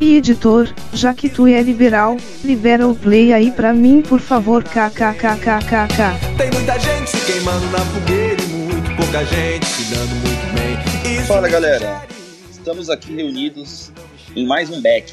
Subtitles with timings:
[0.00, 4.64] E editor, já que tu é liberal, libera o play aí pra mim por favor
[4.64, 6.38] kkkkkk.
[6.38, 11.18] Tem muita gente se queimando na fogueira e muito pouca gente se dando muito bem.
[11.18, 12.02] Isso Fala galera,
[12.50, 13.92] estamos aqui reunidos
[14.34, 15.12] em mais um Beck.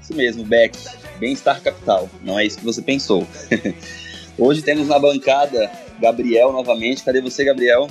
[0.00, 0.78] Isso mesmo, Beck,
[1.18, 2.08] Bem-Estar Capital.
[2.22, 3.26] Não é isso que você pensou.
[4.38, 5.68] Hoje temos na bancada
[6.00, 7.02] Gabriel novamente.
[7.02, 7.88] Cadê você, Gabriel?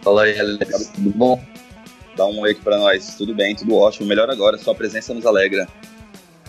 [0.00, 0.90] Fala aí, Alex.
[0.94, 1.52] Tudo bom?
[2.16, 3.14] Dá um oi aqui pra nós.
[3.16, 4.06] Tudo bem, tudo ótimo.
[4.06, 5.66] Melhor agora, sua presença nos alegra.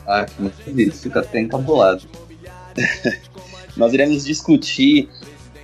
[0.06, 2.04] Ah, que muito fica até encabulado.
[3.78, 5.10] Nós iremos discutir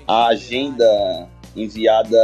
[0.08, 2.18] a agenda enviada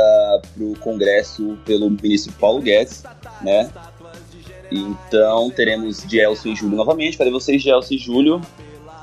[0.54, 3.04] para o Congresso pelo ministro Paulo Guedes,
[3.42, 3.70] né?
[4.72, 7.18] Então teremos Gelson e Júlio novamente.
[7.18, 8.42] Cadê vocês, Gelson e Júlio?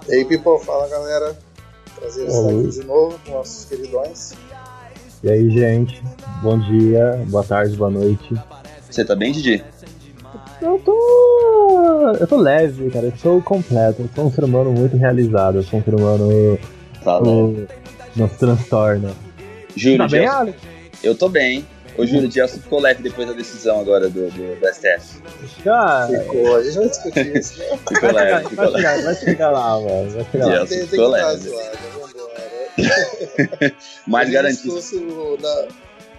[0.08, 1.38] E aí, people, fala galera.
[1.94, 4.32] Prazer estar aqui de novo com nossos queridões.
[5.22, 6.02] E aí, gente?
[6.42, 8.34] Bom dia, boa tarde, boa noite.
[8.92, 9.64] Você tá bem, Didi?
[10.60, 12.12] Eu tô.
[12.20, 13.06] Eu tô leve, cara.
[13.06, 14.02] Eu sou completo.
[14.02, 15.56] Eu sou um ser humano muito realizado.
[15.58, 16.58] Eu sou um ser humano.
[17.02, 17.28] Tá, né?
[17.28, 17.66] o...
[18.14, 19.10] Não se transtorna.
[19.74, 20.58] Júlio, Tá bem, Alex?
[21.02, 21.66] eu tô bem.
[21.96, 25.20] Ô, Júlio, Gelson ficou leve depois da decisão agora do, do, do STF.
[25.66, 27.58] Ah, Ficou, a gente vai discutir isso.
[27.58, 27.64] né?
[27.88, 28.78] Ficou vai, leve, ficou vai, leve.
[28.82, 30.10] chegar, vai chegar lá, mano.
[30.10, 30.52] Vai chegar lá.
[30.66, 31.48] Gelson ficou leve.
[31.48, 32.32] zoado, vambora.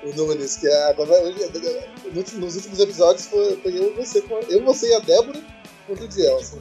[0.03, 1.11] Mais o, Nunes, que é agora,
[2.15, 5.39] último- nos últimos episódios foi, foi eu, você, eu, você e a Débora
[5.87, 6.58] contra o Gelson.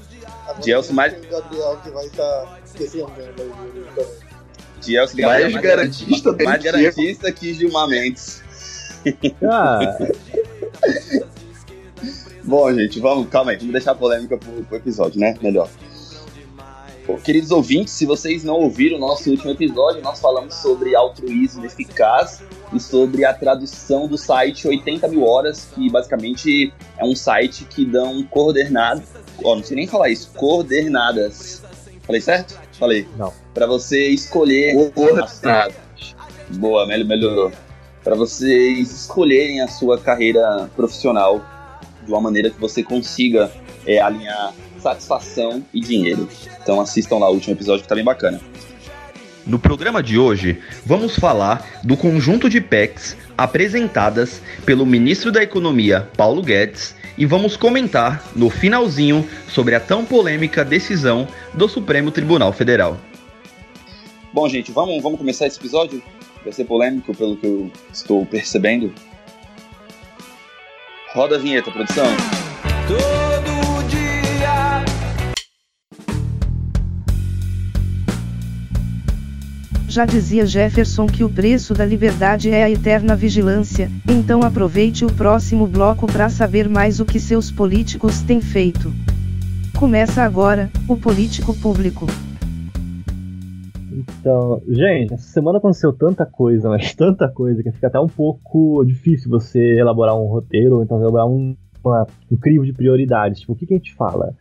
[0.47, 4.33] Agora Gelson, mais- O Gabriel que vai estar defendendo aí o Júlio também.
[4.81, 8.43] Gelson Mais garantista mais garantista que Gilmar Mendes.
[9.49, 9.97] Ah,
[12.45, 15.37] Bom, gente, vamos, calma aí, vamos deixar a polêmica pro, pro episódio, né?
[15.41, 15.69] Melhor.
[17.19, 22.43] Queridos ouvintes, se vocês não ouviram o nosso último episódio, nós falamos sobre altruísmo eficaz
[22.73, 27.85] e sobre a tradução do site 80 mil horas, que basicamente é um site que
[27.85, 29.05] dão coordenadas.
[29.45, 31.63] Ó, não sei nem falar isso, coordenadas.
[32.05, 32.59] Falei certo?
[32.79, 33.07] Falei.
[33.17, 33.33] Não.
[33.55, 34.75] Pra você escolher.
[34.93, 35.75] Coordenado.
[36.51, 37.53] Boa, mel- melhorou.
[38.03, 41.41] Para vocês escolherem a sua carreira profissional
[42.05, 43.53] de uma maneira que você consiga
[43.87, 46.29] é, alinhar satisfação e dinheiro.
[46.61, 48.41] Então assistam lá o último episódio que tá bem bacana.
[49.47, 56.09] No programa de hoje, vamos falar do conjunto de PECs apresentadas pelo ministro da Economia,
[56.17, 62.53] Paulo Guedes, e vamos comentar no finalzinho sobre a tão polêmica decisão do Supremo Tribunal
[62.53, 62.97] Federal.
[64.33, 66.03] Bom, gente, vamos, vamos começar esse episódio?
[66.45, 68.93] Vai ser polêmico pelo que eu estou percebendo.
[71.13, 72.07] Roda a vinheta, produção.
[72.89, 73.32] todo
[79.93, 85.13] Já dizia Jefferson que o preço da liberdade é a eterna vigilância, então aproveite o
[85.13, 88.91] próximo bloco para saber mais o que seus políticos têm feito.
[89.79, 92.07] Começa agora, o Político Público.
[93.93, 98.83] Então, gente, essa semana aconteceu tanta coisa, mas tanta coisa, que fica até um pouco
[98.87, 101.55] difícil você elaborar um roteiro, ou então elaborar um,
[101.85, 103.41] uma- um crivo de prioridades.
[103.41, 104.33] Tipo, o que, que a gente fala?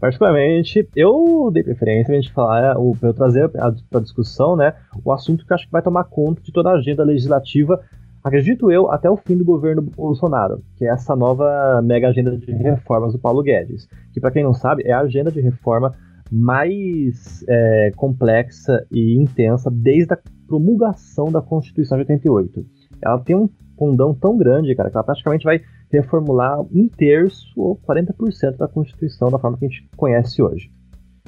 [0.00, 4.74] Particularmente, eu dei preferência pra gente falar, o- pra eu trazer para discussão, né,
[5.04, 7.78] o assunto que acho que vai tomar conta de toda a agenda legislativa,
[8.24, 12.50] acredito eu, até o fim do governo Bolsonaro, que é essa nova mega agenda de
[12.52, 15.94] reformas do Paulo Guedes, que para quem não sabe, é a agenda de reforma
[16.32, 22.64] mais é, complexa e intensa desde a promulgação da Constituição de 88.
[23.02, 27.76] Ela tem um fundão tão grande, cara, que ela praticamente vai reformular um terço ou
[27.76, 30.70] 40% da Constituição da forma que a gente conhece hoje.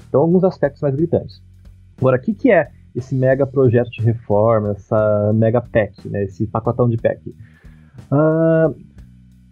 [0.08, 1.42] Então, alguns aspectos mais gritantes.
[1.98, 6.46] Agora, o que, que é esse mega projeto de reforma, essa mega PEC, né, esse
[6.46, 7.34] pacotão de PEC?
[8.10, 8.72] Ah,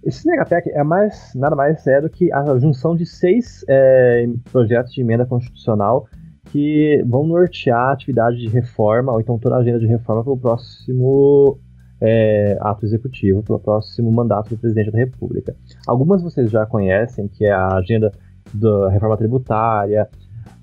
[0.02, 4.92] esse Megapec é mais, nada mais é do que a junção de seis é, projetos
[4.92, 6.06] de emenda constitucional
[6.46, 10.38] que vão nortear a atividade de reforma, ou então toda a agenda de reforma pelo
[10.38, 11.58] próximo
[12.00, 15.54] é, ato executivo, pelo próximo mandato do presidente da República.
[15.86, 18.10] Algumas vocês já conhecem, que é a agenda
[18.54, 20.08] da reforma tributária,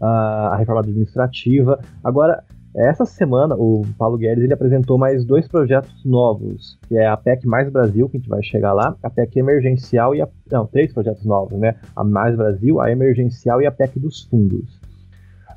[0.01, 1.79] a, a reforma administrativa.
[2.03, 2.43] Agora,
[2.77, 7.47] Essa semana, o Paulo Guedes ele apresentou mais dois projetos novos, que é a PEC
[7.47, 10.27] Mais Brasil, que a gente vai chegar lá, a PEC Emergencial e a...
[10.51, 11.75] Não, três projetos novos, né?
[11.95, 14.79] A Mais Brasil, a Emergencial e a PEC dos Fundos.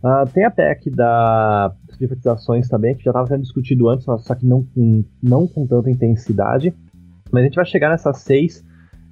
[0.03, 4.35] Uh, tem a PEC da, das privatizações também, que já estava sendo discutido antes, só
[4.35, 4.67] que não,
[5.23, 6.75] não com tanta intensidade.
[7.31, 8.65] Mas a gente vai chegar nessas seis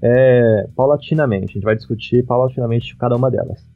[0.02, 1.52] é, paulatinamente.
[1.52, 3.66] A gente vai discutir paulatinamente cada uma delas.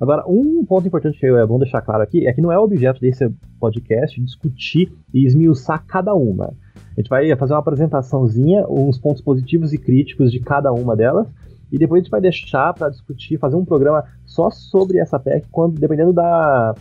[0.00, 3.00] Agora, um ponto importante que é bom deixar claro aqui é que não é objeto
[3.00, 3.30] desse
[3.60, 6.54] podcast discutir e esmiuçar cada uma.
[6.74, 11.28] A gente vai fazer uma apresentaçãozinha, uns pontos positivos e críticos de cada uma delas,
[11.72, 15.46] e depois a gente vai deixar para discutir, fazer um programa só sobre essa PEC,
[15.50, 16.74] quando, dependendo da,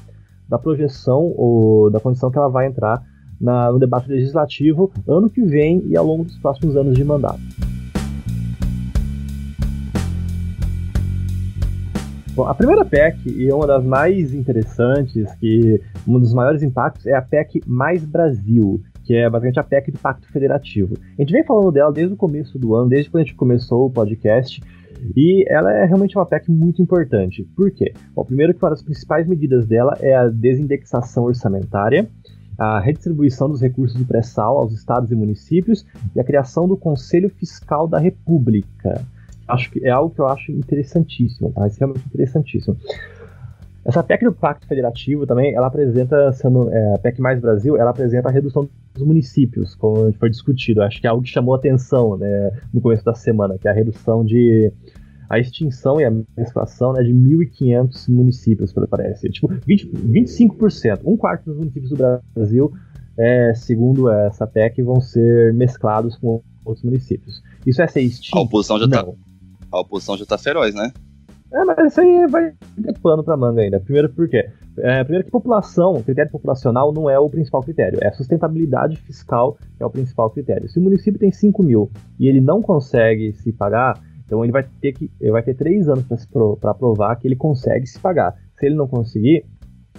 [0.47, 3.03] da projeção ou da condição que ela vai entrar
[3.39, 7.39] na, no debate legislativo ano que vem e ao longo dos próximos anos de mandato.
[12.39, 17.13] Bom, a primeira PEC, e uma das mais interessantes, que um dos maiores impactos, é
[17.13, 20.95] a PEC Mais Brasil, que é basicamente a PEC do Pacto Federativo.
[21.17, 23.87] A gente vem falando dela desde o começo do ano, desde quando a gente começou
[23.87, 24.61] o podcast,
[25.15, 27.47] e ela é realmente uma PEC muito importante.
[27.55, 27.93] Por quê?
[28.13, 32.07] Bom, primeiro que uma das principais medidas dela é a desindexação orçamentária,
[32.57, 35.85] a redistribuição dos recursos do pré-sal aos estados e municípios
[36.15, 39.05] e a criação do Conselho Fiscal da República
[39.49, 41.67] acho que é algo que eu acho interessantíssimo, tá?
[41.67, 42.77] Isso é realmente interessantíssimo.
[43.85, 47.91] Essa PEC do Pacto Federativo também, ela apresenta, sendo é, a PEC Mais Brasil, ela
[47.91, 50.81] apresenta a redução dos municípios, como foi discutido.
[50.81, 53.73] Acho que é algo que chamou atenção né, no começo da semana, que é a
[53.73, 54.71] redução de.
[55.29, 59.29] a extinção e a mesclação né, de 1.500 municípios, pelo que parece.
[59.29, 62.71] Tipo, 20, 25%, um quarto dos municípios do Brasil,
[63.17, 67.41] é, segundo essa PEC, vão ser mesclados com outros municípios.
[67.65, 68.37] Isso é ser extinto?
[68.37, 69.05] A oposição já está
[69.71, 70.91] a oposição já tá feroz, né?
[71.51, 72.53] É, mas isso aí vai
[72.83, 73.79] ter pano pra manga ainda.
[73.79, 74.49] Primeiro por quê?
[74.77, 79.57] É, primeiro que população, critério populacional não é o principal critério, é a sustentabilidade fiscal
[79.75, 80.69] que é o principal critério.
[80.69, 84.63] Se o município tem 5 mil e ele não consegue se pagar, então ele vai
[84.79, 86.05] ter que ele vai ter três anos
[86.61, 88.35] para provar que ele consegue se pagar.
[88.59, 89.43] Se ele não conseguir,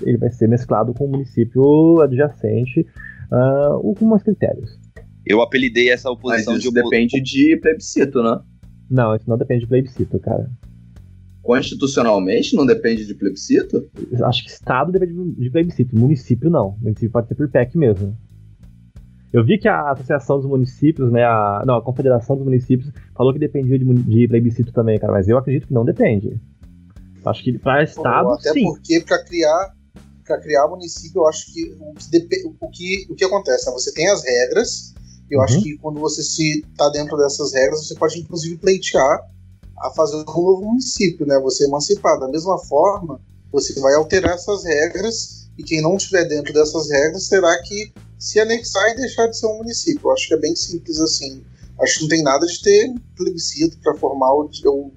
[0.02, 2.86] ele vai ser mesclado com o município adjacente
[3.32, 4.78] uh, com mais critérios.
[5.26, 8.40] Eu apelidei essa oposição Mas isso de depende de plebiscito, né?
[8.88, 10.48] Não, isso não depende de plebiscito, cara.
[11.42, 13.88] Constitucionalmente não depende de plebiscito?
[14.22, 16.76] Acho que Estado depende de plebiscito, município não.
[16.80, 18.16] Município pode ser por PEC mesmo.
[19.32, 23.32] Eu vi que a Associação dos Municípios, né, a, não, a Confederação dos Municípios, falou
[23.32, 26.40] que dependia de, de plebiscito também, cara, mas eu acredito que não depende.
[27.24, 28.64] Acho que para Estado, até sim.
[28.64, 29.74] porque para criar
[30.26, 33.72] para criar município, eu acho que o que, o que, o que acontece, né?
[33.72, 34.94] você tem as regras,
[35.28, 35.44] eu uhum.
[35.44, 39.22] acho que quando você se tá dentro dessas regras, você pode inclusive pleitear
[39.80, 41.38] a fazer um novo município, né?
[41.40, 42.18] Você emancipar.
[42.18, 47.28] Da mesma forma, você vai alterar essas regras e quem não estiver dentro dessas regras
[47.28, 50.08] terá que se anexar e deixar de ser um município.
[50.08, 51.42] Eu acho que é bem simples assim.
[51.80, 54.50] Acho que não tem nada de ter plebiscito para formar ou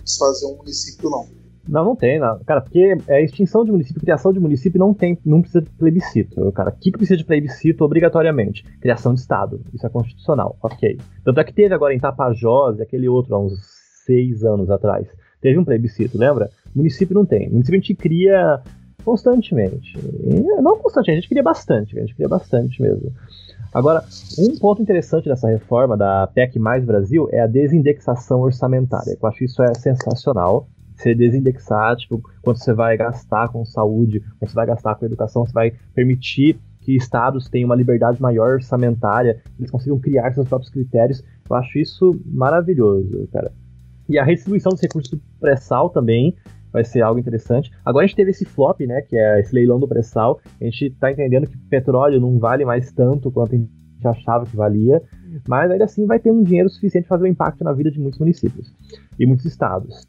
[0.04, 1.26] desfazer um município, não.
[1.68, 2.20] Não, não tem.
[2.46, 6.52] Cara, porque a extinção de município, criação de município não tem, não precisa de plebiscito.
[6.52, 8.66] Cara, o que, que precisa de plebiscito obrigatoriamente?
[8.82, 9.62] Criação de Estado.
[9.74, 11.00] Isso é constitucional, ok.
[11.24, 13.73] Tanto é que teve agora em Tapajós, aquele outro há uns
[14.06, 15.08] seis anos atrás,
[15.42, 16.50] teve um plebiscito, lembra?
[16.76, 17.50] Município não tem.
[17.50, 18.62] Município a gente cria
[19.04, 19.98] constantemente.
[19.98, 23.12] E não constantemente, a gente cria bastante, a gente cria bastante mesmo.
[23.74, 24.04] Agora,
[24.38, 29.18] um ponto interessante dessa reforma da PEC Mais Brasil é a desindexação orçamentária.
[29.20, 34.51] Eu acho isso é sensacional você desindexar, tipo, quanto você vai gastar com saúde, quanto
[34.51, 39.42] você vai gastar com educação, você vai permitir que estados tenham uma liberdade maior orçamentária,
[39.58, 41.24] eles consigam criar seus próprios critérios.
[41.50, 43.51] Eu acho isso maravilhoso, cara.
[44.13, 46.36] E a redistribuição dos recursos do pré-sal também
[46.72, 47.72] vai ser algo interessante.
[47.84, 50.39] Agora a gente teve esse flop, né, que é esse leilão do pré-sal.
[50.62, 53.72] A gente tá entendendo que petróleo não vale mais tanto quanto a gente
[54.03, 55.01] achava que valia,
[55.48, 58.00] mas ainda assim vai ter um dinheiro suficiente para fazer um impacto na vida de
[58.00, 58.72] muitos municípios
[59.17, 60.08] e muitos estados.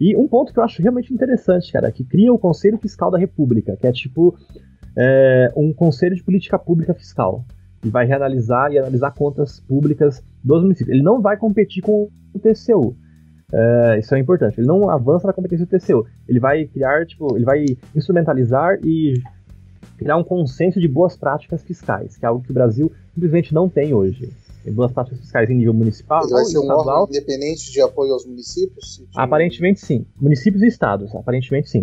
[0.00, 3.18] E um ponto que eu acho realmente interessante, cara, que cria o Conselho Fiscal da
[3.18, 4.38] República, que é tipo
[4.96, 7.44] é, um conselho de política pública fiscal,
[7.82, 10.94] que vai reanalisar e analisar contas públicas dos municípios.
[10.94, 12.94] Ele não vai competir com o TCU.
[13.52, 14.60] É, isso é importante.
[14.60, 16.06] Ele não avança na competência do TCU.
[16.28, 17.64] Ele vai criar, tipo, ele vai
[17.94, 19.14] instrumentalizar e
[19.98, 23.68] criar um consenso de boas práticas fiscais, que é algo que o Brasil simplesmente não
[23.68, 24.32] tem hoje
[24.68, 27.02] boas práticas fiscais em nível municipal Ele vai ser um estadual.
[27.02, 29.02] órgão independente de apoio aos municípios?
[29.16, 30.04] Aparentemente sim.
[30.20, 31.82] Municípios e estados, aparentemente sim.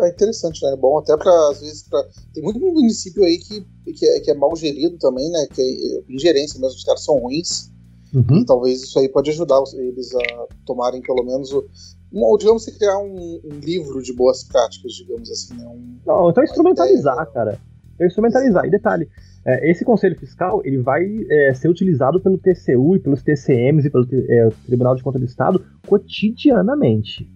[0.00, 0.72] É interessante, né?
[0.72, 2.04] É bom até para às vezes pra...
[2.32, 5.46] tem muito município aí que, que, é, que é mal gerido também, né?
[5.52, 7.70] Que é ingerência mesmo, os caras são ruins.
[8.14, 8.38] Uhum.
[8.38, 11.64] E talvez isso aí pode ajudar eles a tomarem pelo menos o,
[12.12, 15.66] ou digamos criar um, um, livro de boas práticas, digamos assim, né?
[15.66, 17.60] Um, Não, então instrumentalizar, ideia, cara
[17.98, 18.64] é instrumentalizar.
[18.64, 19.08] E detalhe,
[19.44, 23.90] é, esse conselho fiscal ele vai é, ser utilizado pelo TCU e pelos TCMs e
[23.90, 27.28] pelo é, Tribunal de Contas do Estado cotidianamente.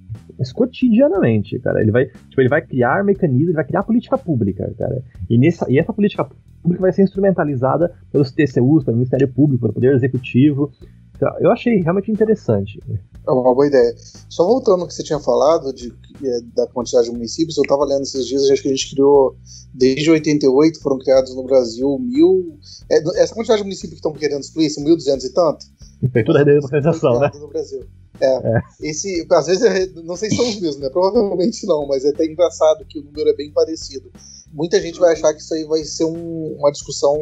[0.42, 1.80] Mas cotidianamente, cara.
[1.80, 5.00] Ele vai, tipo, ele vai criar mecanismos, ele vai criar política pública, cara.
[5.30, 6.28] E, nessa, e essa política
[6.60, 10.72] pública vai ser instrumentalizada pelos TCUs, pelo Ministério Público, pelo Poder Executivo.
[11.14, 12.80] Então, eu achei realmente interessante.
[13.24, 13.94] É uma boa ideia.
[14.28, 15.94] Só voltando ao que você tinha falado de,
[16.24, 19.36] é, da quantidade de municípios, eu estava lendo esses dias, acho que a gente criou,
[19.72, 22.58] desde 88, foram criados no Brasil mil.
[22.90, 25.66] É, essa quantidade de municípios que estão querendo excluir, são 1.200 e tanto?
[26.02, 27.30] Prefeitura da Desorganização, né?
[27.34, 27.84] No Brasil.
[28.20, 28.62] É, é.
[28.80, 30.88] Esse, às vezes, é, não sei se são os mesmos, né?
[30.90, 34.10] Provavelmente não, mas é até engraçado que o número é bem parecido.
[34.52, 37.16] Muita gente vai achar que isso aí vai ser um, uma discussão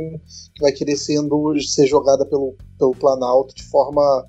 [0.55, 4.27] que vai querer sendo, ser jogada pelo, pelo Planalto de forma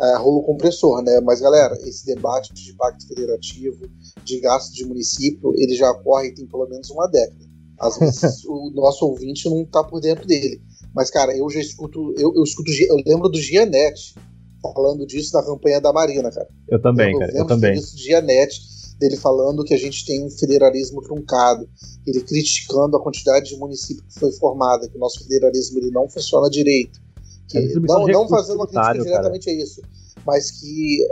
[0.00, 1.20] é, rolo compressor, né?
[1.20, 3.88] Mas, galera, esse debate de pacto federativo,
[4.22, 7.44] de gasto de município, ele já ocorre tem pelo menos uma década.
[7.78, 10.62] Às vezes o nosso ouvinte não tá por dentro dele.
[10.94, 14.14] Mas, cara, eu já escuto, eu, eu escuto, eu lembro do Gianete
[14.62, 16.48] falando disso na campanha da Marina, cara.
[16.68, 17.32] Eu também, eu, cara.
[17.32, 17.74] Eu, eu também.
[17.74, 18.60] Disso, Gianete,
[18.98, 21.68] dele falando que a gente tem um federalismo truncado,
[22.06, 26.08] ele criticando a quantidade de municípios que foi formada, que o nosso federalismo ele não
[26.08, 27.02] funciona direito.
[27.48, 29.56] Que, não, não fazendo uma crítica diretamente cara.
[29.56, 29.82] a isso,
[30.24, 31.06] mas que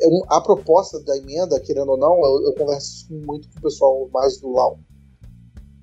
[0.00, 4.08] é a proposta da emenda, querendo ou não, eu, eu converso muito com o pessoal
[4.12, 4.78] mais do LAU.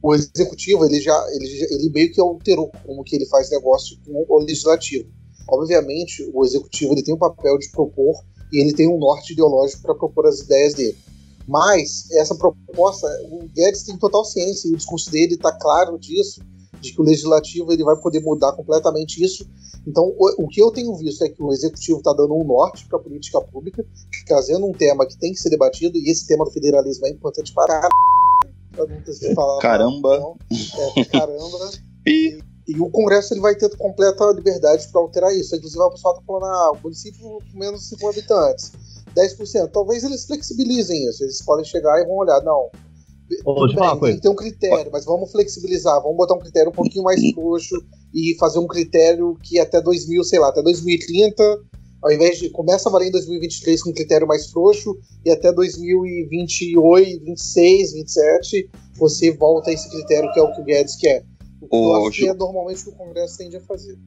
[0.01, 4.25] O executivo ele já ele, ele meio que alterou como que ele faz negócio com
[4.27, 5.07] o legislativo.
[5.47, 9.81] Obviamente, o executivo ele tem o papel de propor e ele tem um norte ideológico
[9.81, 10.97] para propor as ideias dele.
[11.47, 16.41] Mas essa proposta, o Guedes tem total ciência e o discurso dele está claro disso,
[16.79, 19.47] de que o legislativo ele vai poder mudar completamente isso.
[19.85, 22.87] Então, o, o que eu tenho visto é que o executivo está dando um norte
[22.87, 23.85] para a política pública,
[24.27, 27.53] trazendo um tema que tem que ser debatido, e esse tema do federalismo é importante
[27.53, 27.89] para
[28.71, 29.59] pra não ter que falar.
[29.61, 30.35] Caramba!
[30.97, 31.71] é, caramba!
[32.07, 35.55] e, e o Congresso ele vai ter completa liberdade para alterar isso.
[35.55, 38.71] Inclusive, o pessoal está falando, ah, o município com menos de 5 habitantes
[39.15, 39.69] 10%.
[39.71, 41.23] Talvez eles flexibilizem isso.
[41.23, 42.69] Eles podem chegar e vão olhar, não.
[43.45, 46.73] Ô, bem, tem que ter um critério, mas vamos flexibilizar, vamos botar um critério um
[46.73, 47.75] pouquinho mais frouxo
[48.13, 51.61] e fazer um critério que até 2000, sei lá, até 2030,
[52.01, 55.51] ao invés de começa a valer em 2023 com um critério mais frouxo e até
[55.51, 61.25] 2028, 26, 27 você volta a esse critério que é o que o Guedes quer.
[61.69, 63.97] O eu acho que é normalmente o que o Congresso tende a fazer.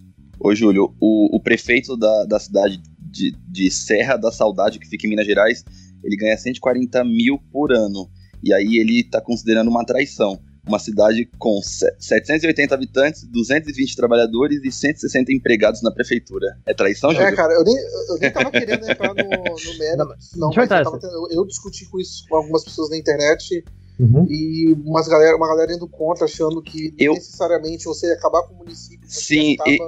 [0.40, 5.06] Ô, Júlio, o, o prefeito da, da cidade de, de Serra da Saudade, que fica
[5.06, 5.64] em Minas Gerais,
[6.02, 8.10] ele ganha 140 mil por ano.
[8.42, 10.38] E aí ele está considerando uma traição.
[10.66, 16.58] Uma cidade com 780 habitantes, 220 trabalhadores e 160 empregados na prefeitura.
[16.64, 17.26] É traição, Júlio?
[17.26, 20.14] É, cara, eu nem, eu nem tava querendo entrar no, no mérito.
[20.36, 23.62] Não, mas eu, tava, eu, eu, discuti com isso com algumas pessoas na internet
[24.00, 24.26] uhum.
[24.30, 28.54] e umas galera, uma galera indo contra, achando que eu, necessariamente você ia acabar com
[28.54, 29.06] o município.
[29.06, 29.78] Sim, e,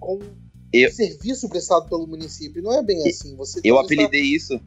[0.00, 0.18] com
[0.72, 2.62] eu, serviço prestado pelo município.
[2.62, 3.34] Não é bem assim.
[3.36, 4.60] Você eu apelidei isso.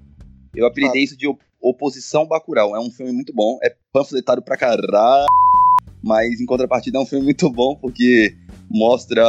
[0.56, 1.04] Eu apelidei ah.
[1.04, 1.28] isso de
[1.62, 2.76] Oposição Bacurau.
[2.76, 3.60] É um filme muito bom.
[3.64, 5.26] É panfletário pra caralho.
[6.04, 8.36] Mas em contrapartida é um filme muito bom porque
[8.70, 9.24] mostra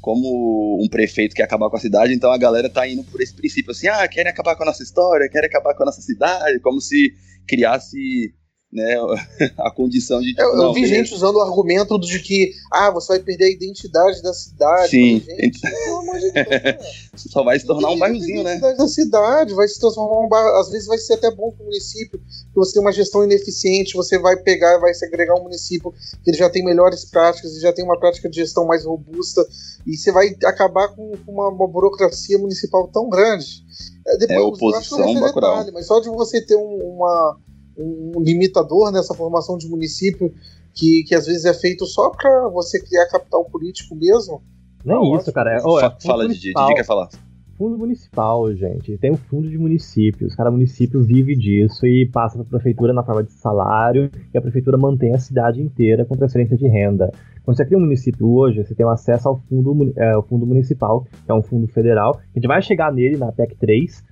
[0.00, 3.32] como um prefeito quer acabar com a cidade, então a galera tá indo por esse
[3.32, 6.60] princípio assim, ah, querem acabar com a nossa história, querem acabar com a nossa cidade,
[6.60, 7.14] como se
[7.48, 8.30] criasse
[8.74, 8.96] né,
[9.56, 10.34] a condição de.
[10.36, 10.96] Eu, eu não, vi beleza.
[10.96, 14.90] gente usando o argumento de que ah, você vai perder a identidade da cidade.
[14.90, 15.20] Sim.
[15.20, 16.78] gente, pelo amor de Deus, né?
[17.14, 18.54] Só vai se tornar um bairrozinho, né?
[18.54, 20.58] A identidade da cidade vai se transformar um bairro.
[20.58, 23.94] Às vezes vai ser até bom para o município, que você tem uma gestão ineficiente,
[23.94, 27.72] você vai pegar vai segregar um município que ele já tem melhores práticas, ele já
[27.72, 29.46] tem uma prática de gestão mais robusta,
[29.86, 33.62] e você vai acabar com uma, uma burocracia municipal tão grande.
[34.06, 37.38] É, depois, é oposição, detalhe, mas só de você ter um, uma
[37.78, 40.32] um limitador nessa formação de município
[40.74, 44.42] que, que às vezes é feito só para você criar capital político mesmo.
[44.84, 45.54] Não é isso, cara.
[45.54, 47.08] É, oh, é Fala, Didi, Didi quer falar.
[47.56, 48.98] Fundo municipal, gente.
[48.98, 50.34] Tem um fundo de municípios.
[50.34, 54.42] Cada município vive disso e passa para a prefeitura na forma de salário e a
[54.42, 57.12] prefeitura mantém a cidade inteira com transferência de renda.
[57.44, 61.30] Quando você cria um município hoje, você tem acesso ao fundo, é, fundo municipal, que
[61.30, 62.18] é um fundo federal.
[62.18, 64.04] A gente vai chegar nele na PEC 3.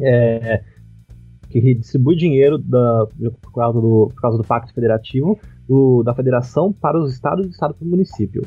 [0.00, 0.62] É,
[1.54, 3.06] que redistribui dinheiro da,
[3.40, 7.48] por, causa do, por causa do Pacto Federativo do, da Federação para os estados e
[7.48, 8.42] do estado para o município.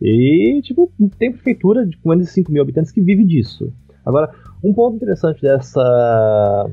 [0.00, 3.70] E, tipo, tem prefeitura de menos de 5 mil habitantes que vive disso.
[4.06, 4.32] Agora,
[4.64, 6.66] um ponto interessante dessa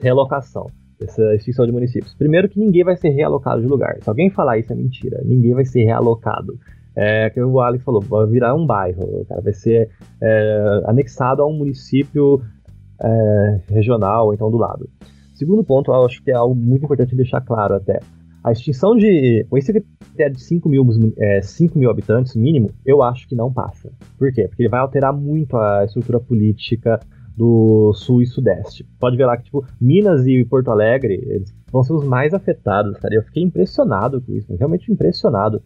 [0.00, 0.66] realocação,
[0.98, 2.14] dessa extinção de municípios.
[2.14, 3.98] Primeiro que ninguém vai ser realocado de lugar.
[4.00, 5.20] Se alguém falar isso é mentira.
[5.26, 6.58] Ninguém vai ser realocado.
[6.96, 9.90] É, que o Alex falou, vai virar um bairro, cara, vai ser
[10.22, 12.42] é, anexado a um município
[13.02, 14.88] é, regional, então do lado.
[15.42, 17.98] Segundo ponto, eu acho que é algo muito importante deixar claro até.
[18.44, 19.44] A extinção de.
[19.50, 20.86] Com esse critério de 5 mil,
[21.18, 23.90] é, 5 mil habitantes mínimo, eu acho que não passa.
[24.16, 24.46] Por quê?
[24.46, 27.00] Porque ele vai alterar muito a estrutura política
[27.36, 28.86] do sul e sudeste.
[29.00, 32.96] Pode ver lá que, tipo, Minas e Porto Alegre, eles vão ser os mais afetados,
[32.98, 33.12] cara.
[33.12, 35.60] Eu fiquei impressionado com isso, realmente impressionado.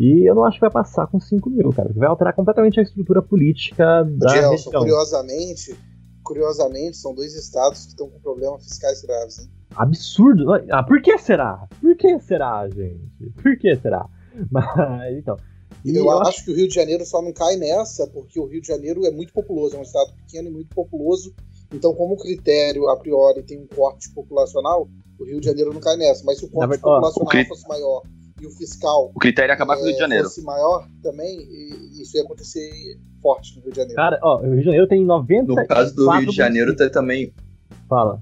[0.00, 1.90] E eu não acho que vai passar com 5 mil, cara.
[1.94, 4.80] Vai alterar completamente a estrutura política da Gelson, região.
[4.80, 5.76] curiosamente,
[6.22, 9.50] curiosamente, são dois estados que estão com problemas fiscais graves, hein?
[9.76, 10.52] Absurdo.
[10.70, 11.66] Ah, por que será?
[11.80, 13.30] Por que será, gente?
[13.42, 14.06] Por que será?
[14.50, 15.36] Mas, então.
[15.84, 18.60] e eu, acho, que o Rio de Janeiro só não cai nessa, porque o Rio
[18.60, 21.34] de Janeiro é muito populoso, é um estado pequeno e muito populoso.
[21.72, 24.88] Então, como critério, a priori, tem um corte populacional,
[25.18, 26.22] o Rio de Janeiro não cai nessa.
[26.24, 28.02] Mas se o corte verdade, ó, populacional o cri- fosse maior
[28.42, 30.24] e o fiscal O critério é acabar com o Rio de eh, Janeiro.
[30.24, 32.70] fosse maior também, e- isso ia acontecer
[33.22, 33.96] forte no Rio de Janeiro.
[33.96, 35.46] Cara, ó, o Rio de Janeiro tem 90.
[35.46, 37.32] No caso do Rio de Janeiro, tem também.
[37.88, 38.20] Fala.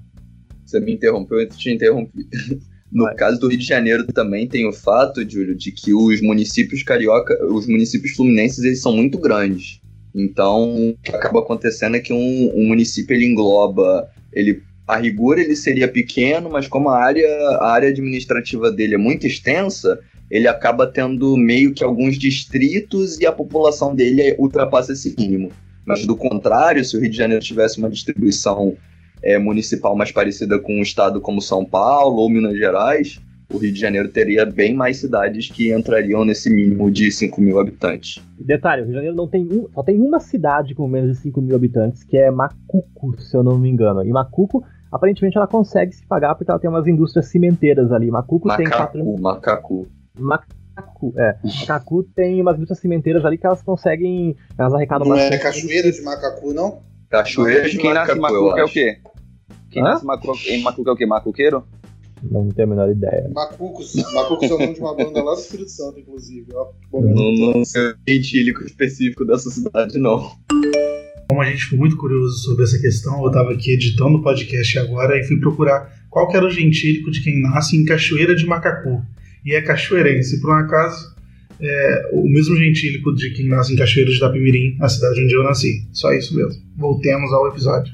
[0.65, 2.27] Você me interrompeu, eu te interrompi.
[2.91, 3.15] No Vai.
[3.15, 7.33] caso do Rio de Janeiro também tem o fato, Júlio, de que os municípios carioca,
[7.45, 9.79] os municípios fluminenses, eles são muito grandes.
[10.13, 15.39] Então, o que acaba acontecendo é que um, um município ele engloba, ele a rigor
[15.39, 17.25] ele seria pequeno, mas como a área,
[17.61, 19.97] a área administrativa dele é muito extensa,
[20.31, 25.51] ele acaba tendo meio que alguns distritos e a população dele ultrapassa esse mínimo.
[25.85, 28.77] Mas do contrário, se o Rio de Janeiro tivesse uma distribuição
[29.21, 33.19] é, municipal mais parecida com um estado como São Paulo ou Minas Gerais,
[33.53, 37.59] o Rio de Janeiro teria bem mais cidades que entrariam nesse mínimo de 5 mil
[37.59, 38.23] habitantes.
[38.39, 41.23] Detalhe, o Rio de Janeiro não tem um, só tem uma cidade com menos de
[41.23, 44.05] 5 mil habitantes, que é Macuco, se eu não me engano.
[44.05, 48.09] E Macuco, aparentemente, ela consegue se pagar porque ela tem umas indústrias cimenteiras ali.
[48.09, 48.99] Macuco tem quatro.
[48.99, 49.87] Macacu, macacu.
[50.19, 51.37] Macacu, é.
[51.43, 54.35] Macacu tem umas indústrias cimenteiras ali que elas conseguem.
[54.57, 56.81] Elas arrecadam Não é cachoeira de Macacu, não?
[57.09, 58.97] Cachoeira de Quem nasce em Macacu, é o quê?
[59.69, 59.85] Quem Hã?
[59.85, 61.05] nasce em Macuca é o quê?
[61.05, 61.63] Macuqueiro?
[62.29, 63.29] Não tenho a menor ideia.
[63.33, 63.95] Macucos.
[64.13, 66.47] Macucos é o nome de uma banda lá do Espírito Santo, inclusive.
[66.53, 66.67] Ó.
[66.91, 70.31] Bom, Não, não sei o gentílico específico dessa cidade, não.
[71.29, 74.77] Como a gente ficou muito curioso sobre essa questão, eu estava aqui editando o podcast
[74.79, 78.45] agora e fui procurar qual que era o gentílico de quem nasce em Cachoeira de
[78.45, 79.01] Macacu.
[79.45, 80.39] E é cachoeirense.
[80.41, 81.15] Por um acaso,
[81.59, 85.43] é o mesmo gentílico de quem nasce em Cachoeira de Itapemirim, a cidade onde eu
[85.43, 85.87] nasci.
[85.93, 86.61] Só isso mesmo.
[86.77, 87.93] Voltemos ao episódio.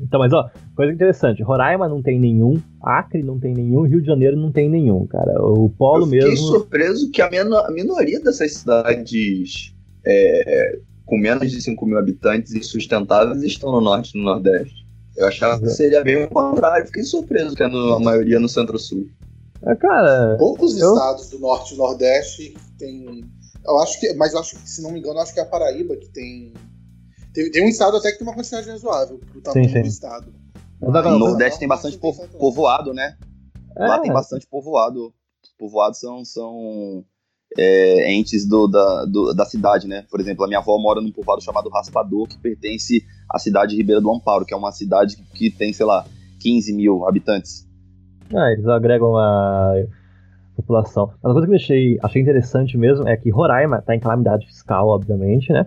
[0.00, 4.06] Então, mas ó, coisa interessante: Roraima não tem nenhum, Acre não tem nenhum, Rio de
[4.06, 5.32] Janeiro não tem nenhum, cara.
[5.42, 6.46] O polo eu fiquei mesmo.
[6.46, 12.52] surpreso que a, meno- a minoria dessas cidades é, com menos de 5 mil habitantes
[12.54, 14.86] e sustentáveis estão no norte e no nordeste.
[15.16, 16.86] Eu achava que seria bem o contrário.
[16.86, 19.08] Fiquei surpreso que é no- a maioria no centro-sul.
[19.64, 23.24] É, cara, Poucos Eu- estados do norte e nordeste tem.
[23.64, 24.12] Eu acho que.
[24.14, 26.08] Mas eu acho que, se não me engano, eu acho que é a Paraíba que
[26.10, 26.52] tem.
[27.32, 29.82] Tem, tem um estado até que tem uma quantidade razoável pro tamanho sim.
[29.82, 30.32] do estado.
[30.80, 33.16] Mas No Nordeste tem bastante povo- povoado, né?
[33.76, 35.12] Lá é, tem bastante povoado.
[35.42, 37.04] Os povoados são, são
[37.58, 40.06] é, entes do, da, do- da cidade, né?
[40.10, 43.76] Por exemplo, a minha avó mora num povoado chamado Raspador, que pertence à cidade de
[43.78, 46.06] Ribeira do Amparo, que é uma cidade que tem, sei lá,
[46.40, 47.65] 15 mil habitantes.
[48.34, 49.74] Ah, eles agregam a
[50.56, 51.10] população.
[51.22, 54.46] Mas uma coisa que eu achei, achei interessante mesmo é que Roraima tá em calamidade
[54.46, 55.66] fiscal, obviamente, né?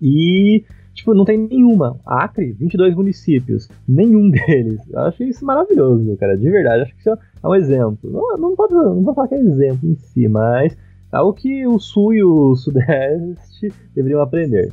[0.00, 1.98] E, tipo, não tem nenhuma.
[2.04, 3.68] Acre, 22 municípios.
[3.86, 4.80] Nenhum deles.
[4.90, 6.36] Eu achei isso maravilhoso, cara.
[6.36, 6.82] De verdade.
[6.82, 8.10] Acho que isso é um exemplo.
[8.10, 10.76] Não, não, pode, não vou falar que é exemplo em si, mas
[11.12, 14.72] é algo que o Sul e o Sudeste deveriam aprender.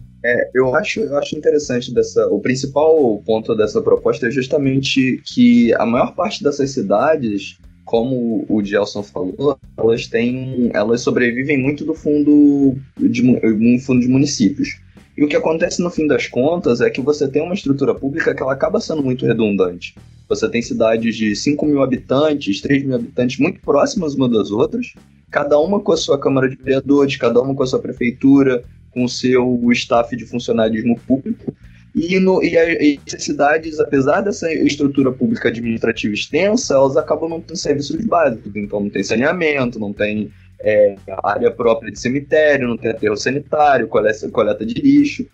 [0.54, 2.28] Eu acho, eu acho interessante dessa.
[2.28, 8.64] O principal ponto dessa proposta é justamente que a maior parte dessas cidades, como o
[8.64, 10.70] Gelson falou, elas têm.
[10.74, 14.80] Elas sobrevivem muito do fundo de, um fundo de municípios.
[15.18, 18.34] E o que acontece no fim das contas é que você tem uma estrutura pública
[18.34, 19.96] que ela acaba sendo muito redundante.
[20.30, 24.94] Você tem cidades de 5 mil habitantes, 3 mil habitantes muito próximas uma das outras,
[25.30, 29.08] cada uma com a sua Câmara de Vereadores, cada uma com a sua prefeitura, com
[29.08, 31.54] seu staff de funcionarismo público.
[31.93, 37.41] E, no, e, a- essas cidades, apesar dessa estrutura pública administrativa extensa, elas acabam não
[37.41, 38.56] tendo serviços básicos.
[38.56, 43.88] Então não tem saneamento, não tem é, área própria de cemitério, não tem aterro sanitário,
[43.88, 45.25] coleta, coleta de lixo.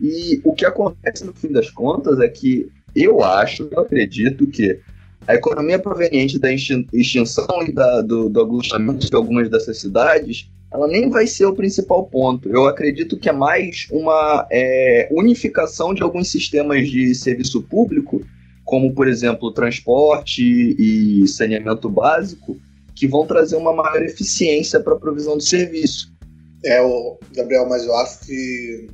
[0.00, 4.78] E o que acontece no fim das contas é que eu acho, eu acredito que
[5.26, 10.48] a economia proveniente da extin- extinção e da, do, do aglutinamento de algumas dessas cidades
[10.76, 12.50] ela nem vai ser o principal ponto.
[12.50, 18.20] Eu acredito que é mais uma é, unificação de alguns sistemas de serviço público,
[18.62, 20.42] como, por exemplo, transporte
[20.78, 22.58] e saneamento básico,
[22.94, 26.14] que vão trazer uma maior eficiência para a provisão do serviço.
[26.62, 28.88] É, o Gabriel, mas eu acho que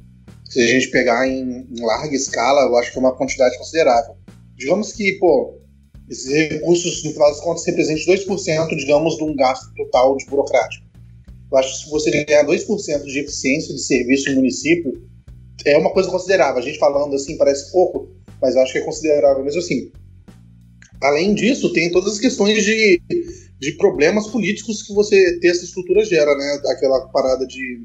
[0.48, 4.14] se a gente pegar em, em larga escala, eu acho que é uma quantidade considerável.
[4.56, 5.58] Digamos que, pô,
[6.08, 10.91] esses recursos, no final das contas, representam 2%, digamos, de um gasto total de burocrático.
[11.52, 15.06] Eu acho que se você ganhar 2% de eficiência de serviço no município,
[15.66, 16.62] é uma coisa considerável.
[16.62, 18.08] A gente falando assim parece pouco,
[18.40, 19.92] mas eu acho que é considerável mesmo assim.
[21.02, 23.02] Além disso, tem todas as questões de,
[23.60, 26.62] de problemas políticos que você ter essa estrutura gera, né?
[26.68, 27.82] Aquela parada de,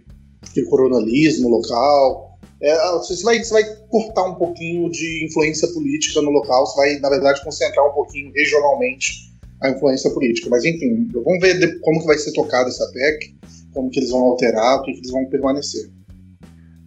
[0.54, 2.40] de coronalismo local.
[2.62, 7.00] É, você, vai, você vai cortar um pouquinho de influência política no local, você vai,
[7.00, 9.28] na verdade, concentrar um pouquinho regionalmente
[9.62, 10.50] a influência política.
[10.50, 13.36] Mas, enfim, vamos ver como que vai ser tocada essa PEC,
[13.78, 15.92] como que eles vão alterar, o que, que eles vão permanecer.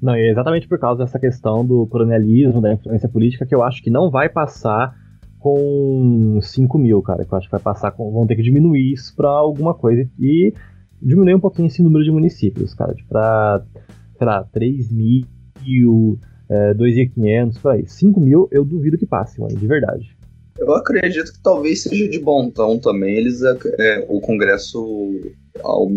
[0.03, 3.81] Não, é exatamente por causa dessa questão do coronelismo, da influência política, que eu acho
[3.81, 4.97] que não vai passar
[5.39, 7.25] com 5 mil, cara.
[7.25, 8.11] Que eu acho que vai passar com.
[8.11, 10.53] vão ter que diminuir isso para alguma coisa e
[11.01, 12.95] diminuir um pouquinho esse número de municípios, cara.
[13.09, 13.63] Pra,
[14.19, 17.87] sei lá, 3 mil, é, 2.500, por aí.
[17.87, 20.17] 5 mil eu duvido que passe, mano, de verdade.
[20.61, 25.19] Eu acredito que talvez seja de bom tom também eles é, é o Congresso
[25.63, 25.91] ao,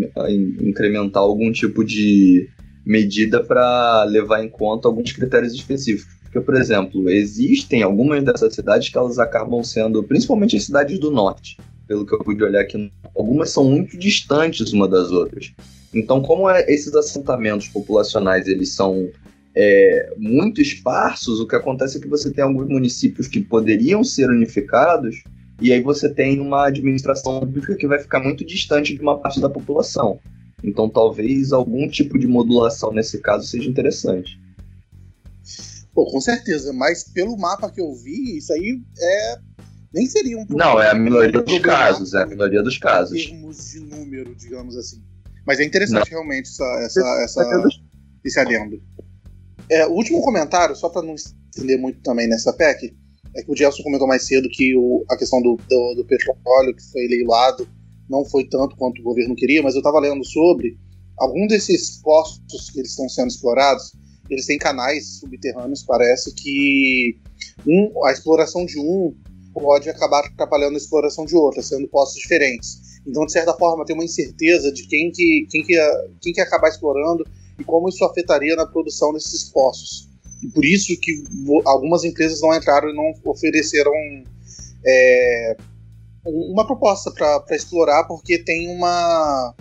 [0.62, 2.50] incrementar algum tipo de
[2.86, 6.14] medida para levar em conta alguns critérios específicos.
[6.24, 11.12] Porque, por exemplo, existem algumas dessas cidades que elas acabam sendo, principalmente as cidades do
[11.12, 15.52] norte, pelo que eu pude olhar aqui, algumas são muito distantes uma das outras.
[15.94, 19.10] Então, como é, esses assentamentos populacionais eles são
[19.56, 24.30] é, muito esparsos, o que acontece é que você tem alguns municípios que poderiam ser
[24.30, 25.24] unificados
[25.62, 29.40] e aí você tem uma administração pública que vai ficar muito distante de uma parte
[29.40, 30.20] da população.
[30.64, 34.40] Então, talvez algum tipo de modulação nesse caso seja interessante.
[35.94, 39.38] Pô, com certeza, mas pelo mapa que eu vi, isso aí é.
[39.94, 40.72] Nem seria um problema.
[40.72, 43.16] Não, é a minoria dos casos, é a minoria dos casos.
[43.16, 45.04] Em termos de número, digamos assim.
[45.46, 46.18] Mas é interessante não.
[46.18, 47.68] realmente essa, essa, essa,
[48.26, 48.82] esse adendo.
[49.70, 52.94] É, o último comentário, só para não estender muito também nessa PEC,
[53.36, 56.76] é que o Gelson comentou mais cedo que o, a questão do, do, do petróleo
[56.76, 57.68] que foi leiloado
[58.10, 60.78] não foi tanto quanto o governo queria, mas eu estava lendo sobre
[61.18, 63.94] algum desses postos que eles estão sendo explorados
[64.30, 67.18] eles têm canais subterrâneos, parece que
[67.68, 69.14] um, a exploração de um
[69.54, 73.00] pode acabar atrapalhando a exploração de outra, sendo postos diferentes.
[73.06, 75.76] Então, de certa forma, tem uma incerteza de quem que, quem que,
[76.22, 77.26] quem que ia acabar explorando
[77.60, 80.10] e como isso afetaria na produção desses postos.
[80.42, 81.24] E por isso que
[81.66, 83.92] algumas empresas não entraram e não ofereceram
[84.86, 85.58] é,
[86.26, 89.54] uma proposta para explorar, porque tem uma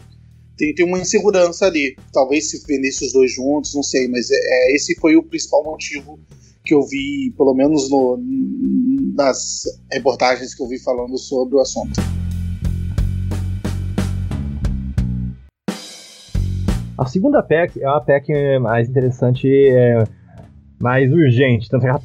[0.56, 1.96] tem, tem uma insegurança ali.
[2.12, 5.64] Talvez se vendesse os dois juntos, não sei, mas é, é, esse foi o principal
[5.64, 6.18] motivo
[6.64, 8.18] que eu vi, pelo menos no,
[9.14, 12.00] nas reportagens que eu vi falando sobre o assunto.
[17.02, 20.04] A segunda PEC é uma PEC mais interessante, é,
[20.80, 22.00] mais urgente, tanto que ela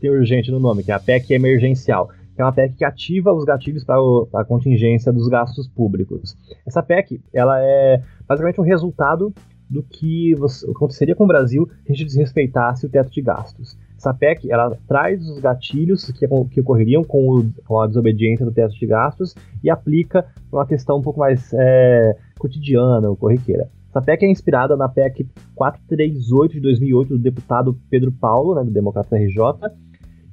[0.00, 3.32] tem urgente no nome, que é a PEC emergencial que é uma PEC que ativa
[3.32, 3.96] os gatilhos para
[4.32, 6.36] a contingência dos gastos públicos.
[6.66, 9.32] Essa PEC ela é basicamente um resultado
[9.70, 10.34] do que
[10.68, 13.78] aconteceria com o Brasil se a gente desrespeitasse o teto de gastos.
[13.96, 18.50] Essa PEC ela traz os gatilhos que, que ocorreriam com, o, com, a desobediência do
[18.50, 23.68] teto de gastos e aplica uma questão um pouco mais é, cotidiana ou corriqueira.
[23.94, 28.72] Essa PEC é inspirada na PEC 438 de 2008 do deputado Pedro Paulo, né, do
[28.72, 29.38] Democrata RJ,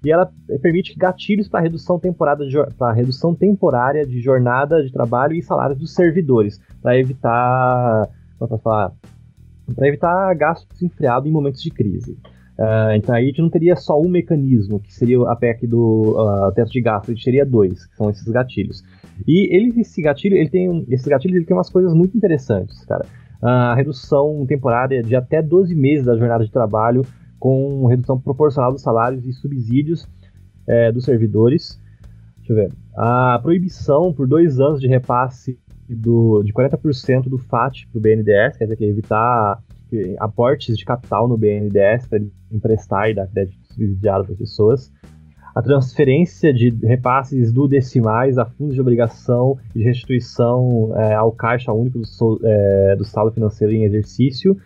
[0.03, 0.31] e ela
[0.63, 5.77] permite gatilhos para redução temporária de, para redução temporária de jornada de trabalho e salários
[5.77, 8.09] dos servidores, para evitar,
[8.63, 8.93] falar,
[9.75, 12.13] para evitar gastos desenfreados em momentos de crise.
[12.57, 16.15] Uh, então aí a gente não teria só um mecanismo, que seria a PEC do
[16.17, 18.83] uh, teto de gasto, a gente teria dois, que são esses gatilhos.
[19.27, 23.05] E ele, esse gatilho, ele tem, esses gatilhos ele tem umas coisas muito interessantes, cara.
[23.41, 27.05] A redução temporária de até 12 meses da jornada de trabalho
[27.39, 30.07] com redução proporcional dos salários e subsídios
[30.67, 31.79] é, dos servidores.
[32.37, 32.73] Deixa eu ver.
[32.95, 38.57] A proibição por dois anos de repasse do, de 40% do FAT para o BNDES,
[38.57, 39.61] quer dizer, que evitar
[40.19, 44.91] aportes de capital no BNDES para emprestar e dar crédito subsidiado para as pessoas.
[45.53, 51.73] A transferência de repasses do decimais a fundos de obrigação de restituição é, ao caixa
[51.73, 54.57] único do, é, do saldo financeiro em exercício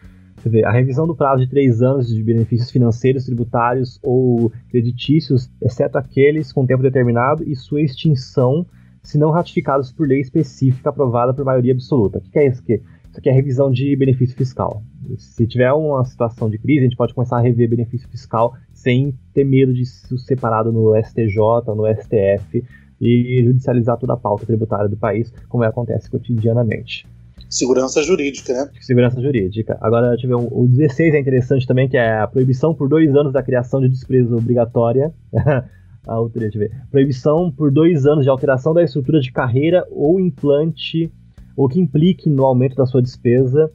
[0.63, 6.54] a revisão do prazo de três anos de benefícios financeiros, tributários ou creditícios, exceto aqueles
[6.54, 8.65] com tempo determinado, e sua extinção,
[9.02, 12.19] se não ratificados por lei específica aprovada por maioria absoluta.
[12.19, 12.74] O que é isso aqui?
[13.10, 14.84] Isso aqui é revisão de benefício fiscal.
[15.17, 19.17] Se tiver uma situação de crise, a gente pode começar a rever benefício fiscal sem
[19.34, 22.63] ter medo de ser separado no STJ, no STF
[23.02, 27.08] e judicializar toda a pauta tributária do país, como acontece cotidianamente.
[27.50, 28.69] Segurança jurídica, né?
[28.82, 29.76] Segurança jurídica.
[29.82, 33.15] Agora, deixa eu ver, o 16 é interessante também, que é a proibição por dois
[33.15, 35.12] anos da criação de despesa obrigatória.
[36.08, 36.71] a outra, deixa eu ver.
[36.91, 41.12] Proibição por dois anos de alteração da estrutura de carreira ou implante,
[41.58, 43.71] ou que implique no aumento da sua despesa.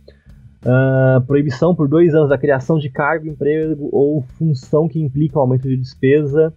[0.63, 5.41] Uh, proibição por dois anos da criação de cargo, emprego ou função que implica o
[5.41, 6.53] aumento de despesa.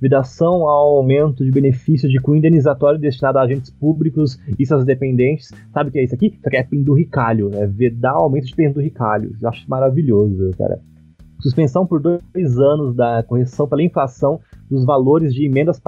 [0.00, 5.50] Vedação ao aumento de benefício de cunho indenizatório destinado a agentes públicos e seus dependentes.
[5.74, 6.28] Sabe o que é isso aqui?
[6.28, 7.66] Isso aqui é penduricalho, né?
[7.66, 9.42] Vedar o aumento de penduricalhos.
[9.42, 10.80] Eu acho maravilhoso, cara.
[11.40, 15.80] Suspensão por dois anos da correção pela inflação dos valores de emendas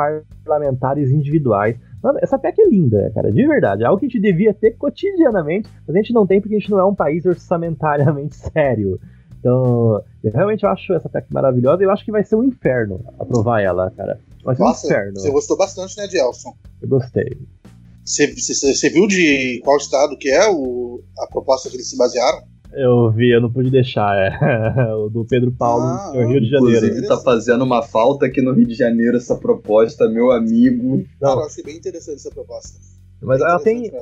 [0.44, 1.78] parlamentares individuais.
[2.02, 3.84] Mano, essa PEC é linda, cara, de verdade.
[3.84, 6.58] É algo que a gente devia ter cotidianamente, mas a gente não tem porque a
[6.58, 8.98] gente não é um país orçamentariamente sério.
[9.38, 13.04] Então, eu realmente acho essa PEC maravilhosa e eu acho que vai ser um inferno
[13.18, 14.20] aprovar ela, cara.
[14.44, 15.20] Vai ser Nossa, um inferno.
[15.20, 16.54] Você gostou bastante, né, Gelson?
[16.80, 17.38] Eu gostei.
[18.04, 21.96] Você, você, você viu de qual estado que é o, a proposta que eles se
[21.96, 22.42] basearam?
[22.74, 24.30] Eu vi, eu não pude deixar, é.
[24.94, 26.86] o do Pedro Paulo, Ah, no Rio de Janeiro.
[26.86, 31.04] Inclusive, tá fazendo uma falta aqui no Rio de Janeiro essa proposta, meu amigo.
[31.20, 31.28] Não.
[31.28, 32.78] Cara, eu achei bem interessante essa proposta.
[33.20, 33.92] Mas Bem ela tem.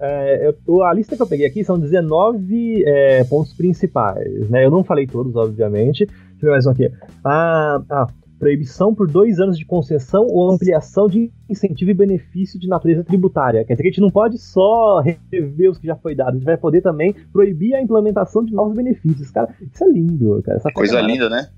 [0.00, 4.64] é, eu- a lista que eu peguei aqui são 19 é, pontos principais, né?
[4.64, 6.06] Eu não falei todos, obviamente.
[6.06, 6.90] Deixa eu ver mais um aqui.
[7.24, 8.06] Ah, ah,
[8.38, 13.64] proibição por dois anos de concessão ou ampliação de incentivo e benefício de natureza tributária.
[13.64, 16.34] Quer dizer que a gente não pode só rever os que já foi dado, a
[16.34, 19.30] gente vai poder também proibir a implementação de novos benefícios.
[19.30, 20.58] Cara, isso é lindo, cara.
[20.58, 21.48] Essa Coisa coisa linda, né?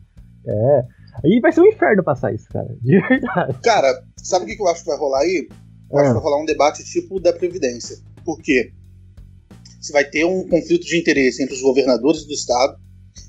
[0.46, 0.84] É.
[1.24, 2.68] Aí vai ser um inferno passar isso, cara.
[2.80, 3.58] De verdade.
[3.62, 5.48] Cara, sabe o que eu acho que vai rolar aí?
[5.90, 6.14] Eu acho Ah.
[6.14, 7.96] que vai rolar um debate tipo da Previdência.
[8.24, 8.72] Por quê?
[9.80, 12.76] Você vai ter um conflito de interesse entre os governadores do Estado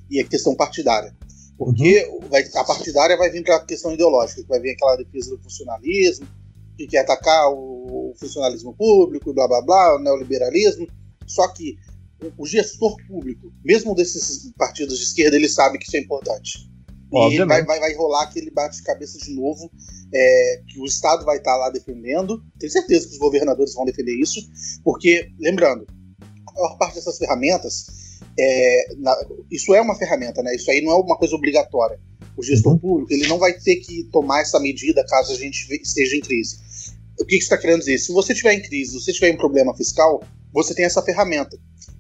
[0.10, 1.14] e a questão partidária.
[1.60, 5.36] Porque vai, a partidária vai vir para a questão ideológica, que vai vir aquela defesa
[5.36, 6.26] do funcionalismo,
[6.78, 10.88] que quer atacar o funcionalismo público, blá blá blá, o neoliberalismo.
[11.28, 11.76] Só que
[12.24, 16.72] o, o gestor público, mesmo desses partidos de esquerda, ele sabe que isso é importante.
[17.12, 17.66] E Obviamente.
[17.66, 19.70] vai, vai, vai rolar aquele bate-cabeça de novo,
[20.14, 22.42] é, que o Estado vai estar lá defendendo.
[22.58, 24.40] Tenho certeza que os governadores vão defender isso,
[24.82, 25.86] porque, lembrando,
[26.48, 27.99] a maior parte dessas ferramentas,
[28.38, 29.16] é, na-
[29.52, 30.56] isso é uma ferramenta, né?
[30.56, 32.00] Isso aí não é uma coisa obrigatória.
[32.38, 32.80] O gestor Uhum.
[32.80, 36.58] público ele não vai ter que tomar essa medida caso a gente esteja em crise.
[37.20, 37.98] O que que isso está querendo dizer?
[37.98, 41.58] Se você estiver em crise, se você tiver em problema fiscal, você tem essa ferramenta.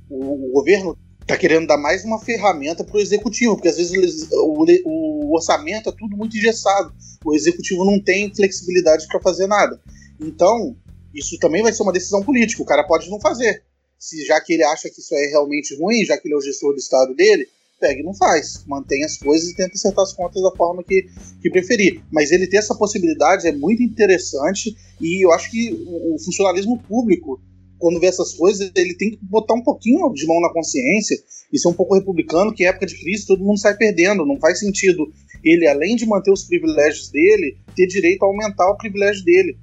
[0.10, 4.28] O, o governo está querendo dar mais uma ferramenta para o executivo, porque às vezes
[4.32, 6.94] o, o orçamento é tudo muito engessado.
[7.24, 9.80] O executivo não tem flexibilidade para fazer nada.
[10.20, 10.76] Então,
[11.14, 12.64] isso também vai ser uma decisão política.
[12.64, 13.62] O cara pode não fazer.
[14.00, 16.42] Se já que ele acha que isso é realmente ruim, já que ele é o
[16.42, 17.48] gestor do estado dele,
[17.80, 18.64] pega e não faz.
[18.66, 21.08] Mantém as coisas e tenta acertar as contas da forma que,
[21.42, 22.02] que preferir.
[22.12, 26.82] Mas ele ter essa possibilidade é muito interessante e eu acho que o, o funcionalismo
[26.84, 27.42] público,
[27.78, 31.18] quando vê essas coisas, ele tem que botar um pouquinho de mão na consciência
[31.52, 34.26] e ser um pouco republicano, que em época de crise todo mundo sai perdendo.
[34.26, 35.12] Não faz sentido
[35.44, 39.58] ele, além de manter os privilégios dele, ter direito a aumentar o privilégio dele.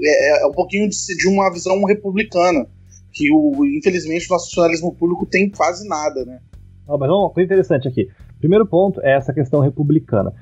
[0.00, 2.66] É, é um pouquinho de, de uma visão republicana,
[3.14, 6.40] que o, infelizmente o nosso funcionalismo público tem quase nada, né?
[6.86, 8.08] Ó, mas uma coisa interessante aqui.
[8.40, 10.32] Primeiro ponto é essa questão republicana.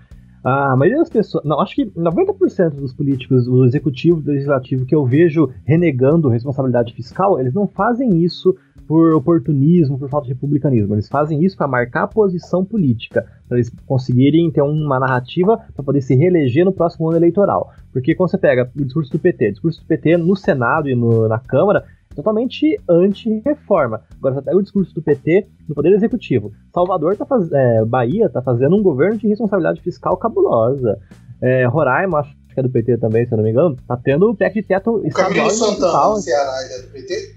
[0.43, 4.95] A maioria das pessoas, não, acho que 90% dos políticos, do executivo, do legislativo que
[4.95, 8.57] eu vejo renegando responsabilidade fiscal, eles não fazem isso
[8.89, 10.97] por oportunismo, por falta de republicanismo.
[10.97, 16.03] Eles fazem isso para marcar posição política, para eles conseguirem ter uma narrativa para poder
[16.03, 17.71] se reeleger no próximo ano eleitoral.
[17.93, 20.95] Porque quando você pega o discurso do PT, o discurso do PT no Senado e
[20.97, 24.03] no- na Câmara totalmente anti-reforma.
[24.19, 26.53] Agora você pega o discurso do PT no Poder Executivo.
[26.75, 27.51] Salvador tá faz...
[27.53, 30.99] é, Bahia tá fazendo um governo de responsabilidade fiscal cabulosa.
[31.41, 34.31] É, Roraima, acho que é do PT também, se eu não me engano, tá tendo
[34.31, 37.35] o PEC de teto O estadual Camilo Santana, Ceará, ele é do PT?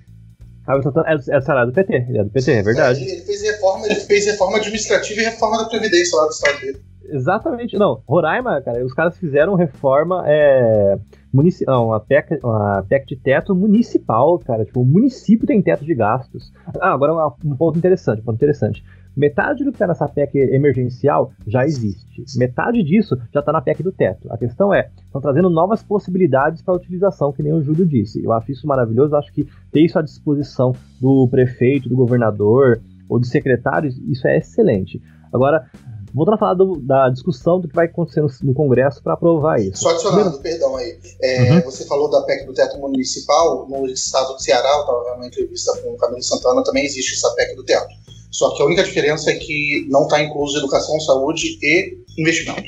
[0.66, 3.02] Camilo Santana é, do- é Ceará, do PT, ele é do PT, é verdade.
[3.02, 6.60] Ele, ele fez reforma, ele fez reforma administrativa e reforma da Previdência lá do estado
[6.60, 6.80] dele.
[7.08, 7.78] Exatamente.
[7.78, 10.98] Não, Roraima, cara, os caras fizeram reforma é,
[11.36, 14.64] munici não, uma PEC, uma PEC de teto municipal, cara.
[14.64, 16.54] Tipo, o município tem teto de gastos.
[16.80, 18.84] Ah, agora um ponto interessante, um ponto interessante.
[19.16, 22.24] Metade do que tá nessa PEC emergencial já existe.
[22.38, 24.32] Metade disso já tá na PEC do teto.
[24.32, 28.24] A questão é, estão trazendo novas possibilidades para utilização, que nem o Júlio disse.
[28.24, 33.20] Eu acho isso maravilhoso, acho que ter isso à disposição do prefeito, do governador ou
[33.20, 35.02] dos secretários, isso é excelente.
[35.32, 35.66] Agora,
[36.36, 39.82] a falar do- da discussão do que vai acontecer no, no Congresso para aprovar isso.
[39.84, 40.98] Só adicionando, perdão aí.
[41.22, 41.62] É, Uhum.
[41.62, 45.72] Você falou da PEC do teto municipal, no estado do Ceará, eu estava numa entrevista
[45.82, 47.88] com o Camilo Santana, também existe essa PEC do teto.
[48.32, 52.64] Só que a única diferença é que não está incluso educação, saúde e investimento.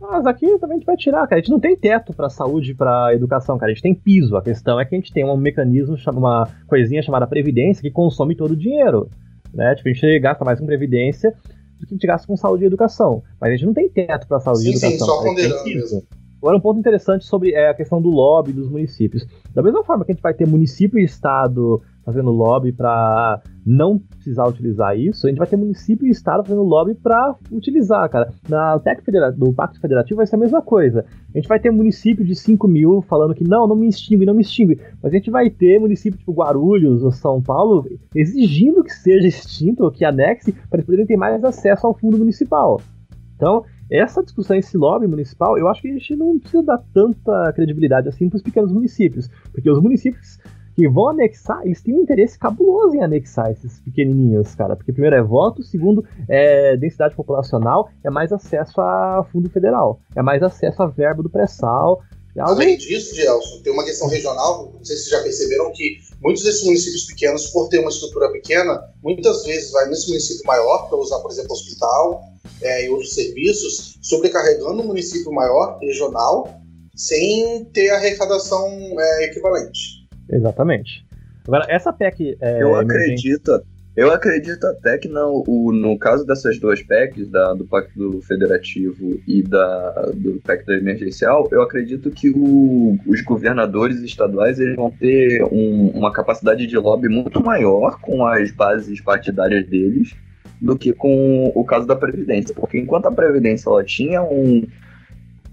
[0.00, 1.36] Mas aqui também a gente vai tirar, cara.
[1.36, 3.70] A gente não tem teto para saúde e para educação, cara.
[3.72, 4.36] A gente tem piso.
[4.36, 8.36] A questão é que a gente tem um mecanismo, uma coisinha chamada Previdência, que consome
[8.36, 9.08] todo o dinheiro.
[9.54, 9.74] Né?
[9.74, 11.34] Tipo, a gente gasta mais com Previdência
[11.78, 13.22] do que a gente gasta com saúde e educação.
[13.40, 15.06] Mas a gente não tem teto para saúde Sim, e sim, educação.
[15.06, 16.02] só a gente tem ponderando mesmo.
[16.38, 19.26] Agora, um ponto interessante sobre é, a questão do lobby dos municípios.
[19.54, 23.98] Da mesma forma que a gente vai ter município e estado fazendo lobby para não
[23.98, 28.32] precisar utilizar isso, a gente vai ter município e estado fazendo lobby para utilizar, cara.
[28.48, 29.02] Na TEC
[29.36, 31.04] do Pacto Federativo vai ser a mesma coisa.
[31.34, 34.34] A gente vai ter município de 5 mil falando que não, não me extingue, não
[34.34, 34.80] me extingue.
[35.02, 39.82] Mas a gente vai ter município tipo Guarulhos ou São Paulo exigindo que seja extinto
[39.82, 42.80] ou que anexe para eles poderem ter mais acesso ao fundo municipal.
[43.34, 47.52] Então, essa discussão, esse lobby municipal, eu acho que a gente não precisa dar tanta
[47.52, 50.38] credibilidade assim para os pequenos municípios, porque os municípios
[50.76, 54.76] que vão anexar, eles têm um interesse cabuloso em anexar esses pequenininhos, cara.
[54.76, 60.20] Porque primeiro é voto, segundo é densidade populacional, é mais acesso a fundo federal, é
[60.20, 62.02] mais acesso a verbo do pré-sal.
[62.36, 62.52] É algo...
[62.52, 66.64] Além disso, Gelson, tem uma questão regional, não sei se já perceberam que muitos desses
[66.66, 71.20] municípios pequenos, por ter uma estrutura pequena, muitas vezes vai nesse município maior para usar,
[71.20, 72.22] por exemplo, hospital
[72.60, 76.60] é, e outros serviços, sobrecarregando um município maior, regional,
[76.94, 78.68] sem ter arrecadação
[79.00, 79.95] é, equivalente.
[80.30, 81.06] Exatamente.
[81.46, 82.36] Agora, essa PEC.
[82.40, 83.62] É, eu acredito.
[83.96, 89.18] Eu acredito até que no, o, no caso dessas duas PECs, da, do Pacto Federativo
[89.26, 95.42] e da, do Pacto Emergencial, eu acredito que o, os governadores estaduais eles vão ter
[95.44, 100.14] um, uma capacidade de lobby muito maior com as bases partidárias deles
[100.60, 102.54] do que com o caso da Previdência.
[102.54, 104.66] Porque enquanto a Previdência ela tinha um,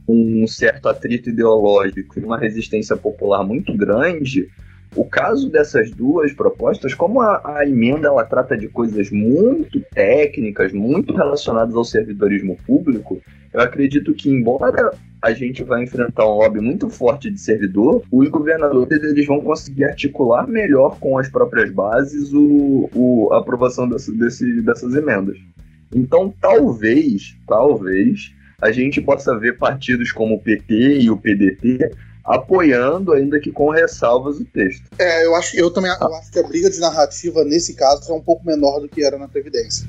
[0.07, 4.49] um certo atrito ideológico e uma resistência popular muito grande,
[4.95, 10.71] o caso dessas duas propostas, como a, a, emenda ela trata de coisas muito técnicas,
[10.71, 13.19] muito relacionadas ao servidorismo público,
[13.51, 18.29] eu acredito que, embora a gente vai enfrentar um lobby muito forte de servidor, os
[18.29, 24.11] governadores eles vão conseguir articular melhor com as próprias bases o, o a aprovação desse,
[24.15, 25.37] desse, dessas emendas.
[25.95, 31.91] Então, talvez, talvez, a gente possa ver partidos como o PT e o PDT
[32.23, 34.85] apoiando, ainda que com ressalvas, o texto.
[34.97, 38.15] É, eu acho, eu também eu acho que a briga de narrativa nesse caso é
[38.15, 39.85] um pouco menor do que era na Previdência.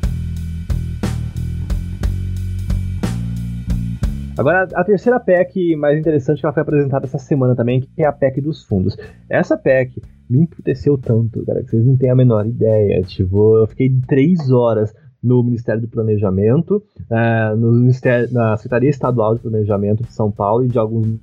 [4.37, 8.06] Agora, a terceira PEC mais interessante que ela foi apresentada essa semana também, que é
[8.06, 8.96] a PEC dos fundos.
[9.30, 13.00] Essa PEC me emputeceu tanto, cara, que vocês não têm a menor ideia.
[13.02, 14.92] Tipo, eu fiquei três horas
[15.24, 20.64] no Ministério do Planejamento, uh, no Ministério, na Secretaria Estadual de Planejamento de São Paulo
[20.64, 21.18] e de alguns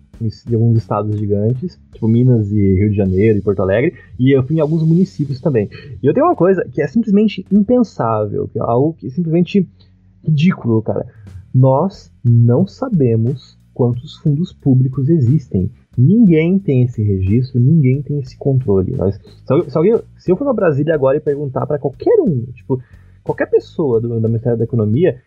[0.45, 4.43] de alguns estados gigantes, tipo Minas e Rio de Janeiro e Porto Alegre, e eu
[4.43, 5.67] fui em alguns municípios também.
[6.01, 9.67] E eu tenho uma coisa que é simplesmente impensável, que é algo que é simplesmente
[10.23, 11.07] ridículo, cara.
[11.53, 15.71] Nós não sabemos quantos fundos públicos existem.
[15.97, 18.93] Ninguém tem esse registro, ninguém tem esse controle.
[19.67, 22.81] Se, alguém, se eu for para Brasília agora e perguntar para qualquer um, tipo,
[23.23, 25.21] qualquer pessoa do, do Ministério da Economia,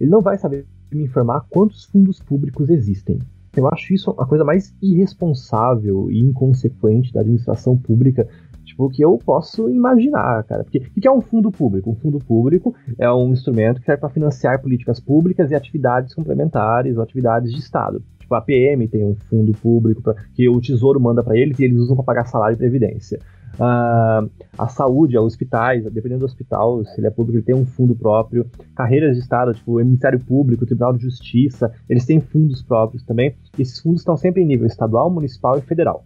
[0.00, 3.18] ele não vai saber me informar quantos fundos públicos existem.
[3.56, 8.28] Eu acho isso a coisa mais irresponsável e inconsequente da administração pública
[8.68, 10.62] tipo, que eu posso imaginar, cara.
[10.62, 11.90] Porque o que é um fundo público?
[11.90, 16.96] Um fundo público é um instrumento que serve para financiar políticas públicas e atividades complementares
[16.96, 18.02] ou atividades de Estado.
[18.20, 21.64] Tipo, a PM tem um fundo público pra, que o Tesouro manda para eles e
[21.64, 23.18] eles usam para pagar salário e previdência.
[23.54, 27.66] Uh, a saúde, os hospitais, dependendo do hospital, se ele é público, ele tem um
[27.66, 28.46] fundo próprio.
[28.76, 33.02] Carreiras de Estado, tipo o Ministério Público, o Tribunal de Justiça, eles têm fundos próprios
[33.04, 33.34] também.
[33.58, 36.04] Esses fundos estão sempre em nível estadual, municipal e federal.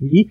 [0.00, 0.28] E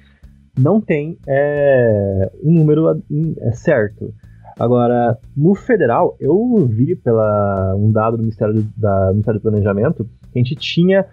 [0.59, 3.01] não tem é, um número
[3.39, 4.13] é, certo.
[4.59, 10.09] Agora, no federal, eu vi pela um dado do Ministério, da, do Ministério do Planejamento
[10.31, 11.05] que a gente tinha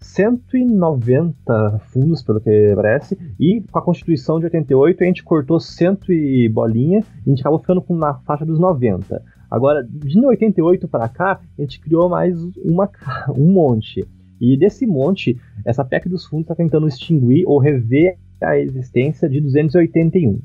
[0.00, 5.98] 190 fundos, pelo que parece, e com a Constituição de 88 a gente cortou 100
[6.08, 9.22] e bolinha e a gente acabou ficando com na faixa dos 90.
[9.50, 12.90] Agora, de 88 para cá, a gente criou mais uma,
[13.36, 14.06] um monte.
[14.40, 19.40] E desse monte, essa PEC dos fundos está tentando extinguir ou rever a existência de
[19.40, 20.40] 281.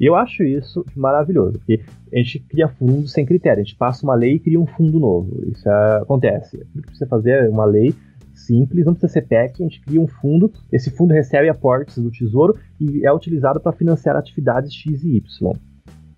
[0.00, 1.80] E eu acho isso maravilhoso, porque
[2.12, 4.98] a gente cria fundos sem critério, a gente passa uma lei e cria um fundo
[4.98, 5.44] novo.
[5.46, 5.68] Isso
[6.00, 6.56] acontece.
[6.56, 7.94] O que precisa fazer é uma lei
[8.34, 12.10] simples, não precisa ser PEC, a gente cria um fundo, esse fundo recebe aportes do
[12.10, 15.52] Tesouro e é utilizado para financiar atividades X e Y.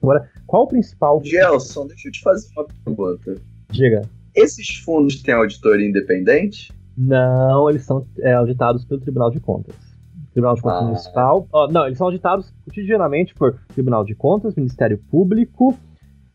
[0.02, 1.20] Agora, qual o principal...
[1.24, 3.36] Gelson, deixa eu te fazer uma pergunta.
[3.70, 4.02] Diga.
[4.34, 6.72] Esses fundos têm auditoria independente?
[6.96, 9.74] Não, eles são é, auditados pelo Tribunal de Contas.
[10.32, 10.84] Tribunal de Contas ah.
[10.84, 11.48] Municipal.
[11.52, 15.76] Oh, não, eles são auditados cotidianamente por Tribunal de Contas, Ministério Público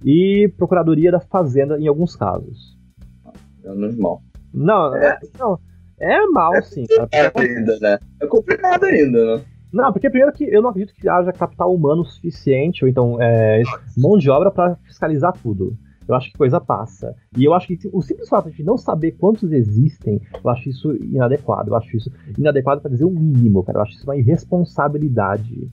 [0.04, 2.78] e Procuradoria da Fazenda em alguns casos.
[3.64, 4.24] É normal.
[4.54, 5.20] Não, é.
[5.38, 5.60] não,
[6.00, 6.86] é mal, é sim.
[7.12, 8.00] É ainda, né?
[8.22, 9.44] É complicado ainda, né?
[9.72, 13.62] Não, porque primeiro que eu não acredito que haja capital humano suficiente, ou então é,
[13.96, 15.78] mão de obra para fiscalizar tudo.
[16.08, 17.16] eu acho que coisa passa.
[17.38, 20.96] E eu acho que o simples fato de não saber quantos existem, eu acho isso
[20.96, 21.70] inadequado.
[21.70, 23.78] Eu acho isso inadequado para dizer o mínimo, cara.
[23.78, 25.70] Eu acho isso uma irresponsabilidade.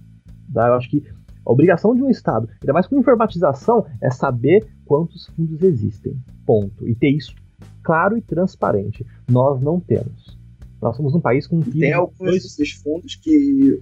[0.53, 0.69] Tá?
[0.69, 1.03] Eu acho que
[1.45, 6.15] a obrigação de um Estado, ainda mais com informatização, é saber quantos fundos existem.
[6.45, 6.87] Ponto.
[6.87, 7.35] E ter isso
[7.87, 9.07] claro e transparente.
[9.31, 10.37] Nós não temos.
[10.83, 13.81] Nós somos um país com Tem alguns desses fundos que.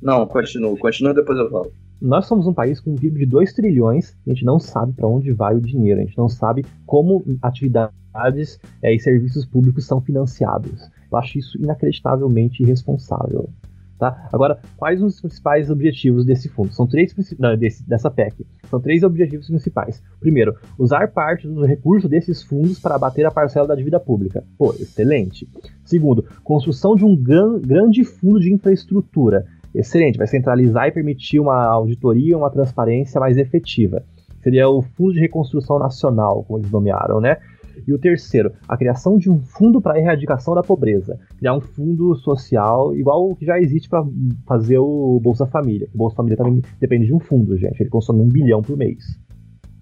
[0.00, 1.70] Não, continua, continua depois eu falo.
[2.00, 5.06] Nós somos um país com um PIB de 2 trilhões, a gente não sabe para
[5.06, 10.00] onde vai o dinheiro, a gente não sabe como atividades é, e serviços públicos são
[10.00, 10.88] financiados.
[11.10, 13.50] Eu acho isso inacreditavelmente irresponsável.
[13.98, 14.28] Tá?
[14.32, 16.72] Agora, quais os principais objetivos desse fundo?
[16.72, 18.46] São três não, desse, dessa PEC.
[18.70, 20.00] São três objetivos principais.
[20.20, 24.44] Primeiro, usar parte dos recursos desses fundos para abater a parcela da dívida pública.
[24.56, 25.48] Pô, excelente.
[25.84, 29.46] Segundo, construção de um gran, grande fundo de infraestrutura.
[29.74, 34.04] Excelente, vai centralizar e permitir uma auditoria, uma transparência mais efetiva.
[34.42, 37.38] Seria o Fundo de Reconstrução Nacional, como eles nomearam, né?
[37.86, 41.18] E o terceiro, a criação de um fundo para a erradicação da pobreza.
[41.38, 44.04] Criar um fundo social igual o que já existe para
[44.46, 45.88] fazer o Bolsa Família.
[45.94, 47.80] O Bolsa Família também depende de um fundo, gente.
[47.80, 49.18] Ele consome um bilhão por mês.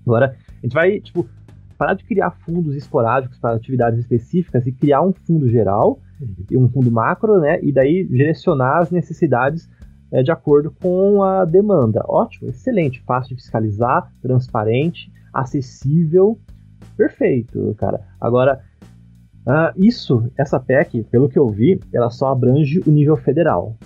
[0.07, 1.27] Agora, a gente vai, tipo,
[1.77, 6.01] parar de criar fundos esporádicos para atividades específicas e criar um fundo geral
[6.51, 7.59] e um fundo macro, né?
[7.63, 9.69] E daí direcionar as necessidades
[10.11, 12.05] é, de acordo com a demanda.
[12.09, 16.39] Ótimo, excelente, fácil de fiscalizar, transparente, acessível
[16.97, 18.01] perfeito, cara.
[18.21, 18.61] Agora,
[19.47, 23.77] uh, isso, essa PEC, pelo que eu vi, ela só abrange o nível federal.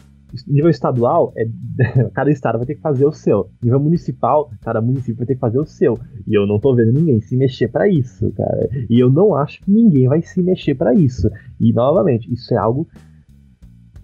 [0.46, 1.44] Nível estadual, é,
[2.14, 3.50] cada estado vai ter que fazer o seu.
[3.62, 5.98] Nível municipal, cada município vai ter que fazer o seu.
[6.26, 8.68] E eu não tô vendo ninguém se mexer para isso, cara.
[8.88, 11.28] E eu não acho que ninguém vai se mexer para isso.
[11.58, 12.86] E, novamente, isso é algo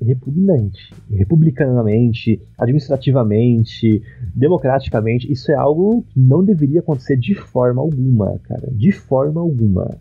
[0.06, 0.94] repugnante.
[1.10, 4.02] Republicanamente, administrativamente,
[4.34, 8.68] democraticamente, isso é algo que não deveria acontecer de forma alguma, cara.
[8.72, 9.98] De forma alguma.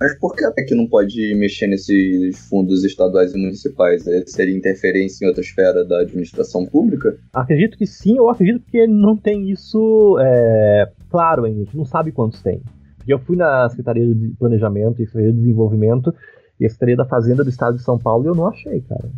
[0.00, 4.06] Mas por que até que não pode mexer nesses fundos estaduais e municipais?
[4.06, 7.18] É, seria interferência em outra esfera da administração pública?
[7.32, 11.62] Acredito que sim, ou acredito que não tem isso é, claro ainda.
[11.62, 12.62] A gente não sabe quantos tem.
[13.08, 16.14] Eu fui na Secretaria de Planejamento e Secretaria de Desenvolvimento
[16.60, 19.08] e a Secretaria da Fazenda do Estado de São Paulo eu não achei, cara.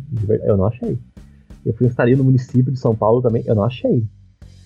[0.43, 0.97] Eu não achei.
[1.65, 4.03] Eu fui estaria no município de São Paulo também, eu não achei.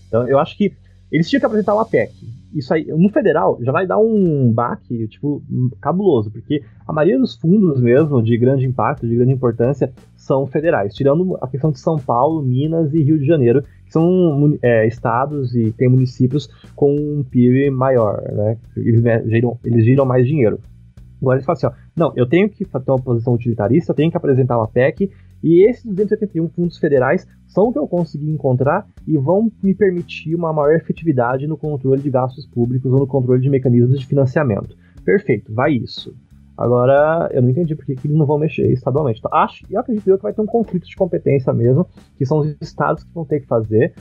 [0.07, 0.73] Então eu acho que
[1.11, 2.11] eles tinham que apresentar uma PEC.
[2.53, 5.43] Isso aí, no federal, já vai dar um baque, tipo,
[5.81, 10.93] cabuloso, porque a maioria dos fundos mesmo, de grande impacto, de grande importância, são federais,
[10.93, 15.53] tirando a questão de São Paulo, Minas e Rio de Janeiro, que são é, estados
[15.53, 18.57] e tem municípios com um PIB maior, né?
[18.77, 20.59] Eles, né, giram, eles giram mais dinheiro.
[21.21, 24.11] Agora eles falam assim, ó, não, eu tenho que ter uma posição utilitarista, eu tenho
[24.11, 25.09] que apresentar uma PEC,
[25.41, 30.35] e esses 281 fundos federais são o que eu consegui encontrar e vão me permitir
[30.35, 34.75] uma maior efetividade no controle de gastos públicos ou no controle de mecanismos de financiamento.
[35.05, 36.15] Perfeito, vai isso.
[36.57, 39.19] Agora, eu não entendi por que, eles não vão mexer estadualmente.
[39.19, 41.85] Então, acho e acredito eu que vai ter um conflito de competência mesmo,
[42.17, 43.93] que são os estados que vão ter que fazer,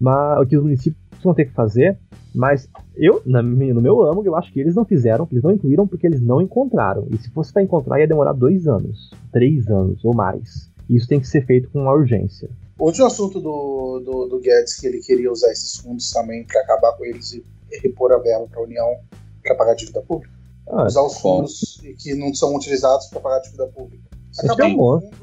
[0.00, 1.98] mas que os municípios vão ter que fazer,
[2.34, 5.86] mas eu, na, no meu âmago, eu acho que eles não fizeram, eles não incluíram
[5.86, 7.06] porque eles não encontraram.
[7.10, 10.70] E se fosse para encontrar, ia demorar dois anos, três anos ou mais.
[10.88, 12.48] E isso tem que ser feito com uma urgência.
[12.78, 16.92] Outro assunto do, do, do Guedes que ele queria usar esses fundos também para acabar
[16.96, 17.44] com eles e
[17.82, 18.96] repor a verba para a União
[19.42, 20.32] para pagar a dívida pública.
[20.68, 24.09] Ah, usar os fundos que não são utilizados para pagar a dívida pública.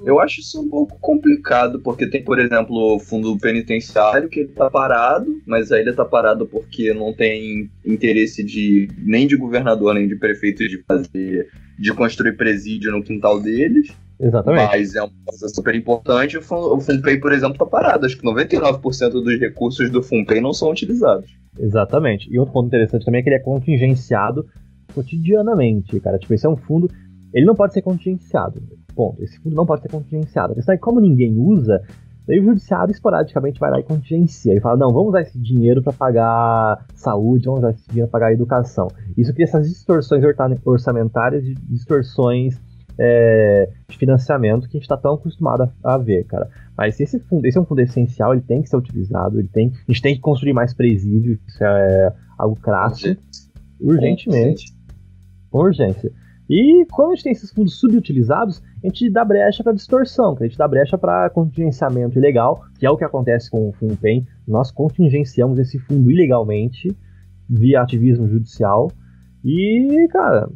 [0.06, 4.50] Eu acho isso um pouco complicado, porque tem, por exemplo, o fundo penitenciário que ele
[4.50, 9.94] tá parado, mas aí ele tá parado porque não tem interesse de nem de governador
[9.94, 11.48] nem de prefeito de fazer
[11.80, 13.96] de construir presídio no quintal deles.
[14.20, 14.72] Exatamente.
[14.72, 16.38] Mas é uma coisa super importante.
[16.38, 18.06] O FUNPEI, por exemplo, tá parado.
[18.06, 21.30] Acho que 99% dos recursos do FUNPEI não são utilizados.
[21.60, 22.28] Exatamente.
[22.32, 24.48] E outro ponto interessante também é que ele é contingenciado
[24.94, 26.18] cotidianamente, cara.
[26.18, 26.90] Tipo, esse é um fundo.
[27.32, 28.62] Ele não pode ser contingenciado.
[28.98, 29.24] Ponto.
[29.24, 30.54] Esse fundo não pode ser contingenciado.
[30.54, 31.84] A questão é que, como ninguém usa,
[32.28, 34.56] daí o judiciário esporadicamente vai lá e contingencia.
[34.56, 38.20] E fala, não, vamos usar esse dinheiro para pagar saúde, vamos usar esse dinheiro para
[38.20, 38.88] pagar educação.
[39.16, 40.24] Isso cria essas distorções
[40.66, 42.60] orçamentárias e distorções
[42.98, 46.50] é, de financiamento que a gente está tão acostumado a, a, ver, cara.
[46.76, 49.72] Mas esse fundo, esse é um fundo essencial, ele tem que ser utilizado, ele tem,
[49.88, 53.16] a gente tem que construir mais presídio, isso é algo crasso,
[53.80, 54.74] urgentemente,
[55.52, 56.12] com urgência.
[56.50, 60.44] E quando a gente tem esses fundos subutilizados, a gente dá brecha para distorção, a
[60.46, 64.26] gente dá brecha para contingenciamento ilegal, que é o que acontece com o FUNPEN.
[64.48, 66.96] Nós contingenciamos esse fundo ilegalmente
[67.50, 68.90] via ativismo judicial.
[69.44, 70.50] E, cara,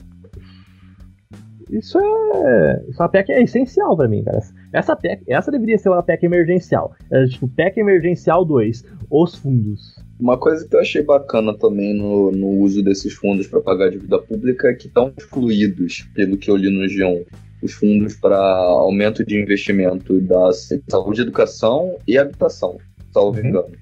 [1.69, 2.85] isso é.
[2.87, 4.39] Isso é uma PEC é essencial para mim, cara.
[4.71, 6.93] Essa PEC, essa deveria ser uma PEC emergencial.
[7.11, 10.01] É, tipo, PEC emergencial 2, os fundos.
[10.17, 14.19] Uma coisa que eu achei bacana também no, no uso desses fundos para pagar dívida
[14.19, 17.25] pública é que estão excluídos, pelo que eu li no G1,
[17.61, 20.51] os fundos para aumento de investimento da
[20.89, 22.77] saúde, educação e habitação,
[23.11, 23.47] salvo uhum.
[23.47, 23.81] engano.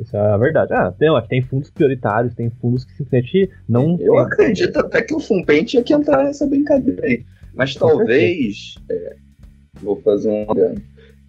[0.00, 0.72] Isso é a verdade.
[0.72, 3.96] Ah, tem, tem fundos prioritários, tem fundos que simplesmente não.
[4.00, 7.24] Eu acredito até que o FUNPEN tinha que entrar nessa brincadeira aí.
[7.54, 8.74] Mas talvez.
[8.90, 9.16] É,
[9.80, 10.46] vou fazer um.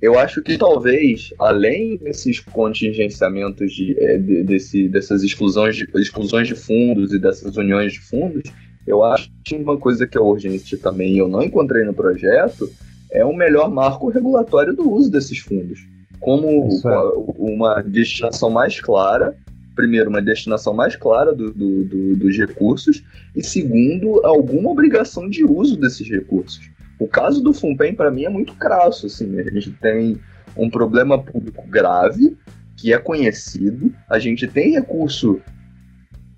[0.02, 6.48] Eu acho que talvez, além desses contingenciamentos de, é, de, desse, dessas exclusões de, exclusões
[6.48, 8.44] de fundos e dessas uniões de fundos,
[8.86, 12.70] eu acho que uma coisa que é urgente também, eu não encontrei no projeto,
[13.12, 15.80] é um melhor marco regulatório do uso desses fundos.
[16.20, 16.98] Como é.
[17.38, 19.36] uma destinação mais clara,
[19.76, 23.04] primeiro, uma destinação mais clara do, do, do, dos recursos,
[23.36, 26.70] e segundo, alguma obrigação de uso desses recursos.
[27.00, 29.08] O caso do FUNPEN, para mim, é muito crasso.
[29.08, 30.18] Assim, a gente tem
[30.56, 32.38] um problema público grave,
[32.78, 35.42] que é conhecido, a gente tem recurso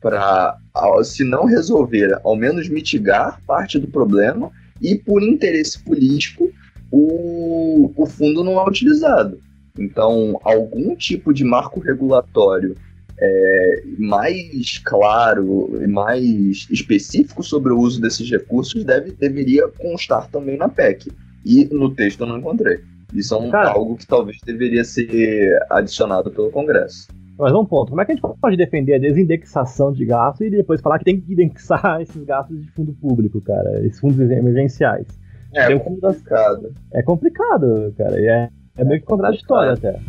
[0.02, 0.58] para,
[1.04, 6.50] se não resolver, ao menos mitigar parte do problema, e por interesse político,
[6.92, 9.40] o, o fundo não é utilizado.
[9.78, 12.76] Então, algum tipo de marco regulatório
[13.20, 20.58] é, mais claro e mais específico sobre o uso desses recursos deve, deveria constar também
[20.58, 21.12] na PEC.
[21.46, 22.80] E no texto eu não encontrei.
[23.14, 27.08] Isso é um, algo que talvez deveria ser adicionado pelo Congresso.
[27.40, 30.50] Mas um ponto, como é que a gente pode defender a desindexação de gastos e
[30.50, 35.06] depois falar que tem que indexar esses gastos de fundo público, cara, esses fundos emergenciais?
[35.54, 36.74] É, é complicado.
[36.92, 40.00] É complicado, cara, e é, é meio que contraditório até.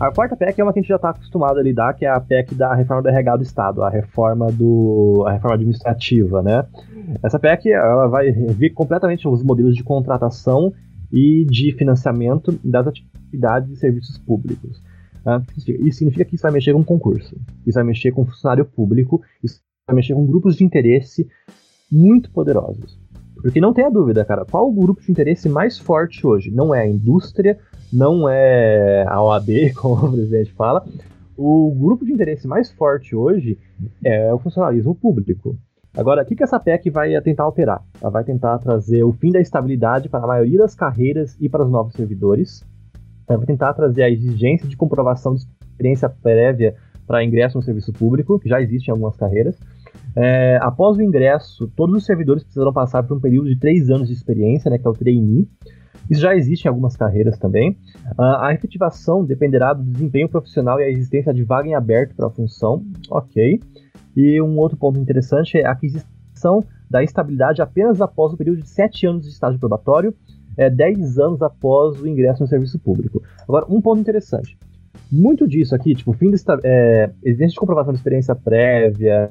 [0.00, 2.08] A quarta PEC é uma que a gente já está acostumado a lidar, que é
[2.08, 6.64] a PEC da reforma do RH do Estado, a reforma do a reforma administrativa, né?
[7.22, 10.72] Essa PEC ela vai ver completamente os modelos de contratação
[11.12, 14.82] e de financiamento das atividades e serviços públicos.
[15.22, 15.42] Tá?
[15.56, 17.36] Isso significa que isso vai mexer com concurso,
[17.66, 21.28] isso vai mexer com funcionário público, isso vai mexer com grupos de interesse
[21.90, 22.98] muito poderosos.
[23.34, 26.50] Porque não tenha dúvida, cara, qual o grupo de interesse mais forte hoje?
[26.50, 27.58] Não é a indústria,
[27.92, 30.84] não é a OAB, como o presidente fala.
[31.36, 33.58] O grupo de interesse mais forte hoje
[34.02, 35.56] é o funcionalismo público.
[35.96, 37.82] Agora, o que, que essa PEC vai tentar alterar?
[38.00, 41.64] Ela vai tentar trazer o fim da estabilidade para a maioria das carreiras e para
[41.64, 42.62] os novos servidores.
[43.26, 46.74] Ela vai tentar trazer a exigência de comprovação de experiência prévia
[47.06, 49.56] para ingresso no serviço público, que já existe em algumas carreiras.
[50.14, 54.08] É, após o ingresso, todos os servidores precisarão passar por um período de três anos
[54.08, 55.48] de experiência, né, que é o trainee.
[56.10, 57.70] Isso já existe em algumas carreiras também.
[58.18, 62.26] Uh, a efetivação dependerá do desempenho profissional e a existência de vaga em aberto para
[62.28, 62.84] a função.
[63.10, 63.60] Ok.
[64.16, 68.68] E um outro ponto interessante é a aquisição da estabilidade apenas após o período de
[68.68, 70.14] 7 anos de estágio probatório,
[70.56, 73.22] é, 10 anos após o ingresso no serviço público.
[73.42, 74.56] Agora, um ponto interessante.
[75.12, 79.28] Muito disso aqui, tipo, fim de é, de comprovação de experiência prévia,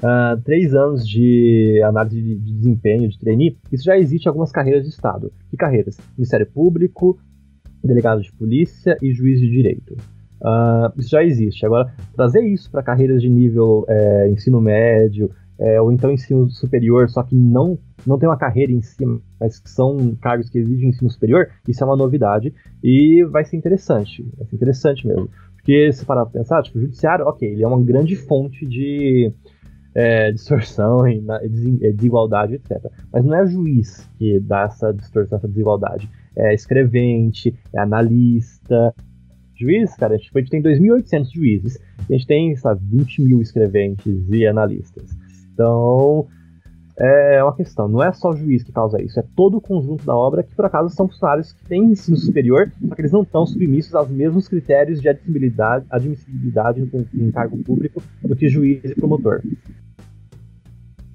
[0.00, 4.52] uh, três anos de análise de, de, desempenho, de trainee, isso já existe em algumas
[4.52, 5.32] carreiras de Estado.
[5.50, 5.96] Que carreiras?
[6.16, 7.18] Ministério Público,
[7.82, 9.96] delegado de polícia e juiz de direito.
[10.40, 11.64] Uh, isso já existe.
[11.66, 17.10] Agora, trazer isso para carreiras de nível é, ensino médio, é, ou então ensino superior,
[17.10, 20.88] só que não, não tem uma carreira em cima, mas que são cargos que exigem
[20.88, 24.26] ensino superior, isso é uma novidade e vai ser interessante.
[24.38, 25.28] Vai ser interessante mesmo.
[25.56, 29.30] Porque se parar pra pensar, tipo, o judiciário, ok, ele é uma grande fonte de,
[29.94, 31.22] é, distorção e
[31.92, 32.90] desigualdade, etc.
[33.12, 36.10] Mas não é juiz que dá essa distorção, essa desigualdade.
[36.36, 38.94] É escrevente, é analista.
[39.60, 44.26] Juiz, cara, a gente, tem 2.800 juízes, e a gente tem, sabe, 20 mil escreventes
[44.30, 45.10] e analistas.
[45.52, 46.26] Então,
[46.98, 47.86] é uma questão.
[47.86, 50.54] Não é só o juiz que causa isso, é todo o conjunto da obra que,
[50.54, 54.10] por acaso, são funcionários que têm ensino superior, só que eles não estão submissos aos
[54.10, 59.42] mesmos critérios de admissibilidade, admissibilidade em cargo público do que juiz e promotor.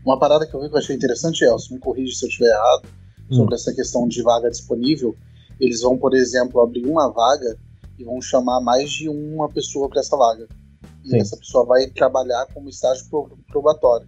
[0.05, 2.49] Uma parada que eu vi que eu achei interessante, Elcio, me corrige se eu estiver
[2.49, 2.87] errado,
[3.29, 3.55] sobre hum.
[3.55, 5.15] essa questão de vaga disponível.
[5.59, 7.57] Eles vão, por exemplo, abrir uma vaga
[7.97, 10.47] e vão chamar mais de uma pessoa para essa vaga.
[11.03, 11.17] E Sim.
[11.17, 13.05] essa pessoa vai trabalhar como estágio
[13.47, 14.07] probatório.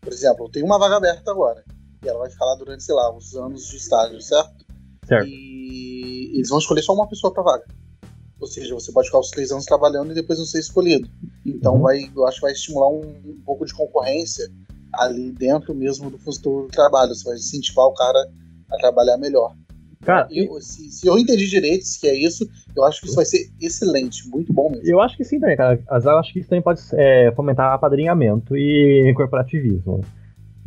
[0.00, 1.64] Por exemplo, tem uma vaga aberta agora.
[2.02, 4.64] E ela vai ficar lá durante, sei lá, uns anos de estágio, certo?
[5.06, 5.26] Certo.
[5.26, 7.64] E eles vão escolher só uma pessoa para vaga.
[8.40, 11.08] Ou seja, você pode ficar os três anos trabalhando e depois não ser escolhido.
[11.46, 11.82] Então, uhum.
[11.82, 14.50] vai, eu acho que vai estimular um, um pouco de concorrência
[14.92, 17.14] ali dentro mesmo do, do trabalho.
[17.14, 18.30] Você vai incentivar o cara
[18.70, 19.54] a trabalhar melhor.
[20.04, 23.24] Cara, eu, se, se, eu entendi direito se é isso, eu acho que isso vai
[23.24, 24.86] ser excelente, muito bom mesmo.
[24.86, 25.80] Eu acho que sim também, cara.
[25.90, 30.00] Mas eu acho que isso também pode é, fomentar apadrinhamento e corporativismo.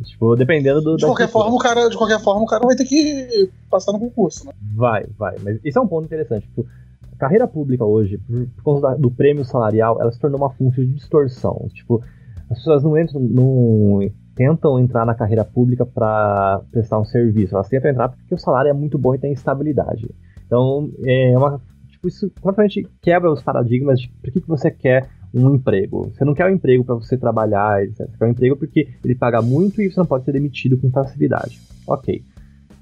[0.02, 0.96] Tipo, dependendo do.
[0.96, 3.98] De qualquer, forma, o cara, de qualquer forma, o cara vai ter que passar no
[3.98, 4.52] concurso, né?
[4.74, 5.34] Vai, vai.
[5.42, 6.46] Mas isso é um ponto interessante.
[6.46, 6.66] Tipo,
[7.12, 10.80] a carreira pública hoje, por, por conta do prêmio salarial, ela se tornou uma fonte
[10.80, 11.68] de distorção.
[11.74, 12.00] Tipo,
[12.48, 14.08] as pessoas não entram, não
[14.38, 17.56] tentam entrar na carreira pública para prestar um serviço.
[17.56, 20.08] Elas tentam entrar porque o salário é muito bom e tem estabilidade.
[20.46, 21.60] Então, é uma.
[21.88, 26.10] Tipo, isso completamente quebra os paradigmas de por que, que você quer um emprego.
[26.14, 28.06] Você não quer um emprego para você trabalhar, etc.
[28.06, 30.88] Você quer um emprego porque ele paga muito e você não pode ser demitido com
[30.88, 31.58] facilidade.
[31.88, 32.22] Ok.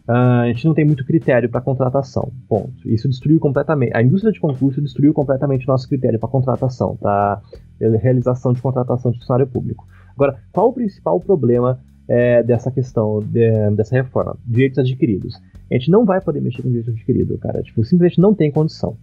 [0.07, 2.31] Ah, a gente não tem muito critério para contratação.
[2.47, 2.87] Ponto.
[2.87, 3.97] Isso destruiu completamente.
[3.97, 7.41] A indústria de concurso destruiu completamente o nosso critério para contratação, para
[7.81, 9.89] realização de contratação de funcionário público.
[10.17, 14.37] Agora, qual o principal problema é, dessa questão, de- dessa reforma?
[14.47, 15.37] Direitos adquiridos.
[15.71, 17.63] A gente não vai poder mexer com direito adquirido, cara.
[17.63, 18.97] Tipo, simplesmente não tem condição.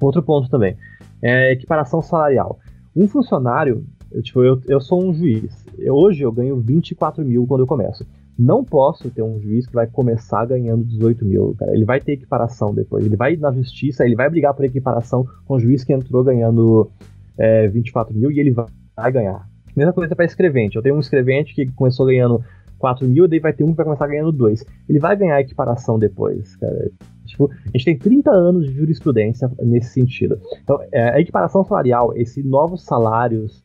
[0.00, 0.76] Outro ponto também
[1.22, 2.58] é equiparação salarial.
[2.94, 5.64] Um funcionário, eu, tipo, eu, eu sou um juiz.
[5.78, 8.04] Eu- hoje eu ganho 24 mil quando eu começo.
[8.38, 11.72] Não posso ter um juiz que vai começar ganhando 18 mil, cara.
[11.74, 13.04] Ele vai ter equiparação depois.
[13.04, 16.90] Ele vai na justiça, ele vai brigar por equiparação com o juiz que entrou ganhando
[17.38, 19.48] é, 24 mil e ele vai ganhar.
[19.76, 20.76] Mesma coisa para escrevente.
[20.76, 22.42] Eu tenho um escrevente que começou ganhando
[22.78, 24.64] 4 mil, daí vai ter um que vai começar ganhando 2.
[24.88, 26.90] Ele vai ganhar equiparação depois, cara.
[27.26, 30.38] Tipo, a gente tem 30 anos de jurisprudência nesse sentido.
[30.62, 33.62] Então, é, a equiparação salarial, esses novos salários,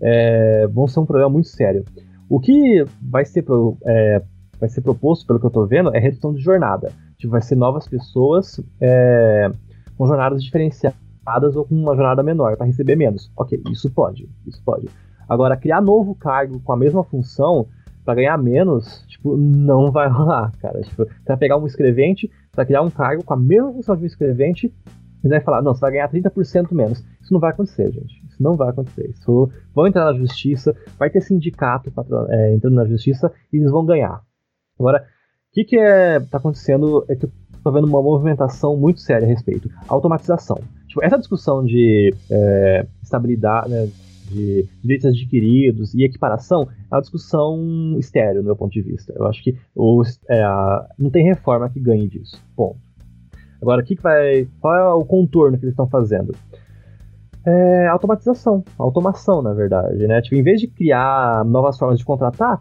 [0.00, 1.84] é, vão ser um problema muito sério.
[2.28, 4.22] O que vai ser, pro- é,
[4.60, 6.92] vai ser proposto, pelo que eu tô vendo, é redução de jornada.
[7.16, 9.50] Tipo, vai ser novas pessoas é,
[9.96, 13.32] com jornadas diferenciadas ou com uma jornada menor para receber menos.
[13.36, 14.88] Ok, isso pode, isso pode.
[15.28, 17.66] Agora, criar novo cargo com a mesma função
[18.04, 20.80] para ganhar menos, tipo, não vai rolar, cara.
[20.80, 24.04] Tipo, você vai pegar um escrevente, vai criar um cargo com a mesma função de
[24.04, 24.72] um escrevente
[25.22, 27.04] e vai falar, não, você vai ganhar 30% menos.
[27.20, 28.24] Isso não vai acontecer, gente.
[28.28, 29.10] Isso não vai acontecer.
[29.10, 33.70] Isso vão entrar na justiça, vai ter sindicato patro- é, entrando na justiça e eles
[33.70, 34.22] vão ganhar.
[34.78, 35.00] Agora,
[35.50, 37.30] o que que é, tá acontecendo é que eu
[37.62, 39.68] tô vendo uma movimentação muito séria a respeito.
[39.88, 40.58] Automatização.
[40.86, 43.88] Tipo, essa discussão de é, estabilidade, né,
[44.28, 49.12] de direitos adquiridos e equiparação é uma discussão estéreo, do meu ponto de vista.
[49.16, 49.56] Eu acho que
[50.28, 50.42] é,
[50.98, 52.42] não tem reforma que ganhe disso.
[52.56, 52.78] Ponto.
[53.60, 54.46] Agora, o que, que vai.
[54.60, 56.34] Qual é o contorno que eles estão fazendo?
[57.44, 60.20] É automatização, automação, na verdade, né?
[60.20, 62.60] Tipo, em vez de criar novas formas de contratar,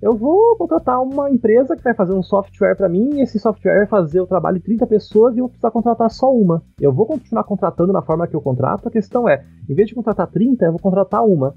[0.00, 3.78] eu vou contratar uma empresa que vai fazer um software para mim e esse software
[3.78, 6.62] vai fazer o trabalho de 30 pessoas e eu vou precisar contratar só uma.
[6.78, 9.94] Eu vou continuar contratando na forma que eu contrato, a questão é, em vez de
[9.94, 11.54] contratar 30, eu vou contratar uma.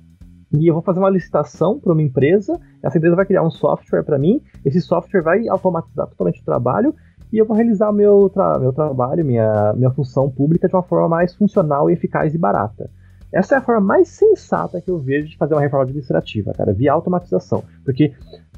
[0.52, 4.04] E eu vou fazer uma licitação para uma empresa, essa empresa vai criar um software
[4.04, 6.96] para mim, esse software vai automatizar totalmente o trabalho
[7.32, 11.08] e eu vou realizar meu, tra meu trabalho, minha, minha função pública de uma forma
[11.08, 12.90] mais funcional, eficaz e barata.
[13.32, 16.74] Essa é a forma mais sensata que eu vejo de fazer uma reforma administrativa, cara,
[16.74, 17.64] via automatização.
[17.86, 18.14] Porque,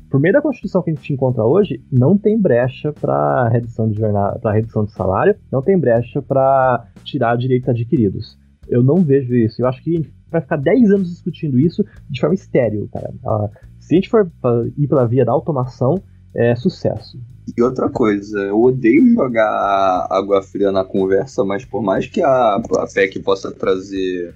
[0.10, 4.00] por meio da Constituição que a gente encontra hoje, não tem brecha para redução de
[4.00, 8.38] jornada, para redução de salário, não tem brecha para tirar direitos adquiridos.
[8.68, 9.62] Eu não vejo isso.
[9.62, 13.14] Eu acho que a gente vai ficar 10 anos discutindo isso de forma estéril, cara.
[13.26, 13.50] Ah,
[13.80, 14.32] se a gente for
[14.78, 16.02] ir pela via da automação,
[16.34, 17.20] é sucesso.
[17.58, 22.56] E outra coisa, eu odeio jogar água fria na conversa, mas por mais que a,
[22.56, 24.34] a PEC possa trazer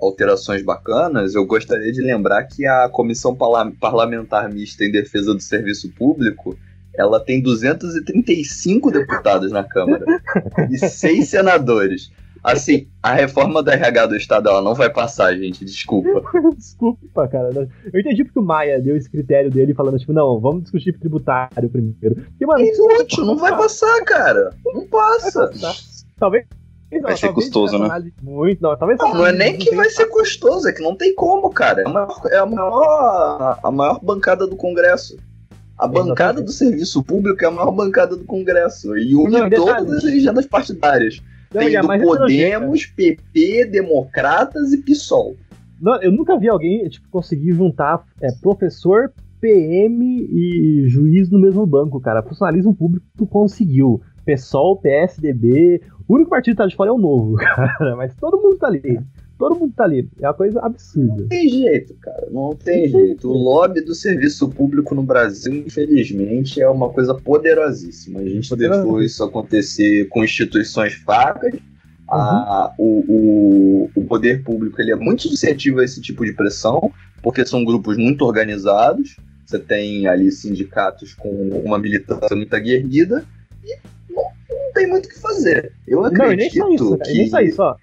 [0.00, 5.40] alterações bacanas, eu gostaria de lembrar que a Comissão Parla- Parlamentar Mista em Defesa do
[5.40, 6.56] Serviço Público
[6.98, 10.04] ela tem 235 deputados na Câmara
[10.70, 12.10] e seis senadores.
[12.42, 16.22] Assim, a reforma da RH do Estado ela não vai passar, gente, desculpa.
[16.56, 17.68] Desculpa, cara.
[17.92, 21.68] Eu entendi porque o Maia deu esse critério dele falando, tipo, não, vamos discutir tributário
[21.68, 22.14] primeiro.
[22.14, 24.50] Porque, mano, Inútil, não vai passar, cara.
[24.64, 25.50] Não passa.
[26.16, 26.46] talvez.
[27.02, 28.12] Vai ser custoso, né?
[28.22, 28.98] Muito, não, talvez.
[28.98, 31.82] Não, não é nem que vai ser custoso, é que não tem como, cara.
[31.82, 35.18] É a maior, é a maior, a maior bancada do Congresso.
[35.78, 38.96] A bancada do serviço público é a maior bancada do Congresso.
[38.96, 41.20] E une Não, todas as legendas partidárias.
[41.52, 42.04] Não, tem a do.
[42.04, 45.36] Podemos, PP, Democratas e PSOL.
[45.80, 51.66] Não, eu nunca vi alguém tipo, conseguir juntar é, professor, PM e juiz no mesmo
[51.66, 52.22] banco, cara.
[52.22, 54.00] Funcionalismo público conseguiu.
[54.24, 55.82] PSOL, PSDB.
[56.08, 57.96] O único partido que tá de fora é o novo, cara.
[57.96, 59.00] Mas todo mundo tá ali.
[59.38, 60.08] Todo mundo tá ali.
[60.20, 61.22] É uma coisa absurda.
[61.22, 62.26] Não tem jeito, cara.
[62.30, 63.28] Não tem jeito.
[63.30, 68.20] O lobby do serviço público no Brasil, infelizmente, é uma coisa poderosíssima.
[68.20, 71.54] A gente deixou isso acontecer com instituições fracas.
[72.08, 76.90] A- o, o, o poder público ele é muito suscetível a esse tipo de pressão,
[77.22, 79.16] porque são grupos muito organizados.
[79.44, 81.28] Você tem ali sindicatos com
[81.64, 83.24] uma militância muito aguerrida
[83.64, 83.76] e
[84.76, 85.72] tem muito o que fazer.
[85.88, 87.10] Eu Não, e nem acredito só isso, cara.
[87.10, 87.76] E nem que só isso, ó.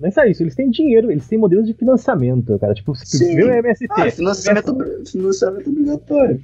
[0.00, 2.74] Não é só isso, eles têm dinheiro, eles têm modelos de financiamento, cara.
[2.74, 3.40] Tipo, se Sim.
[3.40, 3.86] o MST.
[3.90, 4.76] Ah, financiamento,
[5.10, 6.40] financiamento obrigatório.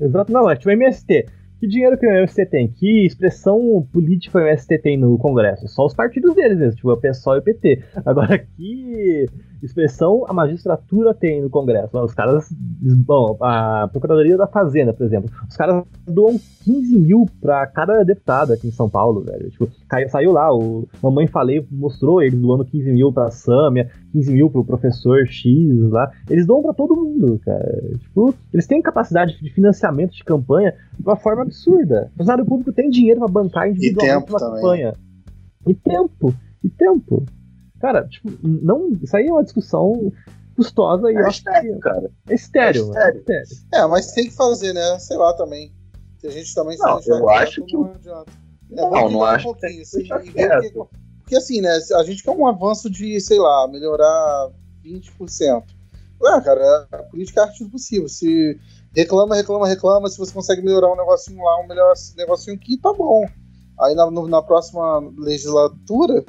[0.00, 1.26] Exato, não, é tipo o MST.
[1.60, 2.68] Que dinheiro que o MST tem?
[2.68, 5.68] Que expressão política o MST tem no Congresso?
[5.68, 7.84] Só os partidos deles mesmo, tipo o PSOL e o PT.
[8.04, 9.26] Agora, que
[9.66, 11.98] expressão a magistratura tem no Congresso?
[11.98, 12.48] Os caras.
[12.50, 15.30] Bom, a Procuradoria da Fazenda, por exemplo.
[15.48, 19.50] Os caras doam 15 mil pra cada deputado aqui em São Paulo, velho.
[19.50, 24.32] Tipo, caiu, saiu lá, o Mamãe Falei mostrou eles doando 15 mil pra Sâmia, 15
[24.32, 25.50] mil pro professor X
[25.90, 26.10] lá.
[26.28, 27.90] Eles doam pra todo mundo, cara.
[27.98, 32.10] Tipo, eles têm capacidade de financiamento de campanha de uma forma absurda.
[32.14, 34.62] O funcionário público tem dinheiro pra bancar individualmente tempo uma também.
[34.62, 34.94] campanha.
[35.66, 36.34] E tempo,
[36.64, 37.24] e tempo.
[37.82, 38.96] Cara, tipo, não.
[39.02, 40.10] Isso aí é uma discussão
[40.56, 42.10] custosa e eu É acho que estéreo, cara.
[42.28, 43.18] é estéreo, É mano, estéreo.
[43.28, 43.66] é estéreo.
[43.74, 44.98] É, mas tem que fazer, né?
[45.00, 45.72] Sei lá também.
[46.18, 48.30] Se a gente também se Não, deixar eu quieto, acho que não adianta.
[48.70, 50.88] É Não, não acho um que tem pouquinho, que assim, que-.
[51.18, 51.76] Porque assim, né?
[51.96, 54.50] A gente quer um avanço de, sei lá, melhorar
[54.84, 55.64] 20%.
[56.20, 58.08] Ué, cara, a política é a arte do possível.
[58.08, 58.56] Se
[58.94, 62.92] reclama, reclama, reclama, se você consegue melhorar um negocinho lá, um melhor negocinho aqui, tá
[62.92, 63.24] bom.
[63.80, 66.24] Aí na, no- na próxima legislatura,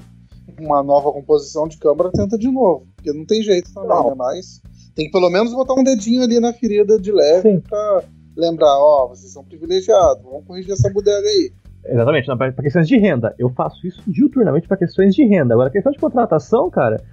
[0.60, 2.88] uma nova composição de Câmara tenta de novo.
[2.96, 4.10] Porque não tem jeito também, Não.
[4.10, 4.16] né?
[4.18, 4.62] Mas
[4.96, 7.60] tem que pelo menos botar um dedinho ali na ferida de leve Sim.
[7.62, 8.04] pra
[8.36, 11.52] lembrar, ó, vocês são privilegiados, vamos corrigir essa bodega aí.
[11.86, 13.36] Exatamente, para questões de renda.
[13.38, 15.54] Eu faço isso diuturnamente para questões de renda.
[15.54, 17.04] Agora, questão de contratação, cara,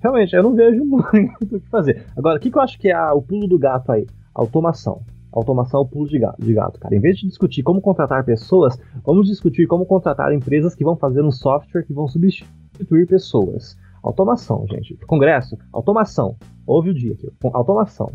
[0.00, 2.04] realmente eu não vejo muito o que fazer.
[2.16, 4.04] Agora, o que, que eu acho que é a- o pulo do gato aí?
[4.34, 5.00] Automação.
[5.36, 6.94] Automação é o pulo de gato, de gato, cara.
[6.96, 11.22] Em vez de discutir como contratar pessoas, vamos discutir como contratar empresas que vão fazer
[11.22, 13.76] um software que vão substituir pessoas.
[14.02, 14.96] Automação, gente.
[15.06, 16.36] Congresso, automação.
[16.66, 17.28] Ouve o dia aqui.
[17.52, 18.10] Automação.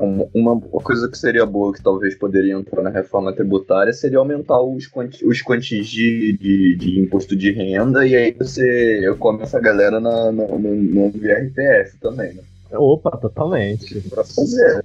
[0.00, 4.60] Um- Uma coisa que seria boa, que talvez poderia entrar na reforma tributária, seria aumentar
[4.60, 9.60] os, quanti, os quantis de, de, de imposto de renda e aí você começa a
[9.60, 12.42] galera na, no, no, no IRPF também, né?
[12.72, 14.00] Opa, totalmente.
[14.10, 14.84] Pra fazer.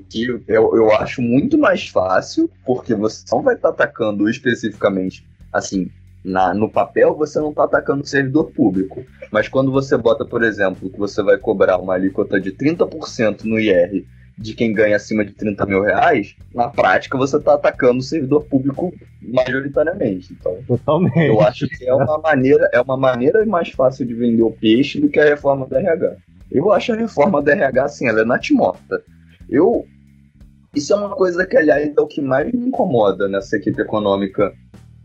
[0.00, 5.90] Que eu, eu acho muito mais fácil, porque você não vai estar atacando especificamente, assim,
[6.24, 9.04] na, no papel você não está atacando o servidor público.
[9.30, 13.58] Mas quando você bota, por exemplo, que você vai cobrar uma alíquota de 30% no
[13.58, 14.04] IR
[14.38, 18.44] de quem ganha acima de 30 mil reais, na prática você está atacando o servidor
[18.44, 20.32] público majoritariamente.
[20.32, 21.18] Então, Totalmente.
[21.18, 25.00] eu acho que é uma maneira, é uma maneira mais fácil de vender o peixe
[25.00, 26.16] do que a reforma do RH.
[26.50, 29.02] Eu acho a reforma do RH assim, ela é natimorta.
[29.52, 29.86] Eu
[30.74, 34.52] isso é uma coisa que aliás é o que mais me incomoda nessa equipe econômica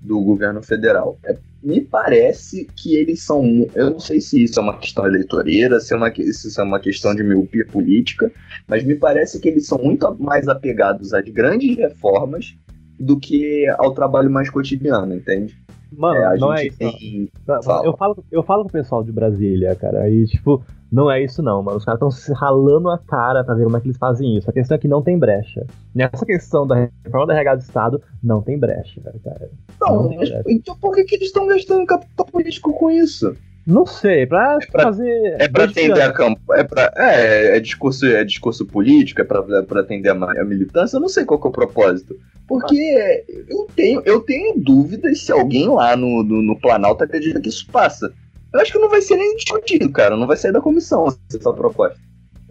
[0.02, 1.20] do governo federal.
[1.26, 5.80] É, me parece que eles são, eu não sei se isso é uma questão eleitoreira,
[5.82, 8.32] se é uma, se isso é uma questão de miopia política,
[8.68, 12.56] mas me parece que eles são muito mais apegados às grandes reformas
[12.98, 15.58] do que ao trabalho mais cotidiano, entende?
[15.92, 16.78] Mano, a não é isso.
[16.82, 16.92] não.
[16.94, 17.86] tem Fala.
[17.86, 21.42] Eu falo, eu falo com o pessoal de Brasília, cara, e tipo, não é isso
[21.42, 21.78] não, mano.
[21.78, 24.50] Os caras estão se ralando a cara pra ver como é que eles fazem isso.
[24.50, 25.66] A questão é que não tem brecha.
[25.94, 29.50] Nessa questão da reforma da RH do Estado, não tem brecha, cara.
[29.82, 30.42] Não, Não, mas é.
[30.48, 33.36] então por que, que eles estão gastando capital político com isso?
[33.68, 35.36] Não sei, pra, pra- fazer.
[35.39, 36.61] É pra atender a campanha.
[36.61, 40.45] É, pra, é, é, discurso, é discurso político, é pra, é pra atender a, a
[40.45, 42.15] militância, eu não sei qual que é o propósito.
[42.47, 47.49] Porque eu tenho, eu tenho dúvidas se alguém lá no, no, no Planalto acredita que
[47.49, 48.13] isso passa.
[48.53, 50.15] Eu acho que não vai ser nem discutido, cara.
[50.15, 51.99] Não vai sair da comissão essa proposta.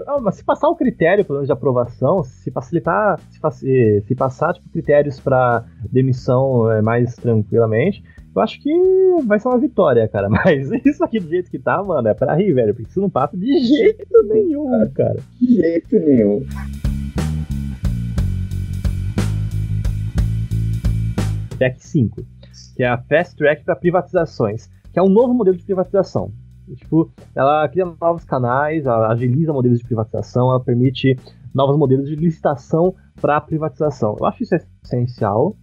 [0.06, 3.18] Ah, mas se passar o critério, de aprovação, se facilitar,
[3.50, 8.04] se, se passar tipo, critérios pra demissão é, mais tranquilamente,
[8.36, 8.70] eu acho que
[9.24, 10.28] vai ser uma vitória, cara.
[10.30, 12.74] Mas isso aqui do jeito que tá, mano, é pra rir, velho.
[12.74, 15.16] Porque isso não passa de jeito nenhum, cara.
[15.40, 16.44] De jeito nenhum.
[21.58, 22.26] PEC 5,
[22.76, 26.30] que é a Fast Track para privatizações, que é um novo modelo de privatização.
[26.74, 31.16] Tipo, ela cria novos canais, ela agiliza modelos de privatização, ela permite
[31.54, 34.14] novos modelos de licitação para privatização.
[34.20, 35.56] Eu acho isso essencial.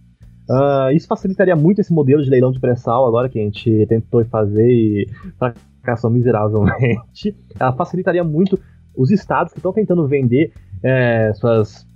[0.48, 4.24] Ah, isso facilitaria muito esse modelo de leilão de pré-sal agora que a gente tentou
[4.26, 7.36] fazer e fracassou miseravelmente.
[7.58, 8.58] Ela facilitaria muito
[8.96, 11.86] os estados que estão tentando vender eh, suas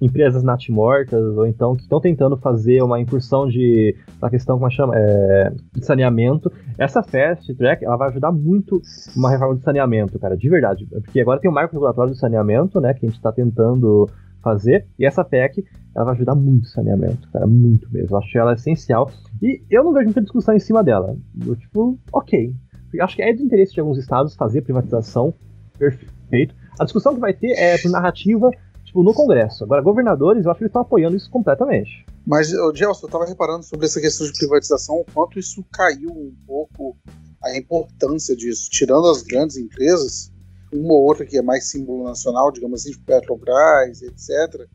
[0.00, 4.92] empresas natimortas ou então que estão tentando fazer uma incursão de a questão como chama
[4.94, 8.80] é, de saneamento essa fast track ela vai ajudar muito
[9.16, 12.78] uma reforma de saneamento cara de verdade porque agora tem o marco regulatório do saneamento
[12.78, 14.06] né que a gente está tentando
[14.46, 14.86] fazer.
[14.96, 18.14] E essa PEC ela vai ajudar muito o saneamento cara muito mesmo.
[18.14, 19.10] Eu acho ela essencial.
[19.42, 21.16] E eu não vejo muita discussão em cima dela.
[21.44, 22.54] Eu, tipo ok.
[22.94, 25.34] Eu acho que é de interesse de alguns estados fazer privatização.
[25.76, 26.54] Perfeito.
[26.78, 28.50] A discussão que vai ter é por narrativa
[28.84, 29.64] tipo, no Congresso.
[29.64, 32.06] Agora, governadores, eu acho que eles estão apoiando isso completamente.
[32.24, 36.34] Mas, Gelson, eu estava reparando sobre essa questão de privatização, o quanto isso caiu um
[36.46, 36.96] pouco
[37.42, 38.68] a importância disso.
[38.70, 40.32] Tirando as grandes empresas,
[40.72, 44.66] uma ou outra que é mais símbolo nacional, digamos assim, tipo Petrobras, etc.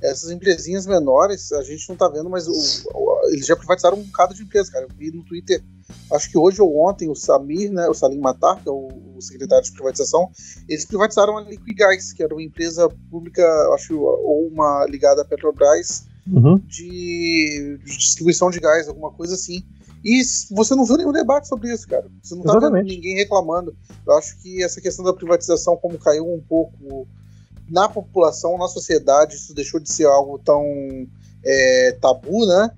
[0.00, 2.52] Essas empresinhas menores, a gente não está vendo, mas o,
[2.94, 4.84] o, eles já privatizaram um bocado de empresas, cara.
[4.84, 5.62] Eu vi no Twitter,
[6.12, 9.20] acho que hoje ou ontem, o Samir, né, o Salim Matar, que é o, o
[9.20, 10.30] secretário de privatização,
[10.68, 13.44] eles privatizaram a Liquigás, que era uma empresa pública,
[13.74, 16.58] acho, ou uma ligada à Petrobras, Uhum.
[16.58, 19.64] de, de distribuição de gás, alguma coisa assim.
[20.04, 22.06] E você não viu nenhum debate sobre isso, cara.
[22.22, 22.94] Você não tá vendo Exatamente.
[22.94, 23.76] ninguém reclamando.
[24.06, 27.06] Eu acho que essa questão da privatização, como caiu um pouco
[27.68, 30.64] na população, na sociedade, isso deixou de ser algo tão
[31.44, 32.70] é, tabu, né?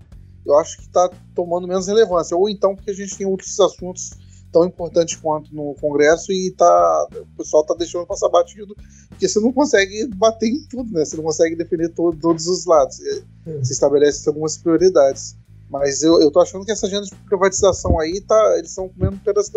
[0.44, 2.36] Eu acho que tá tomando menos relevância.
[2.36, 4.10] Ou então porque a gente tem outros assuntos
[4.50, 8.74] tão importantes quanto no Congresso e tá, o pessoal tá deixando passar batido,
[9.10, 11.04] porque você não consegue bater em tudo, né?
[11.04, 12.98] Você não consegue defender to- todos os lados.
[13.46, 15.36] Você estabelece algumas prioridades.
[15.70, 19.16] Mas eu, eu tô achando que essa agenda de privatização aí, tá, eles estão comendo
[19.18, 19.50] pelas,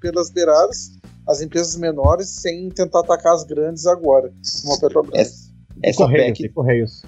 [0.00, 5.52] pelas beiradas as empresas menores sem tentar atacar as grandes agora, como a Petrobras.
[5.82, 7.02] Essa Correios, PEC, Correios.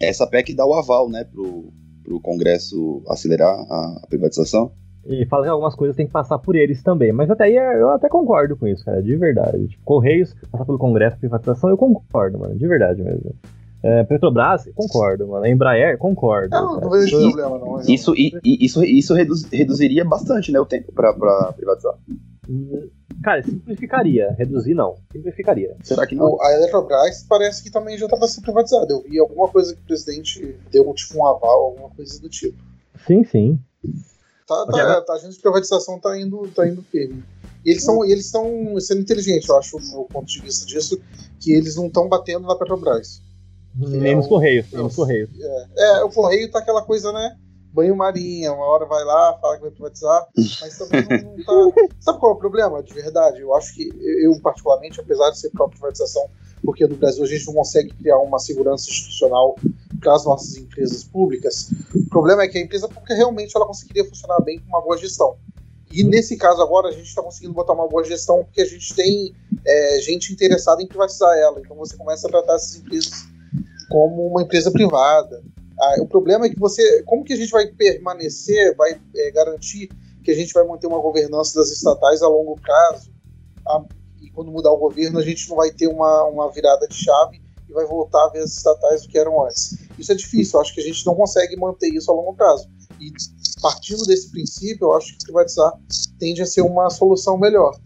[0.00, 1.72] essa PEC dá o aval, né, pro,
[2.02, 4.72] pro Congresso acelerar a, a privatização.
[5.06, 7.12] E fala que algumas coisas tem que passar por eles também.
[7.12, 9.66] Mas até aí eu até concordo com isso, cara, de verdade.
[9.66, 13.34] Tipo, Correios, passar pelo Congresso, privatização, eu concordo, mano, de verdade mesmo.
[13.82, 15.44] É, Petrobras, concordo, mano.
[15.46, 16.50] Embraer, concordo.
[16.50, 17.80] Não, não vejo problema, não.
[17.80, 21.94] Isso, e, isso, isso reduz- reduziria bastante, né, o tempo pra, pra privatizar.
[23.22, 24.32] Cara, simplificaria.
[24.38, 24.96] Reduzir, não.
[25.12, 25.76] Simplificaria.
[25.82, 26.40] Será que não?
[26.42, 28.92] A Eletrobras parece que também já estava sendo privatizada.
[28.92, 32.58] Eu vi alguma coisa que o presidente deu tipo um aval, alguma coisa do tipo.
[33.06, 33.58] Sim, sim.
[34.46, 37.22] Tá, tá, tá, a agenda de privatização tá indo, tá indo firme.
[37.64, 41.00] E eles são, eles estão sendo inteligentes, eu acho, do meu ponto de vista disso,
[41.40, 43.22] que eles não estão batendo na Petrobras.
[43.74, 44.82] Nem é nos o- Correios, nem
[45.40, 45.66] é.
[45.76, 47.36] É, o Correio tá aquela coisa, né?
[47.72, 50.28] Banho-marinha, uma hora vai lá, fala que vai privatizar,
[50.60, 51.82] mas também não, não tá.
[52.00, 53.40] Sabe qual é o problema, de verdade?
[53.40, 53.90] Eu acho que
[54.22, 56.28] eu, particularmente, apesar de ser pró-privatização,
[56.62, 59.56] porque no Brasil a gente não consegue criar uma segurança institucional
[60.00, 64.04] para as nossas empresas públicas, o problema é que a empresa pública realmente ela conseguiria
[64.04, 65.36] funcionar bem com uma boa gestão.
[65.90, 68.94] E nesse caso agora a gente está conseguindo botar uma boa gestão porque a gente
[68.94, 71.60] tem é, gente interessada em privatizar ela.
[71.60, 73.31] Então você começa a tratar essas empresas
[73.92, 75.44] como uma empresa privada.
[75.78, 79.90] Ah, o problema é que você, como que a gente vai permanecer, vai é, garantir
[80.24, 83.12] que a gente vai manter uma governança das estatais a longo prazo?
[83.68, 83.84] Ah,
[84.22, 87.42] e quando mudar o governo, a gente não vai ter uma, uma virada de chave
[87.68, 89.76] e vai voltar a ver as estatais do que eram antes.
[89.98, 92.70] Isso é difícil, eu acho que a gente não consegue manter isso a longo prazo.
[92.98, 93.12] E
[93.60, 95.70] partindo desse princípio, eu acho que privatizar
[96.18, 97.78] tende a ser uma solução melhor.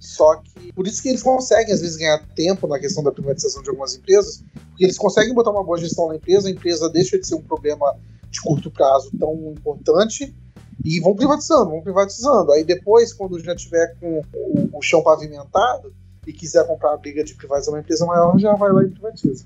[0.00, 3.62] Só que por isso que eles conseguem às vezes ganhar tempo na questão da privatização
[3.62, 7.18] de algumas empresas, porque eles conseguem botar uma boa gestão na empresa, a empresa deixa
[7.18, 7.96] de ser um problema
[8.30, 10.34] de curto prazo tão importante
[10.84, 12.52] e vão privatizando, vão privatizando.
[12.52, 15.92] Aí depois, quando já tiver com o, o chão pavimentado
[16.26, 19.44] e quiser comprar a briga de privatizar uma empresa maior, já vai lá e privatiza.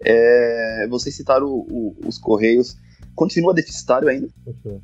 [0.00, 2.76] É, vocês citaram o- o- os Correios.
[3.14, 4.28] Continua deficitário ainda?
[4.44, 4.80] Continua.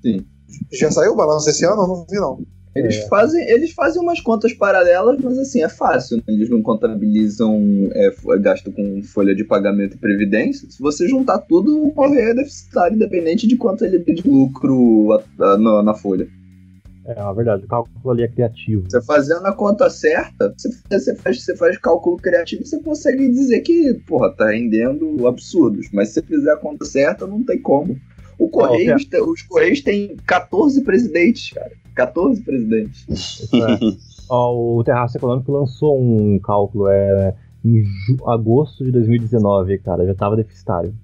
[0.73, 1.83] Já saiu o balanço esse ano?
[1.83, 2.43] Eu não vi, não.
[2.75, 3.09] Eles, É.
[3.09, 6.19] fazem, eles fazem umas contas paralelas, mas assim, é fácil.
[6.19, 6.23] né?
[6.29, 7.59] Eles não contabilizam
[7.93, 10.71] é, gasto com folha de pagamento e previdência.
[10.71, 15.13] Se você juntar tudo, o correio é deficitário, independente de quanto ele tem de lucro
[15.13, 16.29] a- a- na, na folha.
[17.07, 17.65] É, uma verdade.
[17.65, 18.85] O cálculo ali é criativo.
[18.89, 23.29] Você fazendo a conta certa, você, você faz, você faz cálculo criativo e você consegue
[23.31, 25.89] dizer que, porra, tá rendendo absurdos.
[25.93, 27.99] Mas se você fizer a conta certa, não tem como.
[28.39, 31.73] O Correios, te- os Correios têm 14 presidentes, cara.
[31.95, 33.49] 14 presidentes.
[33.55, 33.79] É.
[34.29, 37.35] Ó, o Terraço Econômico lançou um cálculo é,
[37.65, 40.07] em ju- agosto de 2019, cara.
[40.07, 40.95] Já tava deficitário.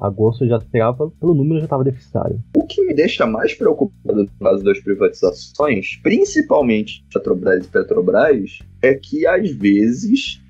[0.00, 2.40] Agosto já pegava pelo- pelo número já tava deficitário.
[2.56, 8.94] O que me deixa mais preocupado no caso das privatizações, principalmente Petrobras e Petrobras, é
[8.94, 10.41] que às vezes,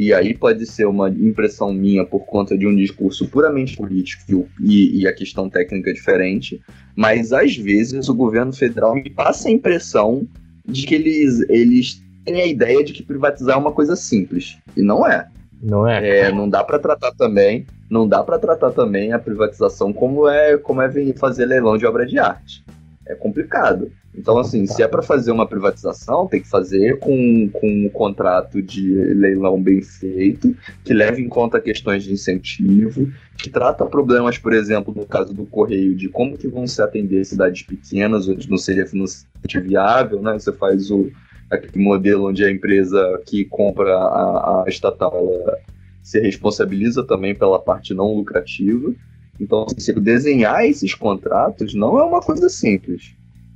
[0.00, 4.98] e aí pode ser uma impressão minha por conta de um discurso puramente político e,
[4.98, 6.58] e a questão técnica é diferente,
[6.96, 10.26] mas às vezes o governo federal me passa a impressão
[10.64, 14.56] de que eles, eles têm a ideia de que privatizar é uma coisa simples.
[14.74, 15.28] E não é.
[15.62, 16.20] Não é?
[16.20, 20.56] É, não dá para tratar também, não dá para tratar também a privatização como é
[20.56, 22.64] como é fazer leilão de obra de arte.
[23.10, 23.90] É complicado.
[24.14, 28.62] Então, assim, se é para fazer uma privatização, tem que fazer com, com um contrato
[28.62, 34.52] de leilão bem feito, que leve em conta questões de incentivo, que trata problemas, por
[34.52, 38.58] exemplo, no caso do Correio, de como que vão se atender cidades pequenas, onde não
[38.58, 40.34] seria financeiramente viável, né?
[40.34, 41.10] Você faz o,
[41.50, 45.58] aquele modelo onde a empresa que compra a, a estatal ela
[46.02, 48.92] se responsabiliza também pela parte não lucrativa.
[49.40, 53.14] Então, assim, desenhar esses contratos não é uma coisa simples.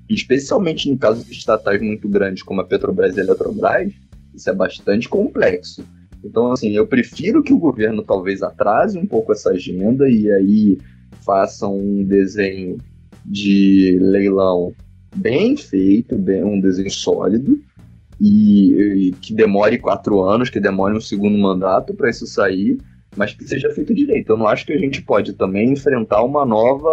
[0.09, 3.93] Especialmente no caso de estatais muito grandes como a Petrobras e a Eletrobras,
[4.35, 5.85] isso é bastante complexo.
[6.25, 10.79] Então, assim, eu prefiro que o governo talvez atrase um pouco essa agenda e aí
[11.25, 12.79] faça um desenho
[13.25, 14.73] de leilão
[15.15, 17.61] bem feito, bem, um desenho sólido,
[18.21, 22.79] e, e que demore quatro anos, que demore um segundo mandato para isso sair,
[23.17, 24.31] mas que seja feito direito.
[24.31, 26.91] Eu não acho que a gente pode também enfrentar uma nova,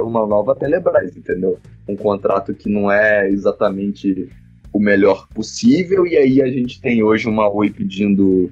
[0.00, 1.58] uma nova Telebrás, entendeu?
[1.88, 4.28] Um contrato que não é exatamente
[4.72, 8.50] o melhor possível, e aí a gente tem hoje uma Oi pedindo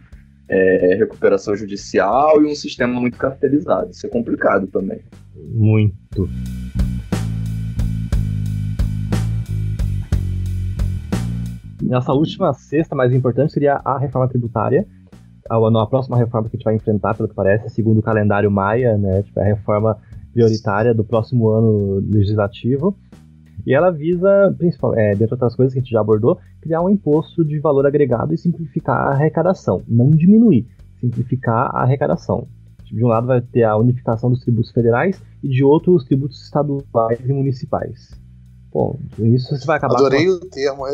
[0.48, 3.90] é, recuperação judicial e um sistema muito cartelizado.
[3.90, 5.00] Isso é complicado também.
[5.36, 6.28] Muito.
[11.82, 14.86] Nessa última sexta, mais importante, seria a reforma tributária.
[15.48, 18.50] A, a próxima reforma que a gente vai enfrentar, pelo que parece, segundo o calendário
[18.50, 19.22] Maia, né?
[19.22, 19.98] Tipo, é a reforma
[20.32, 22.96] prioritária do próximo ano legislativo.
[23.66, 26.90] E ela visa, principalmente, é, dentre outras coisas que a gente já abordou, criar um
[26.90, 29.82] imposto de valor agregado e simplificar a arrecadação.
[29.88, 30.66] Não diminuir,
[31.00, 32.46] simplificar a arrecadação.
[32.84, 36.42] De um lado vai ter a unificação dos tributos federais e de outro os tributos
[36.42, 38.10] estaduais e municipais.
[38.72, 40.32] Bom, isso você vai acabar Adorei com...
[40.32, 40.84] o termo,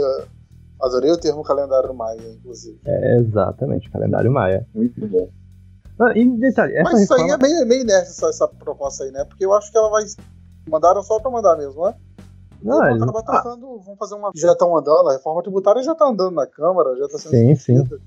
[0.82, 2.78] adorei o termo calendário maia, inclusive.
[2.84, 4.66] É, exatamente, calendário maia.
[4.74, 5.28] Muito bom.
[5.98, 7.34] Ah, e detalhe, essa Mas isso reforma...
[7.34, 9.24] aí é meio, meio nerd, essa, essa proposta aí, né?
[9.24, 10.04] Porque eu acho que ela vai.
[10.68, 11.94] Mandaram só pra mandar mesmo, né?
[12.62, 14.30] Não, eles- acabar tocando, vão fazer uma.
[14.34, 17.30] Já estão andando, a reforma tributária já está andando na Câmara, já está sendo.
[17.30, 17.74] Sim, sim.
[17.82, 18.00] discutida.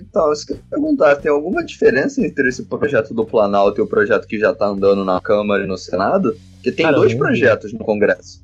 [0.00, 3.82] Então, isso que eu ia perguntar, tem alguma diferença entre esse projeto do Planalto e
[3.82, 6.36] o projeto que já está andando na Câmara e no Senado?
[6.54, 8.42] Porque tem Cara, dois projetos no Congresso.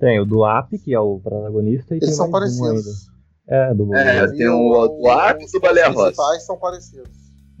[0.00, 2.74] Tem o do AP, que é o protagonista, e Eles tem são mais um ainda.
[2.82, 3.10] parecidos.
[3.48, 3.94] É, do.
[3.94, 6.02] É, E tem o, o Arco os do Baleia Rossi.
[6.04, 7.10] principais são parecidos.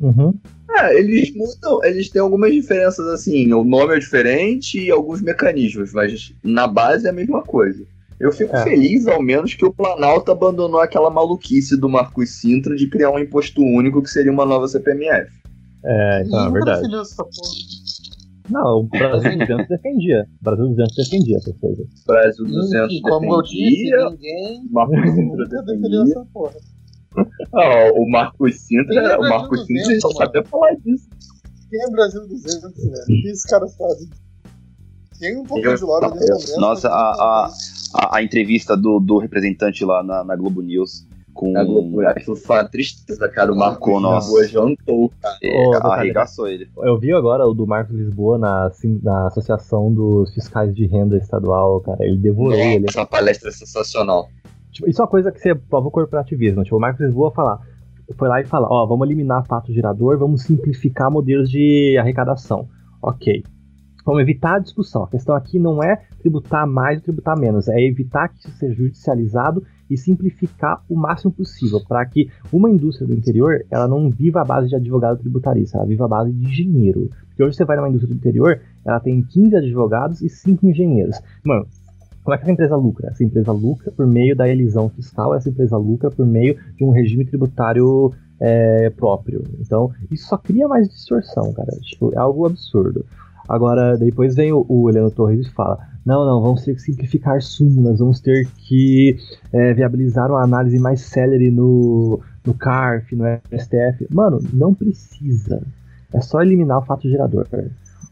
[0.00, 0.34] Uhum.
[0.70, 5.92] É, eles mudam, eles têm algumas diferenças assim, o nome é diferente e alguns mecanismos,
[5.92, 7.84] mas na base é a mesma coisa.
[8.18, 8.62] Eu fico É.
[8.64, 13.18] feliz, ao menos, que o Planalto abandonou aquela maluquice do Marcos Sintra de criar um
[13.18, 15.30] imposto único que seria uma nova CPMF.
[15.84, 16.86] É, então, é verdade.
[18.50, 20.26] Não, o Brasil 200 defendia.
[20.40, 21.86] O Brasil 200 defendia essas coisas.
[22.06, 26.02] Brasil 200 E, como eu disse, defendia, ninguém Marcos Sintra nunca defendia.
[26.02, 26.54] essa porra.
[27.54, 31.08] Ah, o Marcos Sintra, é o Marcos Sintra 200, só sabia falar disso.
[31.70, 33.02] Quem é Brasil 200, velho?
[33.02, 34.08] O que esses caras fazem?
[35.18, 36.60] Tem um pouquinho Eu- de lore dentro do.
[36.60, 36.92] Nossa, a-
[37.46, 37.50] a-.
[37.92, 41.04] A, a entrevista do, do representante lá na, na Globo News
[41.40, 41.56] com.
[41.56, 43.50] A Globo, aquilo foi uma tristeza, cara.
[43.50, 44.26] O Marcos Nossa.
[44.26, 45.38] Lisboa jantou, cara.
[45.42, 46.68] É, detalhe, arregaçou ele.
[46.76, 51.16] Eu vi agora o do Marcos Lisboa na, assim, na Associação dos Fiscais de Renda
[51.16, 52.04] Estadual, cara.
[52.04, 52.84] Ele devorou ele.
[52.86, 54.28] Essa palestra é sensacional.
[54.70, 56.62] Tipo, isso é uma coisa que você prova o corporativismo.
[56.62, 57.58] Tipo, o Marcos Lisboa falar,
[58.16, 62.68] foi lá e falar, ó, vamos eliminar fato gerador, vamos simplificar modelos de arrecadação.
[63.02, 63.42] Ok.
[64.10, 65.04] Vamos evitar a discussão.
[65.04, 68.74] A questão aqui não é tributar mais ou tributar menos, é evitar que isso seja
[68.74, 74.40] judicializado e simplificar o máximo possível, para que uma indústria do interior ela não viva
[74.40, 77.08] à base de advogado tributarista, ela viva à base de engenheiro.
[77.28, 81.16] Porque hoje você vai numa indústria do interior, ela tem 15 advogados e 5 engenheiros.
[81.44, 81.68] Mano,
[82.24, 83.10] como é que essa empresa lucra?
[83.10, 86.90] Essa empresa lucra por meio da elisão fiscal, essa empresa lucra por meio de um
[86.90, 89.44] regime tributário é, próprio.
[89.60, 91.70] Então, isso só cria mais distorção, cara.
[91.82, 93.04] Tipo, é algo absurdo.
[93.50, 95.76] Agora, depois vem o, o Heleno Torres e fala:
[96.06, 99.16] não, não, vamos ter que simplificar súmulas, vamos ter que
[99.52, 103.24] é, viabilizar uma análise mais célere no, no CARF, no
[103.58, 104.06] STF.
[104.08, 105.60] Mano, não precisa.
[106.14, 107.44] É só eliminar o fato gerador.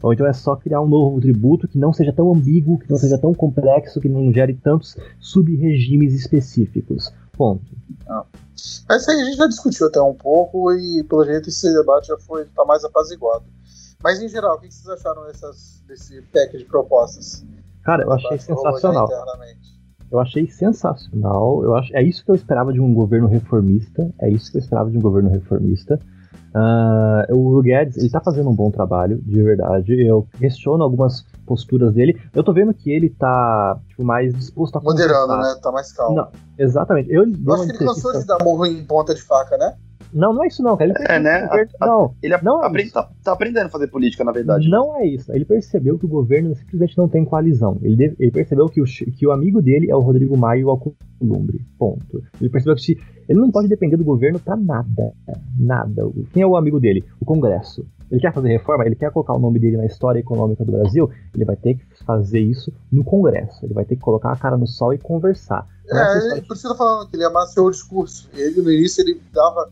[0.03, 2.97] Ou então é só criar um novo tributo que não seja tão ambíguo, que não
[2.97, 7.13] seja tão complexo, que não gere tantos sub-regimes específicos.
[7.31, 7.63] Ponto.
[8.89, 12.07] Mas isso aí a gente já discutiu até um pouco e, pelo jeito, esse debate
[12.07, 13.45] já foi tá mais apaziguado.
[14.03, 17.45] Mas, em geral, o que vocês acharam dessas, desse pack de propostas?
[17.83, 19.09] Cara, eu achei sensacional.
[20.11, 21.63] Eu achei sensacional.
[21.63, 24.09] Eu acho, é isso que eu esperava de um governo reformista.
[24.19, 25.99] É isso que eu esperava de um governo reformista.
[26.53, 29.93] Ah, o Guedes, ele tá fazendo um bom trabalho, de verdade.
[30.01, 32.19] Eu questiono algumas posturas dele.
[32.33, 35.55] Eu tô vendo que ele tá tipo, mais disposto a Moderando, né?
[35.61, 36.15] Tá mais calmo.
[36.15, 36.27] Não,
[36.57, 37.11] Exatamente.
[37.11, 39.75] Eu, Eu acho que ele cansou de dar morro em ponta de faca, né?
[40.13, 40.91] Não, não é isso não, cara.
[40.91, 41.39] Ele É, né?
[41.39, 43.87] que o governo- A- a- Não, Ele Não é aprende- tá, tá aprendendo a fazer
[43.87, 44.67] política, na verdade.
[44.69, 45.31] Não é isso.
[45.31, 47.77] Ele percebeu que o governo simplesmente não tem coalizão.
[47.81, 50.63] Ele, deve- ele percebeu que o, que o amigo dele é o Rodrigo Maia e
[50.65, 51.61] o Alcolumbre.
[51.77, 52.23] Ponto.
[52.39, 52.97] Ele percebeu que se,
[53.27, 55.13] ele não pode depender do governo pra nada.
[55.57, 56.03] Nada.
[56.33, 57.03] Quem é o amigo dele?
[57.19, 57.85] O Congresso.
[58.11, 61.11] Ele quer fazer reforma, ele quer colocar o nome dele na história econômica do Brasil,
[61.35, 63.63] ele vai ter que fazer isso no Congresso.
[63.63, 65.67] Ele vai ter que colocar a cara no sol e conversar.
[65.87, 68.27] É, história ele, por isso que eu tô falando que ele amassou o discurso.
[68.35, 69.69] Ele, no início, ele dava,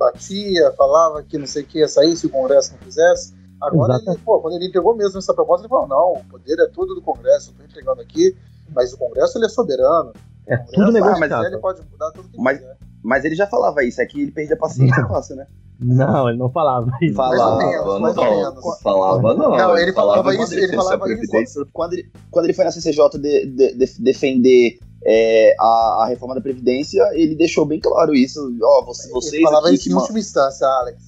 [0.00, 3.34] batia, falava que não sei o que ia sair se o Congresso não fizesse.
[3.60, 4.10] Agora, Exato.
[4.12, 6.94] ele, pô, quando ele entregou mesmo essa proposta, ele falou: não, o poder é tudo
[6.94, 8.34] do Congresso, eu tô entregando aqui,
[8.74, 10.12] mas o Congresso ele é soberano.
[10.46, 11.28] É Congresso, tudo ah, negociável.
[11.28, 12.76] Mas ele pode mudar tudo que Mas- quiser.
[13.02, 15.46] Mas ele já falava isso, é que ele perde a paciência fácil, né?
[15.80, 17.14] Não, ele não falava isso.
[17.14, 18.80] Falava, menos, mais ou não, menos.
[18.82, 19.56] falava não.
[19.56, 23.08] Não, ele falava quando isso, ele falava Previdência, Quando ele, quando ele foi na CCJ
[23.18, 28.40] de- de- de- defender é, a, a reforma da Previdência, ele deixou bem claro isso.
[28.62, 31.02] Ó, você- vocês ele falava aqui isso em ma- última instância, Alex.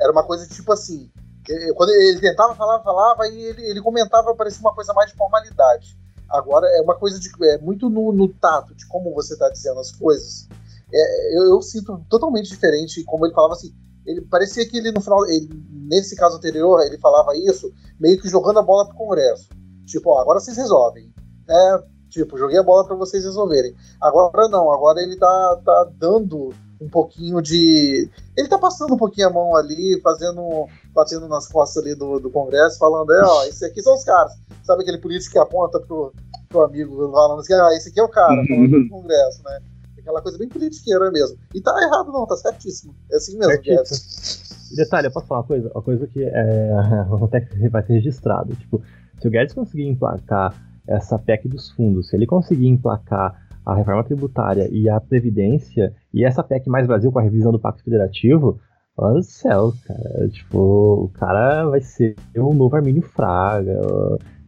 [0.00, 1.10] Era uma coisa tipo assim.
[1.48, 5.16] eh, Quando ele tentava falar, falava, e ele, ele comentava, parecia uma coisa mais de
[5.16, 5.96] formalidade.
[6.28, 7.30] Agora é uma coisa de.
[7.44, 10.48] É muito no, no tato de como você está dizendo as coisas.
[10.92, 13.72] É, eu, eu sinto totalmente diferente como ele falava assim.
[14.04, 15.48] Ele parecia que ele no final, ele,
[15.88, 19.48] nesse caso anterior, ele falava isso meio que jogando a bola pro Congresso.
[19.84, 21.12] Tipo, ó, agora vocês resolvem.
[21.48, 21.82] É,
[22.24, 23.74] tipo, joguei a bola para vocês resolverem.
[24.00, 28.08] Agora não, agora ele tá, tá dando um pouquinho de.
[28.36, 30.66] Ele tá passando um pouquinho a mão ali, fazendo.
[30.94, 34.32] batendo nas costas ali do, do Congresso, falando, é, ó, esses aqui são os caras.
[34.62, 36.12] Sabe aquele político que aponta pro,
[36.48, 39.58] pro amigo falando assim, ah, esse aqui é o cara, falando do Congresso, né?
[39.98, 41.36] Aquela coisa bem politiqueira mesmo.
[41.52, 42.94] E tá errado, não, tá certíssimo.
[43.10, 43.60] É assim mesmo.
[43.60, 44.70] Guedes.
[44.76, 45.70] Detalhe, eu posso falar uma coisa?
[45.74, 46.70] Uma coisa que é,
[47.70, 48.54] vai ser registrado.
[48.54, 48.80] Tipo,
[49.20, 50.54] se o Guedes conseguir emplacar
[50.88, 53.34] essa PEC dos fundos, se ele conseguir emplacar
[53.64, 57.58] a reforma tributária e a Previdência, e essa PEC mais Brasil com a revisão do
[57.58, 58.60] Pacto Federativo,
[58.96, 60.28] olha do céu, cara.
[60.28, 60.58] Tipo,
[61.04, 63.80] o cara vai ser o novo Armínio Fraga.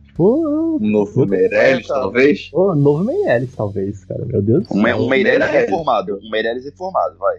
[0.04, 2.00] Tipo, um novo Meirelles, cara.
[2.02, 2.50] talvez.
[2.52, 4.24] o novo Meirelles, talvez, cara.
[4.24, 4.96] Meu Deus do Um, céu.
[4.98, 5.50] um Meirelles Meirelles.
[5.70, 6.18] reformado.
[6.22, 7.36] Um Meirelles reformado, vai.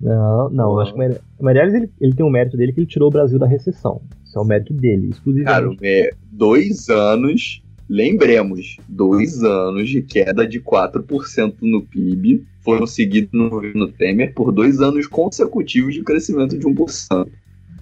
[0.00, 2.72] Não, não, eu acho que o Meire- o Meirelles ele, ele tem um mérito dele
[2.72, 4.00] que ele tirou o Brasil da recessão.
[4.24, 5.76] Isso é o mérito dele, exclusivamente.
[5.76, 13.32] Cara, é, dois anos, lembremos, dois anos de queda de 4% no PIB foram seguidos
[13.32, 17.28] no governo Temer por dois anos consecutivos de crescimento de 1%.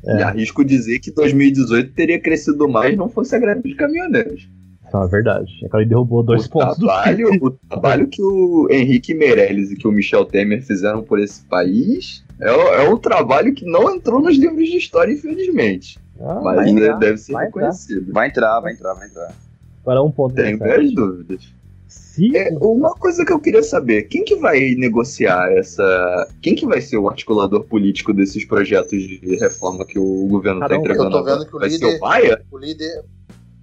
[0.07, 0.17] É.
[0.17, 4.49] E arrisco dizer que 2018 teria crescido mais não fosse a greve dos caminhoneiros.
[4.87, 5.53] Isso é uma verdade.
[5.63, 7.45] É que ele derrubou dois o pontos do trabalho, PIB.
[7.45, 12.25] o trabalho que o Henrique Meirelles e que o Michel Temer fizeram por esse país
[12.41, 15.99] é, é um trabalho que não entrou nos livros de história, infelizmente.
[16.19, 17.61] Ah, Mas vai né, entrar, deve ser vai entrar.
[17.61, 18.13] reconhecido.
[18.13, 19.48] Vai entrar, vai entrar, vai entrar.
[19.89, 21.55] Agora um ponto Tenho minhas dúvidas.
[21.87, 26.29] Se É, uma coisa que eu queria saber, quem que vai negociar essa...
[26.43, 30.77] Quem que vai ser o articulador político desses projetos de reforma que o governo está
[30.77, 32.45] entregando Eu tô vendo que o Vai ser líder- o Maia?
[32.51, 33.05] O líder,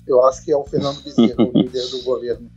[0.07, 2.49] eu acho que é o Fernando Bezerra, o líder do governo.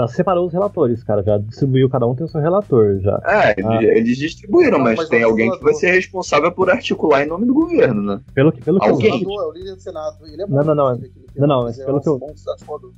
[0.00, 1.22] Já separou os relatores, cara.
[1.22, 3.20] Já distribuiu, cada um tem o seu relator já.
[3.24, 3.82] É, Ah.
[3.82, 7.46] eles, distribuíram, Não, mas, mas tem alguém que vai ser responsável por articular em nome
[7.46, 8.20] do governo, né?
[8.34, 9.14] Pelo que, pelo que eu Alguém?
[9.14, 10.16] O vi, é o líder do Senado.
[10.26, 10.74] Ele é Não, não, não.
[10.74, 11.00] Não, não,
[11.32, 12.90] Fernando mas pelo que eu- bom articulador.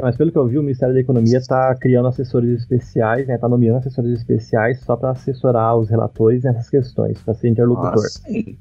[0.00, 3.38] mas pelo que eu vi, o Ministério da Economia tá criando assessores especiais, né?
[3.38, 7.92] Tá nomeando assessores especiais só pra assessorar os relatores nessas questões, pra ser interlocutor.
[8.04, 8.56] Ah, sim.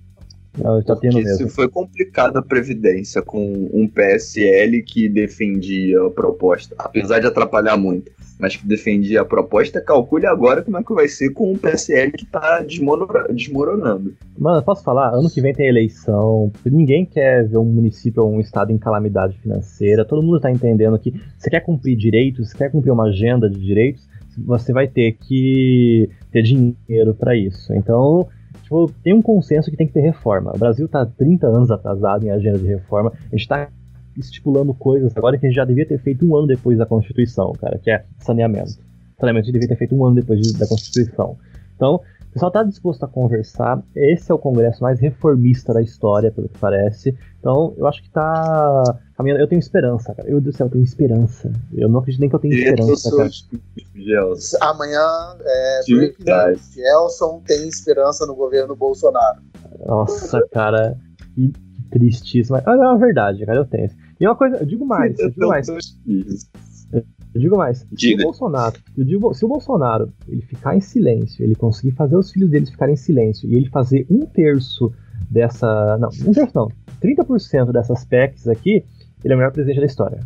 [0.58, 1.48] Não, tá tendo Porque mesmo.
[1.50, 7.76] se foi complicada a Previdência com um PSL que defendia a proposta, apesar de atrapalhar
[7.76, 11.58] muito, mas que defendia a proposta, calcule agora como é que vai ser com um
[11.58, 14.14] PSL que tá desmonora- desmoronando.
[14.38, 15.10] Mano, posso falar?
[15.14, 16.52] Ano que vem tem eleição.
[16.66, 20.06] Ninguém quer ver um município ou um estado em calamidade financeira.
[20.06, 23.60] Todo mundo tá entendendo que você quer cumprir direitos, você quer cumprir uma agenda de
[23.60, 27.74] direitos, você vai ter que ter dinheiro pra isso.
[27.74, 28.28] Então,
[29.04, 30.52] tem um consenso que tem que ter reforma.
[30.56, 33.12] O Brasil tá 30 anos atrasado em agenda de reforma.
[33.32, 33.70] A gente tá
[34.18, 37.52] estipulando coisas agora que a gente já devia ter feito um ano depois da Constituição,
[37.54, 38.78] cara, que é saneamento.
[39.20, 41.38] Saneamento a gente devia ter feito um ano depois de- da Constituição.
[41.76, 42.00] Então,
[42.34, 43.84] o pessoal está disposto a conversar.
[43.96, 47.16] Esse é o congresso mais reformista da história, pelo que parece.
[47.40, 48.84] Então, eu acho que tá
[49.16, 49.40] caminhando.
[49.40, 50.28] Eu tenho esperança, cara.
[50.28, 51.52] Eu do céu, eu tenho esperança.
[51.72, 53.30] Eu não acredito nem que eu tenho esperança, cara.
[53.94, 54.58] Gelson.
[54.62, 55.82] Amanhã é.
[56.74, 59.40] Gelson tem esperança no governo Bolsonaro.
[59.86, 60.98] Nossa, cara.
[61.36, 61.54] Que
[61.92, 62.60] tristíssimo.
[62.66, 63.60] Mas é uma verdade, cara.
[63.60, 63.92] Eu tenho.
[64.20, 65.68] E uma coisa, eu digo mais, eu digo mais.
[66.94, 67.80] Eu digo mais.
[67.80, 68.22] Se Diga.
[68.22, 72.32] o Bolsonaro, eu digo, se o Bolsonaro ele ficar em silêncio, ele conseguir fazer os
[72.32, 74.92] filhos deles ficarem em silêncio e ele fazer um terço
[75.32, 75.98] dessa.
[75.98, 76.70] Não, um terço não.
[77.02, 78.84] 30% dessas PECs aqui,
[79.24, 80.20] ele é o melhor presidente da história.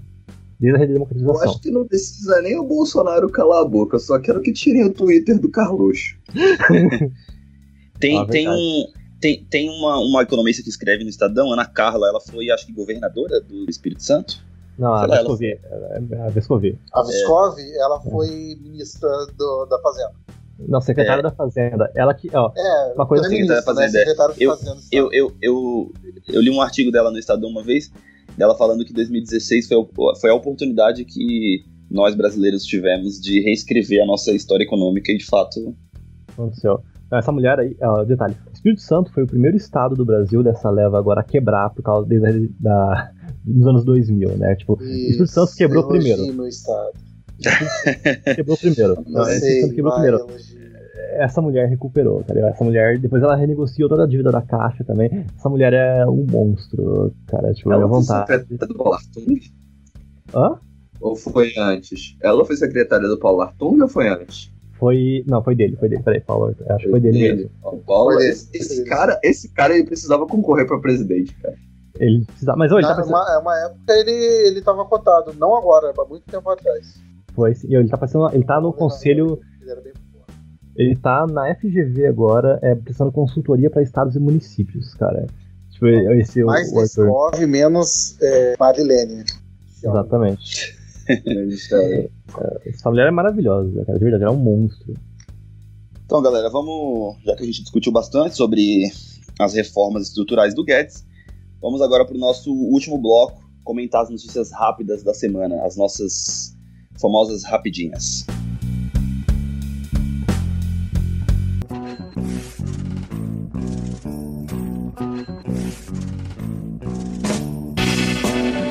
[0.60, 1.44] Desde a Eu redemocratização.
[1.44, 4.84] acho que não precisa nem o Bolsonaro calar a boca, eu só quero que tirem
[4.86, 6.18] o Twitter do Carluxo.
[8.00, 8.86] Tem, Ah, tem, um,
[9.20, 12.72] tem, tem uma, uma economista que escreve no Estadão, Ana Carla, ela foi, acho que,
[12.72, 14.46] governadora do Espírito Santo.
[14.78, 15.48] Não, a Vescovi.
[15.48, 16.80] é A Vescovi.
[16.94, 18.28] A Viscov, ela foi
[18.62, 20.12] ministra do- da Fazenda.
[20.60, 21.92] Não, secretária da Fazenda.
[21.96, 23.82] Ela que, ó, É, Uma coisa ela é que ministra, tá né?
[23.82, 24.78] fazendo é- Secretária eu- Fazenda.
[24.92, 25.92] Eu, eu, eu,
[26.28, 27.92] eu li um artigo dela no Estadão uma vez,
[28.38, 29.88] dela falando que 2016 foi,
[30.20, 35.26] foi a oportunidade que nós brasileiros tivemos de reescrever a nossa história econômica e, de
[35.26, 35.76] fato,
[36.34, 36.82] aconteceu.
[37.12, 41.00] Essa mulher aí, ó, detalhe, Espírito Santo foi o primeiro estado do Brasil dessa leva
[41.00, 43.12] agora a quebrar por causa desde da,
[43.48, 44.56] dos anos 2000, né?
[44.56, 46.34] Tipo, o Espírito Santo quebrou primeiro.
[46.34, 46.92] Meu estado.
[48.36, 48.96] Quebrou primeiro.
[49.08, 50.30] Não o Espírito sei, Santo quebrou vai, primeiro.
[50.30, 50.58] elogio.
[51.20, 52.52] Essa mulher recuperou, tá ligado?
[52.52, 55.26] Essa mulher, depois ela renegociou toda a dívida da caixa também.
[55.38, 57.54] Essa mulher é um monstro, cara.
[57.54, 58.28] Tipo, Ela à foi vontade.
[58.42, 59.40] secretária do Paulo Artung?
[60.36, 60.60] Hã?
[61.00, 62.16] Ou foi antes?
[62.22, 64.52] Ela foi secretária do Paulo Artung ou foi antes?
[64.74, 65.24] Foi.
[65.28, 66.04] Não, foi dele, foi dele.
[66.04, 66.56] Peraí, Paulo.
[66.70, 67.50] Acho que foi dele mesmo.
[67.64, 68.90] Ó, O Paulo, Foi dele, esse, foi esse dele.
[68.90, 71.56] cara, esse cara ele precisava concorrer pra presidente, cara.
[72.00, 72.58] Ele precisava.
[72.58, 73.18] Mas, ô, ele Na- tá parecendo.
[73.18, 74.12] uma, é uma época ele,
[74.48, 76.96] ele tava cotado, não agora, há muito tempo atrás.
[77.34, 78.30] Foi, sim, ele tá parecendo.
[78.34, 79.40] Ele tá no conselho.
[79.62, 79.94] Ele era bem
[80.76, 85.28] Ele tá na FGV agora, é, prestando consultoria pra estados e municípios, cara.
[85.72, 86.76] Tipo, esse o, mais o.
[86.82, 89.24] Nescov, menos é, Marilene.
[89.84, 90.76] Exatamente.
[91.10, 92.10] É-
[92.66, 93.98] Essa mulher é maravilhosa, cara.
[93.98, 94.94] De verdade, ela é um monstro.
[96.06, 97.16] Então, galera, vamos.
[97.24, 98.92] Já que a gente discutiu bastante sobre
[99.40, 101.06] as reformas estruturais do Guedes,
[101.62, 106.56] vamos agora para o nosso último bloco comentar as notícias rápidas da semana, as nossas
[107.00, 108.26] famosas rapidinhas.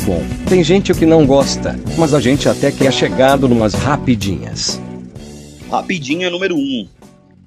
[0.07, 4.81] Bom, tem gente que não gosta, mas a gente até que é chegado numas rapidinhas.
[5.69, 6.59] Rapidinha número 1.
[6.59, 6.89] Um.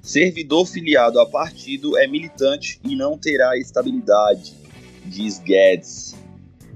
[0.02, 4.59] Servidor filiado a partido é militante e não terá estabilidade,
[5.06, 6.14] diz Guedes.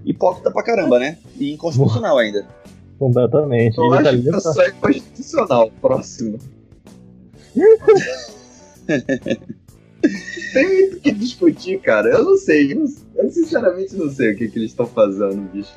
[0.05, 1.18] Hipócrita pra caramba, né?
[1.38, 2.46] E inconstitucional ainda.
[2.98, 3.78] Completamente.
[3.78, 5.70] Eu acho que isso é constitucional.
[5.80, 6.38] Próximo.
[10.52, 12.10] Tem muito o que discutir, cara.
[12.10, 12.72] Eu não sei.
[12.72, 12.84] Eu,
[13.16, 15.72] eu sinceramente não sei o que, que eles estão fazendo, bicho.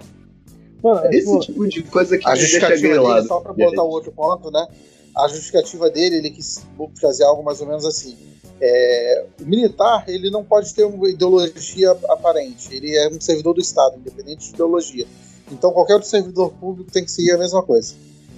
[0.84, 3.28] Mano, é, Esse tipo, tipo de coisa que A me deixa justificativa dele, grilado.
[3.28, 4.68] só pra botar o outro ponto, né?
[5.16, 6.64] A justificativa dele, ele quis
[7.02, 8.16] fazer algo mais ou menos assim.
[8.60, 12.74] É, o militar, ele não pode ter uma ideologia aparente.
[12.76, 15.06] Ele é um servidor do Estado, independente de ideologia.
[15.52, 17.94] Então, qualquer outro servidor público tem que seguir a mesma coisa.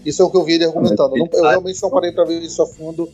[0.06, 1.16] Isso é o que eu vi ele argumentando.
[1.18, 3.10] Eu, não- eu realmente não parei pra ver isso a fundo.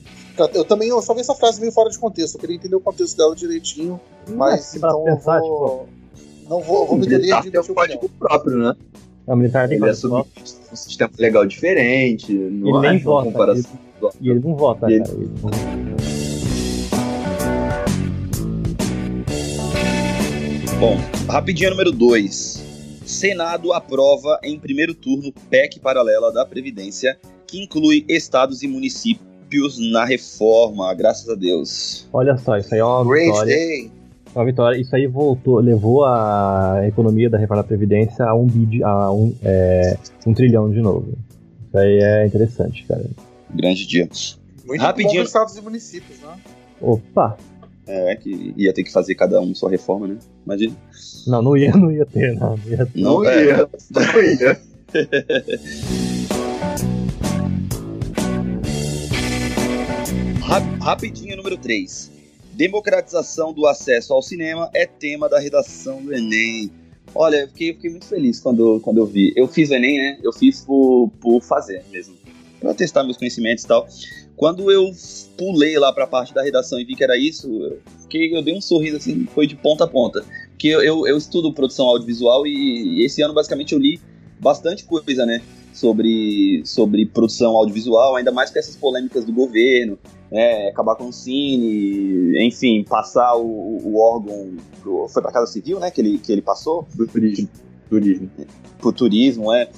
[0.53, 2.35] Eu também eu só vi essa frase meio fora de contexto.
[2.35, 3.99] Eu queria entender o contexto dela direitinho.
[4.29, 5.87] Mas é, pra então pensar, eu vou,
[6.49, 8.75] não vou, vou me Ele tá de um emitir código próprio, né?
[9.27, 12.31] a militar tem Ele é um sistema legal diferente.
[12.33, 13.25] Não Ele nem vota.
[13.31, 13.71] comparação.
[14.21, 15.11] E ele não vota, Ele- cara.
[15.17, 16.14] Ele não-
[20.79, 20.97] Bom,
[21.29, 23.01] rapidinha número 2.
[23.05, 30.03] Senado aprova em primeiro turno PEC paralela da Previdência, que inclui estados e municípios na
[30.03, 32.09] reforma, graças a Deus.
[32.11, 33.55] Olha só, isso aí é uma Great vitória.
[33.55, 33.91] day.
[34.35, 34.77] Uma vitória.
[34.77, 39.33] Isso aí voltou, levou a economia da reforma da Previdência a um, bid, a um,
[39.43, 39.97] é,
[40.27, 41.07] um trilhão de novo.
[41.67, 43.05] Isso aí é interessante, cara.
[43.49, 44.09] Grande dia.
[44.65, 45.09] Muito Rapidinho.
[45.09, 46.35] bom para estados e municípios, né?
[46.81, 47.37] Opa!
[47.87, 50.17] É, que ia ter que fazer cada um sua reforma, né?
[50.45, 50.75] Imagina.
[51.27, 52.57] Não, não ia, não ia ter, não.
[52.57, 52.99] Não ia ter.
[53.01, 53.45] Não é.
[53.45, 53.69] ia.
[53.91, 54.61] Não ia.
[60.41, 62.11] Ra- Rapidinho número 3.
[62.53, 66.71] Democratização do acesso ao cinema é tema da redação do Enem.
[67.13, 69.33] Olha, eu fiquei, eu fiquei muito feliz quando, quando eu vi.
[69.35, 70.19] Eu fiz o Enem, né?
[70.23, 72.15] Eu fiz por, por fazer mesmo.
[72.65, 73.87] Pra testar meus conhecimentos e tal.
[74.35, 74.91] Quando eu
[75.37, 78.57] pulei lá pra parte da redação e vi que era isso, eu, fiquei, eu dei
[78.57, 80.25] um sorriso assim, foi de ponta a ponta.
[80.49, 84.01] Porque eu, eu, eu estudo produção audiovisual e, e esse ano basicamente eu li
[84.39, 85.43] bastante coisa, né?
[85.73, 89.99] Sobre, sobre produção audiovisual, ainda mais com essas polêmicas do governo,
[90.31, 93.45] né, acabar com o Cine, enfim, passar o,
[93.83, 94.55] o órgão.
[94.81, 95.91] Pro, foi pra Casa Civil, né?
[95.91, 97.47] Que ele, que ele passou turismo.
[97.89, 98.31] Turismo.
[98.79, 99.69] pro turismo, é.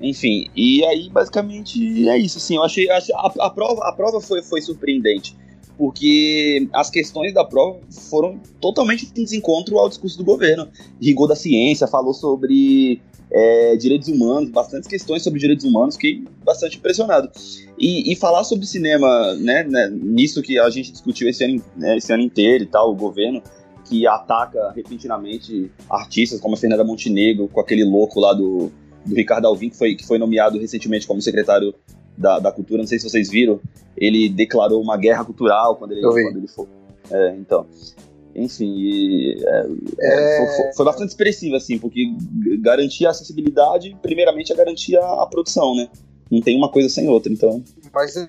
[0.00, 2.98] Enfim, e aí basicamente é isso, assim, eu achei, a,
[3.40, 5.36] a prova, a prova foi, foi surpreendente,
[5.76, 7.78] porque as questões da prova
[8.08, 10.68] foram totalmente em desencontro ao discurso do governo.
[11.00, 13.00] Rigor da ciência, falou sobre
[13.30, 17.30] é, direitos humanos, bastantes questões sobre direitos humanos, fiquei bastante impressionado.
[17.78, 21.96] E, e falar sobre cinema, né, né, nisso que a gente discutiu esse ano, né,
[21.96, 23.42] esse ano inteiro e tal, o governo
[23.84, 28.70] que ataca repentinamente artistas como a Fernanda Montenegro, com aquele louco lá do,
[29.04, 31.74] do Ricardo Alvim, que foi, que foi nomeado recentemente como secretário
[32.16, 33.60] da, da Cultura, não sei se vocês viram,
[33.96, 36.66] ele declarou uma guerra cultural quando ele, quando ele foi.
[37.10, 37.66] É, então.
[38.34, 39.66] Enfim, e, é,
[40.00, 40.36] É.
[40.46, 42.04] Foi, foi- foi bastante expressivo, assim, porque
[42.44, 45.88] g- garantir a acessibilidade, primeiramente, é garantir a, a produção, né?
[46.30, 47.62] Não tem uma coisa sem outra, então.
[47.92, 48.26] Mas, eh,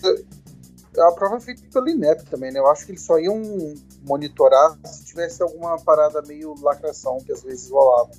[0.98, 2.60] A prova é feita pelo INEP também, né?
[2.60, 3.40] Eu acho que eles só iam
[4.06, 8.10] monitorar se tivesse alguma parada meio lacração que às vezes rolava.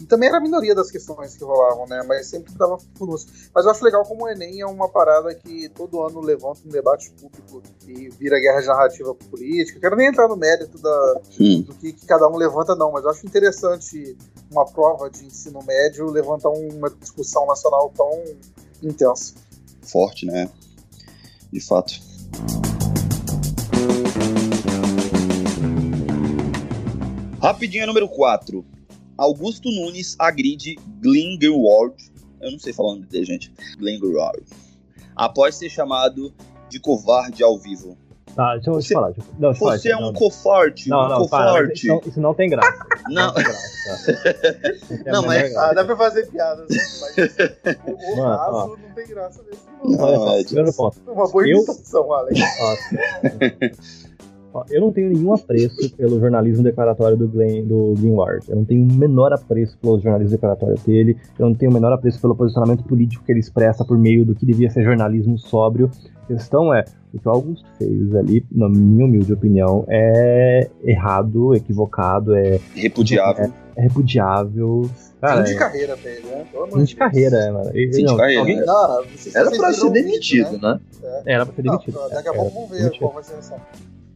[0.00, 2.02] E também era a minoria das questões que rolavam, né?
[2.08, 3.28] Mas sempre dava furúncio.
[3.54, 6.70] Mas eu acho legal como o Enem é uma parada que todo ano levanta um
[6.70, 9.78] debate público e vira guerra de narrativa política.
[9.78, 11.20] Quero nem entrar no mérito da,
[11.66, 14.16] do que, que cada um levanta, não, mas eu acho interessante
[14.50, 18.10] uma prova de ensino médio levantar uma discussão nacional tão
[18.82, 19.34] intensa.
[19.82, 20.50] Forte, né?
[21.52, 21.92] De fato.
[27.42, 28.64] Rapidinha número 4.
[29.20, 31.94] Augusto Nunes agride Glenn Greenwald.
[32.40, 33.52] Eu não sei falar o nome dele, gente.
[33.78, 34.42] Glenn Greenwald.
[35.14, 36.32] Após ser chamado
[36.70, 37.98] de covarde ao vivo.
[38.34, 39.10] Tá, deixa eu Você- te falar.
[39.10, 40.12] Deixa eu, não, deixa eu falar, Você é não, um não.
[40.14, 41.24] coforte, Não, um não,
[41.72, 42.86] isso, não, isso não tem graça.
[43.10, 43.26] Não.
[43.26, 43.70] Não tem graça.
[45.04, 45.60] Não, Não, graça.
[45.60, 46.76] Ah, dá pra fazer piadas, né?
[47.00, 47.16] mas
[47.86, 48.66] o, Mano, raso ó.
[48.68, 51.00] não tem graça nesse Não, Olha só, é, primeiro ponto.
[51.08, 52.40] Uma boa Eu- imitação, Alex.
[54.52, 58.44] ó, eu não tenho nenhum apreço pelo jornalismo declaratório do Glenn, do Greenwald.
[58.48, 61.16] Eu não tenho o menor apreço pelo jornalismo declaratório dele.
[61.38, 64.34] Eu não tenho o menor apreço pelo posicionamento político que ele expressa por meio do
[64.34, 65.90] que devia ser jornalismo sóbrio.
[66.24, 71.54] A questão é, o que o Augusto fez ali, na minha humilde opinião, é errado,
[71.56, 73.52] equivocado, é, Repudiável.
[73.76, 74.88] é repudiável.
[75.20, 76.46] Cara, Fim de é carreira ele, né?
[76.72, 77.70] Fim de carreira, é, mano.
[77.76, 78.64] E- Fim de não, carreira, alguém-?
[78.64, 79.02] Não,
[79.34, 80.80] Era pra ser demitido, né?
[81.02, 81.22] né?
[81.26, 81.98] Era pra ser Não, demitido.
[82.10, 83.56] daqui a pouco vamos ver qual vai ser a.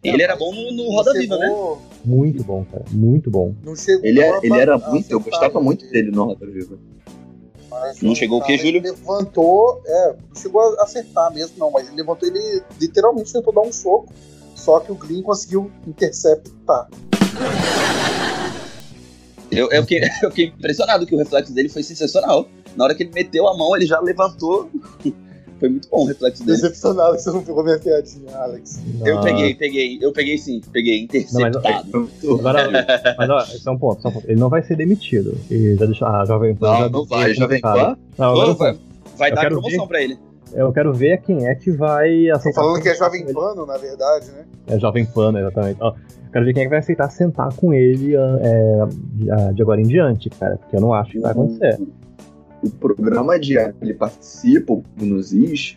[0.04, 1.48] Ele era bom no, no Roda Viva, né?
[2.04, 2.84] Muito bom, cara.
[2.90, 3.54] Muito bom.
[3.64, 6.78] Não chegou Ele, é- a- ele era muito, eu gostava muito dele no Roda Viva.
[7.70, 8.80] mas Não chegou o quê, cara, Júlio?
[8.80, 13.52] Ele levantou, é, não chegou a acertar mesmo, não, mas ele levantou, ele literalmente tentou
[13.52, 14.12] dar um soco,
[14.54, 16.88] só que o Glyn conseguiu interceptar.
[19.50, 22.46] Eu, eu, fiquei, eu fiquei impressionado que o reflexo dele foi sensacional.
[22.76, 24.68] Na hora que ele meteu a mão, ele já levantou.
[25.60, 26.60] Foi muito bom o reflexo dele.
[26.60, 28.80] Decepcionado que você não pegou minha piadinha, Alex.
[29.04, 29.22] Eu Não.
[29.22, 31.90] peguei, peguei, eu peguei sim, peguei interceptado.
[31.90, 32.68] Foi muito Agora,
[33.18, 34.26] mas ó, isso é um ponto, só um ponto.
[34.30, 35.36] Ele não vai ser demitido.
[35.50, 36.08] E já deixou.
[36.08, 36.66] Ah, Jovem Pan.
[36.72, 37.60] Não, já não vai, Jovem.
[37.60, 37.96] Pan.
[38.18, 38.78] Não, agora Ô, eu, vai
[39.16, 39.88] vai Eu dar quero promoção ver.
[39.88, 40.18] pra ele.
[40.52, 42.60] eu quero ver quem é que vai Tô aceitar.
[42.60, 43.32] falando que é sentar Jovem.
[43.32, 44.44] Pano, na verdade, né?
[44.66, 45.78] É Jovem Pan, exatamente.
[45.80, 45.94] Ó,
[46.32, 49.62] quero ver quem é que vai aceitar sentar com ele ah, é, de- ah, de
[49.62, 50.56] agora em diante, cara.
[50.56, 51.78] Porque eu não acho que vai acontecer.
[52.64, 55.76] O programa diário que ele participa, o nos Is,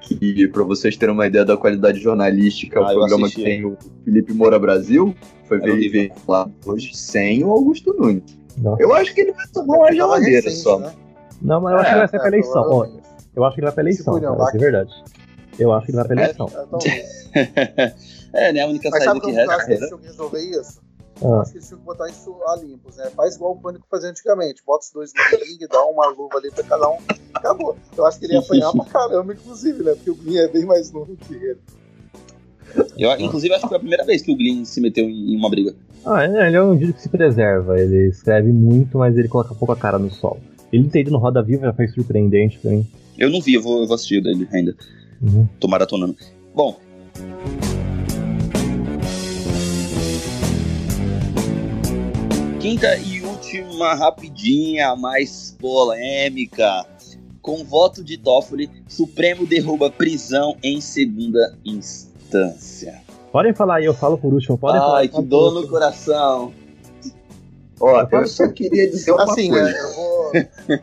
[0.00, 3.42] que pra vocês terem uma ideia da qualidade jornalística, é Ah, o eu programa assisti.
[3.42, 5.14] que tem o Felipe Moura Brasil,
[5.46, 8.22] foi ver ver lá hoje sem o Augusto Nunes.
[8.58, 8.82] Nossa.
[8.82, 10.78] Eu acho que ele vai tomar uma geladeira recente, só.
[10.78, 10.92] né?
[11.42, 12.62] Não, mas eu acho que ele vai ser pra É, eleição.
[12.70, 12.86] Ó,
[13.36, 14.90] eu acho que ele vai pra eleição, não, cara, de verdade.
[15.58, 16.46] Eu acho que ele vai pra eleição.
[16.48, 17.30] É, talvez.
[18.34, 18.60] é, né?
[18.62, 19.54] A única Mas saída sabe que eu resta.
[19.56, 20.80] acho que eles tinham que resolver isso?
[21.22, 23.10] Eu Ah, acho que eles tinham que botar isso a limpos, né?
[23.14, 24.62] Faz igual o Pânico fazia antigamente.
[24.66, 26.96] Bota os dois no ringue, dá uma luva ali pra cada um.
[27.34, 27.76] Acabou.
[27.96, 29.92] Eu acho que ele ia apanhar pra caramba, inclusive, né?
[29.94, 31.58] Porque o Glyn é bem mais novo que ele.
[32.96, 35.50] Eu, inclusive, acho que foi a primeira vez que o Glyn se meteu em, uma
[35.50, 35.74] briga.
[36.06, 37.78] Ah, ele ele é um indivíduo que se preserva.
[37.78, 40.38] Ele escreve muito, mas ele coloca pouco a cara no sol.
[40.72, 42.86] Ele ter ido no Roda Viva já foi surpreendente pra mim.
[43.18, 44.74] Eu não vi, eu vou, eu vou assistir dele ainda.
[45.20, 45.46] Uhum.
[45.58, 46.16] Tô maratonando.
[46.54, 46.78] Bom.
[52.60, 56.84] Quinta e última rapidinha, mais polêmica.
[57.40, 63.00] Com voto de Toffoli, Supremo derruba prisão em segunda instância.
[63.32, 64.58] Podem falar aí, eu falo por último.
[64.58, 64.98] Podem falar.
[64.98, 66.52] Ai, eu que dor no coração.
[67.80, 69.64] Ó, eu só queria dizer uma Assim, coisa.
[69.64, 69.92] né?
[69.96, 70.32] Vou.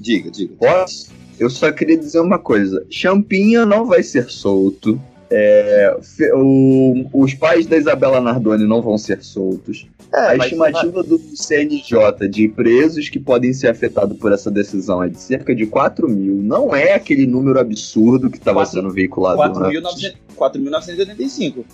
[0.00, 0.54] Diga, diga.
[0.58, 1.12] Posso?
[1.38, 2.84] Eu só queria dizer uma coisa.
[2.90, 5.00] Champinha não vai ser solto.
[5.30, 5.96] É,
[6.34, 9.86] o- os pais da Isabela Nardoni não vão ser soltos.
[10.12, 15.18] A estimativa do CNJ de presos que podem ser afetados por essa decisão é de
[15.18, 16.34] cerca de 4 mil.
[16.36, 19.40] Não é aquele número absurdo que estava Quatro- sendo veiculado.
[19.42, 20.14] antes.
[20.36, 21.64] 4.985.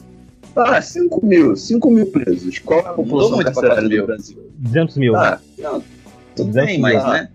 [0.56, 1.56] Ah, 5 mil.
[1.56, 2.58] 5 mil presos.
[2.58, 4.00] Qual é a população muito carcerária 4 mil.
[4.02, 4.38] do Brasil?
[4.58, 5.16] 200 mil.
[5.16, 5.82] Ah, Não,
[6.34, 7.12] tudo 200 bem, mas, mil.
[7.12, 7.28] né?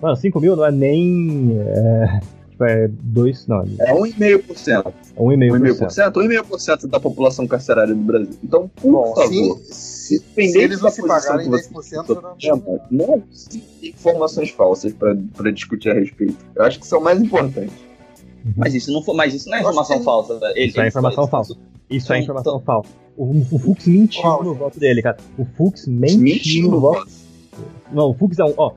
[0.00, 1.56] Mano, 5 mil não é nem.
[1.60, 2.20] É,
[2.52, 3.46] tipo, é 2.
[3.48, 4.92] Não, é 1,5%.
[5.16, 6.12] é 1,5%.
[6.12, 6.12] 1,5%?
[6.12, 8.36] 1,5% da população carcerária do Brasil.
[8.42, 9.58] Então, por Bom, favor.
[9.64, 10.18] se, se,
[10.52, 14.92] se eles não se pagarem que você 10%, eu não chama, não tem informações falsas
[14.92, 16.36] para discutir a respeito.
[16.54, 17.72] Eu acho que são mais importantes.
[18.56, 20.40] Mas isso não, foi, mas isso não é informação que- falsa.
[20.56, 21.54] Ele, Isso é informação falsa.
[21.88, 22.90] Isso é Então- informação falsa.
[23.16, 24.42] O, o Fux mentiu Qual?
[24.42, 25.18] no voto dele, cara.
[25.38, 27.06] O Fux mentiu, Mentiu no no voto.
[27.92, 28.54] Não, o Fux é um.
[28.56, 28.72] Ó,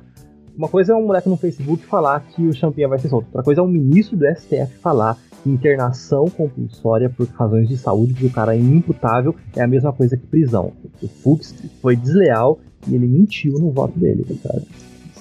[0.58, 3.26] uma coisa é um moleque no Facebook falar que o Champinha vai ser solto.
[3.28, 8.14] Outra coisa é um ministro do STF falar que internação compulsória por razões de saúde,
[8.14, 10.72] porque o cara é inimputável, é a mesma coisa que prisão.
[11.02, 14.62] O Fux foi desleal e ele mentiu no voto dele, cara.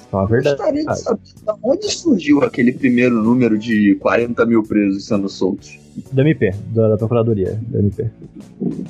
[0.07, 0.57] Então a Eu verdade.
[0.57, 5.79] gostaria de saber de onde surgiu aquele primeiro número de 40 mil presos sendo soltos.
[6.13, 8.09] Do MP, da, da Procuradoria, do MP.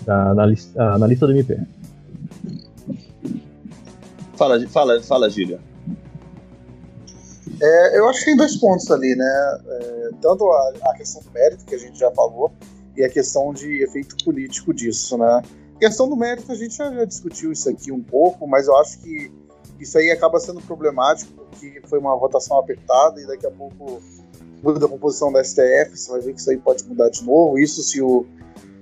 [0.04, 1.58] Da, na, lista, ah, na lista do MP.
[4.36, 5.58] Fala, fala, fala, Gília.
[7.60, 9.60] É, eu acho que tem dois pontos ali, né?
[9.66, 12.52] É, tanto a, a, questão do mérito, que a gente já falou,
[12.96, 15.42] e a questão de efeito político disso, né?
[15.76, 18.76] A questão do mérito, a gente já, já, discutiu isso aqui um pouco, mas eu
[18.76, 19.32] acho que
[19.78, 24.00] isso aí acaba sendo problemático, porque foi uma votação apertada e daqui a pouco
[24.62, 27.58] muda a composição da STF, você vai ver que isso aí pode mudar de novo.
[27.58, 28.24] Isso se o,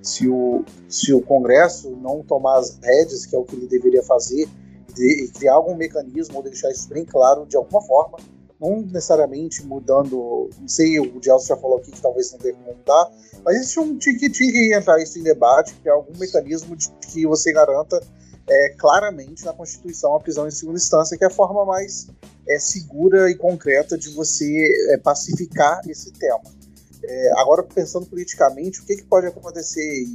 [0.00, 4.02] se o, se o Congresso não tomar as rédeas, que é o que ele deveria
[4.02, 4.48] fazer,
[4.96, 8.18] e criar algum mecanismo ou deixar isso bem claro de alguma forma,
[8.62, 13.10] não necessariamente mudando, não sei, o Gelson já falou aqui que talvez não deva mudar,
[13.44, 17.26] mas existe um tinha que, entrar isso em debate, que é algum mecanismo de que
[17.26, 18.00] você garanta
[18.48, 22.06] é, claramente na Constituição a prisão em segunda instância, que é a forma mais
[22.48, 26.42] é, segura e concreta de você é, pacificar esse tema.
[27.02, 30.06] É, agora, pensando politicamente, o que, que pode acontecer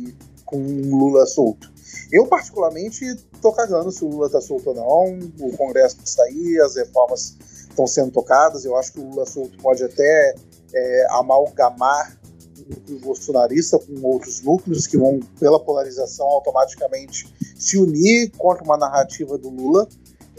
[0.45, 1.69] com um Lula solto?
[2.11, 5.19] Eu, particularmente, tô cagando se o Lula tá solto ou não.
[5.41, 7.36] O Congresso está aí, as reformas
[7.78, 8.66] estão sendo tocadas.
[8.66, 10.36] Eu acho que o Lula solto pode até
[10.74, 12.18] é, amalgamar
[12.58, 18.78] o núcleo bolsonarista com outros núcleos que vão, pela polarização, automaticamente se unir contra uma
[18.78, 19.88] narrativa do Lula.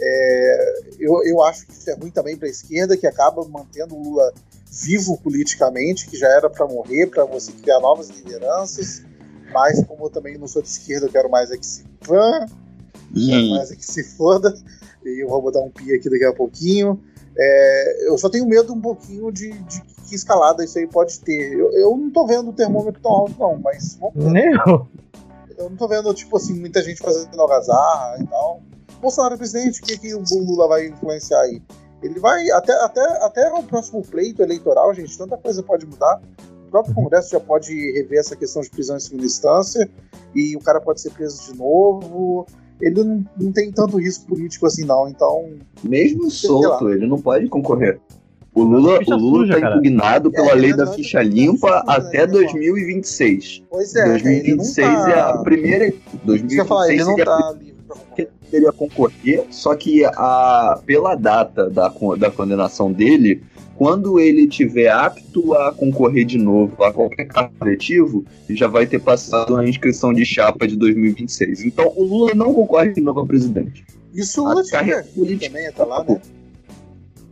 [0.01, 3.94] É, eu, eu acho que isso é ruim também para a esquerda, que acaba mantendo
[3.94, 4.32] o Lula
[4.70, 9.02] vivo politicamente, que já era para morrer, para você criar novas lideranças.
[9.52, 11.85] Mas, como eu também não sou de esquerda, eu quero mais é que se.
[13.31, 14.55] Quero mais é que se foda.
[15.05, 17.01] E eu vou botar um pi aqui daqui a pouquinho.
[17.39, 21.52] É, eu só tenho medo um pouquinho de, de que escalada isso aí pode ter.
[21.52, 23.98] Eu, eu não tô vendo o termômetro tão alto, não, mas.
[24.15, 24.89] Nem eu.
[25.56, 28.60] Eu não tô vendo, tipo assim, muita gente fazendo algazarra e tal.
[29.01, 31.62] Bolsonaro é presidente, o que, que o Lula vai influenciar aí?
[32.02, 36.20] Ele vai, até, até, até o próximo pleito eleitoral, gente, tanta coisa pode mudar.
[36.66, 37.05] O próprio uhum.
[37.05, 39.89] Congresso já pode rever essa questão de prisão em segunda instância
[40.35, 42.47] e o cara pode ser preso de novo
[42.80, 45.09] ele não, não tem tanto risco político assim, não.
[45.09, 45.50] Então.
[45.82, 48.00] Mesmo solto, ele não pode concorrer.
[48.55, 53.62] O Lula, o Lula está impugnado pela é, lei da ficha limpa até 2026.
[53.70, 55.10] Pois é, 2026 tá...
[55.10, 55.92] é a primeira.
[56.24, 58.28] 2026 falar, ele não é tá livre concorrer.
[58.52, 63.43] Ele concorrer, só que a, pela data da, da condenação dele,
[63.77, 69.01] quando ele tiver apto a concorrer de novo a qualquer cargo coletivo, já vai ter
[69.01, 71.65] passado a inscrição de chapa de 2026.
[71.65, 73.85] Então o Lula não concorre de novo a presidente.
[74.15, 76.20] Isso o Lula carreira política também tá lá, né?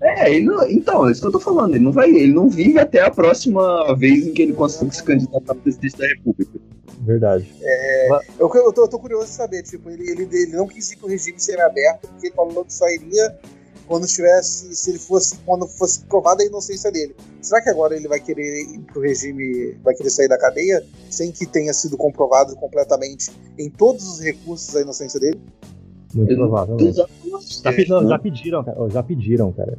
[0.00, 1.74] É, ele não, então, é isso que eu tô falando.
[1.74, 5.02] Ele não vai, ele não vive até a próxima vez em que ele consegue se
[5.02, 6.60] candidatar a presidente da República.
[7.06, 7.54] Verdade.
[7.62, 10.90] É, eu, eu, tô, eu, tô, curioso de saber, tipo, ele, ele, ele não quis
[10.90, 13.38] ir pro regime semi-aberto, porque ele falou que só iria
[13.86, 17.14] quando tivesse, se ele fosse, quando fosse provada a inocência dele.
[17.40, 21.30] Será que agora ele vai querer ir pro regime, vai querer sair da cadeia sem
[21.30, 25.40] que tenha sido comprovado completamente em todos os recursos a inocência dele?
[26.12, 26.76] Muito provável.
[26.92, 27.06] Já,
[27.88, 28.90] não, já pediram, cara.
[28.90, 29.78] Já pediram, cara.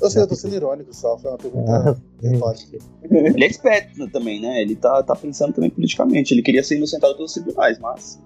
[0.00, 1.96] Eu sei, eu tô sendo irônico só, foi uma pergunta ah,
[3.02, 4.60] Ele é esperto também, né?
[4.60, 6.34] Ele tá, tá pensando também politicamente.
[6.34, 8.18] Ele queria ser inocentado pelos tribunais, mas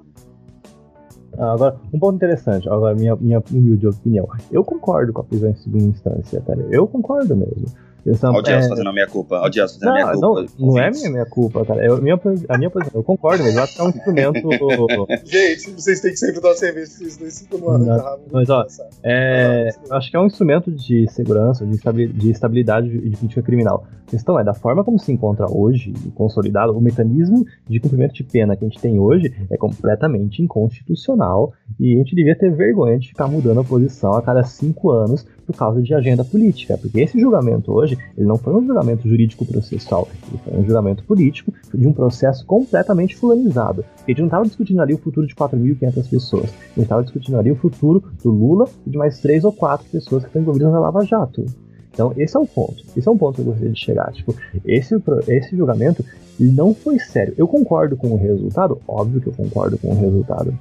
[1.39, 4.28] ah, agora, um ponto interessante, agora minha, minha humilde opinião.
[4.51, 6.66] Eu concordo com a prisão em segunda instância, cara.
[6.69, 7.66] Eu concordo mesmo.
[8.07, 8.69] Olha o Dias é...
[8.69, 9.37] fazendo a minha culpa.
[9.37, 10.53] Olha o Dias fazendo não, a minha culpa.
[10.59, 11.85] Não, não é minha, minha culpa, cara.
[11.85, 14.49] Eu, minha, a minha posição, eu concordo, mas eu acho que é um instrumento.
[15.25, 17.87] Gente, vocês têm que sempre dar cerveja pra cinco anos.
[17.87, 18.19] Tá?
[18.33, 18.66] Mas, ó,
[19.03, 23.87] é, eu acho que é um instrumento de segurança, de estabilidade de política criminal.
[24.07, 28.25] A questão é, da forma como se encontra hoje, consolidado, o mecanismo de cumprimento de
[28.25, 32.99] pena que a gente tem hoje é completamente inconstitucional e a gente devia ter vergonha
[32.99, 37.01] de ficar mudando a posição a cada cinco anos por causa de agenda política, porque
[37.01, 41.52] esse julgamento hoje, ele não foi um julgamento jurídico processual, ele foi um julgamento político
[41.73, 43.85] de um processo completamente fulanizado.
[43.97, 47.39] A gente não estava discutindo ali o futuro de 4.500 pessoas, a gente estava discutindo
[47.39, 50.73] ali o futuro do Lula e de mais três ou quatro pessoas que estão envolvidas
[50.73, 51.47] na Lava Jato.
[51.93, 52.85] Então, esse é o ponto.
[52.97, 54.12] Esse é um ponto que eu gostaria de chegar.
[54.12, 54.32] Tipo,
[54.65, 54.94] esse,
[55.27, 56.05] esse julgamento
[56.39, 57.35] não foi sério.
[57.36, 60.56] Eu concordo com o resultado, óbvio que eu concordo com o resultado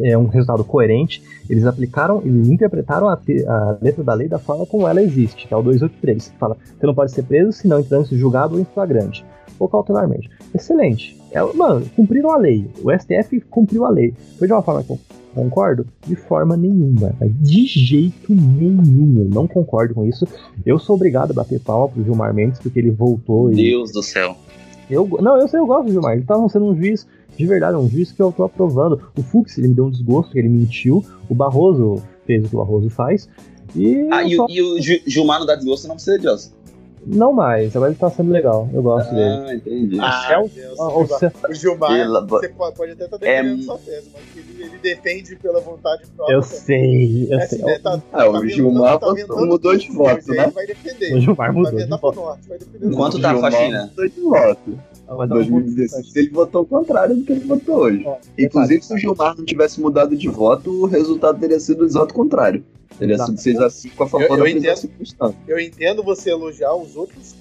[0.00, 1.22] é um resultado coerente.
[1.48, 5.54] Eles aplicaram, eles interpretaram a, a, letra da lei da forma como ela existe, que
[5.54, 8.60] é o 283, que fala: você não pode ser preso se não em julgado ou
[8.60, 9.24] em flagrante,
[9.58, 10.30] ou cautelarmente.
[10.54, 11.16] Excelente.
[11.32, 12.66] É, mano, cumpriram a lei.
[12.82, 14.14] O STF cumpriu a lei.
[14.38, 14.98] Foi de uma forma que eu
[15.34, 15.86] concordo?
[16.06, 17.12] De forma nenhuma.
[17.40, 19.18] De jeito nenhum.
[19.18, 20.26] Eu não concordo com isso.
[20.64, 23.50] Eu sou obrigado a bater palma pro Gilmar Mendes, porque ele voltou.
[23.50, 23.92] Deus e...
[23.92, 24.36] do céu.
[24.88, 26.14] Eu, não, eu sei, eu gosto do Gilmar.
[26.14, 27.06] Ele tava sendo um juiz
[27.36, 29.00] de verdade, é um juiz que eu tô aprovando.
[29.16, 31.04] O Fux, ele me deu um desgosto, ele mentiu.
[31.28, 33.28] O Barroso fez o que o Barroso faz.
[33.74, 34.46] E, ah, e, só...
[34.48, 36.50] e, o Gilmar não dá desgosto, não precisa de Deus.
[37.08, 38.68] Não mais, agora ele tá sendo legal.
[38.74, 39.44] Eu gosto dele.
[39.48, 39.96] Ah, entendi.
[40.00, 43.78] Ah, Deus, Ah, o o Gilmar, o Gilmar, você pode, até estar É- defendendo sua
[43.78, 46.34] tese, mas ele, ele defende pela vontade própria.
[46.34, 47.58] Eu sei, eu É sei.
[47.58, 50.46] assim, né, tá- Ah, o tá Gilmar ventando- passou- mudou de voto, né?
[50.52, 51.14] Vai defender.
[51.14, 52.16] O Gilmar vai mudou de voto.
[52.16, 52.96] norte, vai defender.
[52.96, 53.86] Quanto tá a Gilmar faxina?
[53.86, 54.78] mudou de voto.
[55.14, 58.02] Em mas dá um ponto 2016 ele votou o contrário do que ele votou hoje.
[58.04, 61.82] Ó, Inclusive, detalhe, se o Gilmar não tivesse mudado de voto, o resultado teria sido
[61.82, 62.64] o exato contrário.
[62.98, 65.36] Teria sido 6x5 a favor Eu- eu da prisão entendo.
[65.46, 67.35] Eu entendo você elogiar os outros,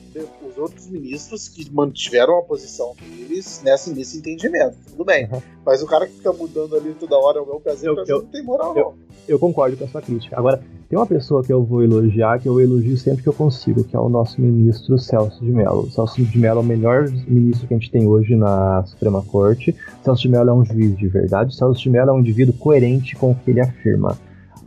[0.56, 4.76] os outros ministros que mantiveram a posição deles nessa, nesse entendimento.
[4.90, 5.28] Tudo bem.
[5.32, 5.42] Uhum.
[5.66, 8.26] Mas o cara que fica mudando ali toda hora o meu prazer, Eu- eu- não
[8.28, 9.06] tem moral, eu- não.
[9.28, 10.38] Eu concordo com a sua crítica.
[10.38, 13.84] Agora, tem uma pessoa que eu vou elogiar, que eu elogio sempre que eu consigo,
[13.84, 15.90] que é o nosso ministro Celso de Mello.
[15.90, 19.76] Celso de Mello é o melhor ministro que a gente tem hoje na Suprema Corte.
[20.04, 21.50] Celso de Mello é um juiz de verdade.
[21.50, 24.16] O Celso de Mello é um indivíduo coerente com o que ele afirma.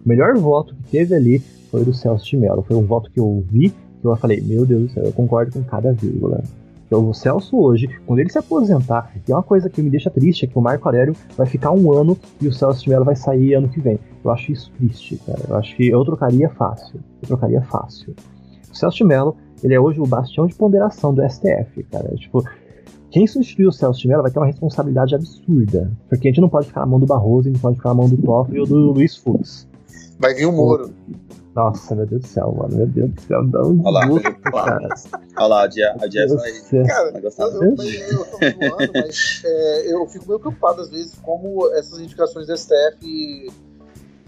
[0.05, 1.39] O melhor voto que teve ali
[1.71, 2.65] foi do Celso de Mello.
[2.67, 5.53] Foi um voto que eu ouvi, que eu falei, meu Deus do céu, eu concordo
[5.53, 6.43] com cada vírgula.
[6.89, 10.09] Que o Celso hoje, quando ele se aposentar, e é uma coisa que me deixa
[10.09, 13.05] triste, é que o Marco Aurélio vai ficar um ano e o Celso de Mello
[13.05, 13.99] vai sair ano que vem.
[14.25, 15.41] Eu acho isso triste, cara.
[15.47, 16.99] Eu acho que eu trocaria fácil.
[17.21, 18.15] Eu trocaria fácil.
[18.73, 22.09] O Celso de Mello, ele é hoje o bastião de ponderação do STF, cara.
[22.17, 22.43] Tipo,
[23.11, 25.91] quem substituir o Celso de Mello vai ter uma responsabilidade absurda.
[26.09, 27.91] Porque a gente não pode ficar na mão do Barroso, a gente não pode ficar
[27.91, 29.69] na mão do Toffoli ou do Luiz Fux.
[30.19, 30.93] Vai vir o Moro.
[31.55, 32.77] Nossa, meu Deus do céu, mano.
[32.77, 33.45] Meu Deus do céu.
[33.49, 34.65] Dá um Olha lá, gosto, olha lá.
[34.65, 34.89] cara.
[35.39, 36.87] Olha lá, a Jess, a Jess Meu vai.
[36.87, 37.43] Cara, vai eu, gostar.
[37.45, 41.99] eu, mas eu tô zoando, mas é, eu fico meio preocupado às vezes como essas
[42.01, 43.53] indicações do STF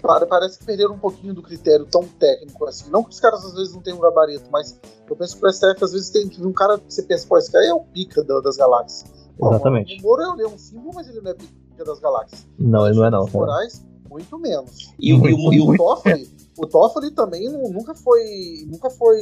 [0.02, 2.90] pare- parece que perderam um pouquinho do critério tão técnico assim.
[2.90, 5.52] Não que os caras às vezes não tenham um gabarito, mas eu penso que o
[5.52, 7.72] STF às vezes tem que vir um cara que você pensa, pô, esse cara é
[7.74, 9.10] o pica da- das galáxias.
[9.40, 9.98] Exatamente.
[10.00, 12.46] O Moro é um símbolo, mas ele não é pica das galáxias.
[12.58, 13.26] Não, ele não é não.
[13.32, 14.92] Moraes, muito menos.
[14.98, 16.28] E, o- e o- e o- o Toffoli,
[16.58, 19.20] o Toffoli também nu- nunca foi, nunca foi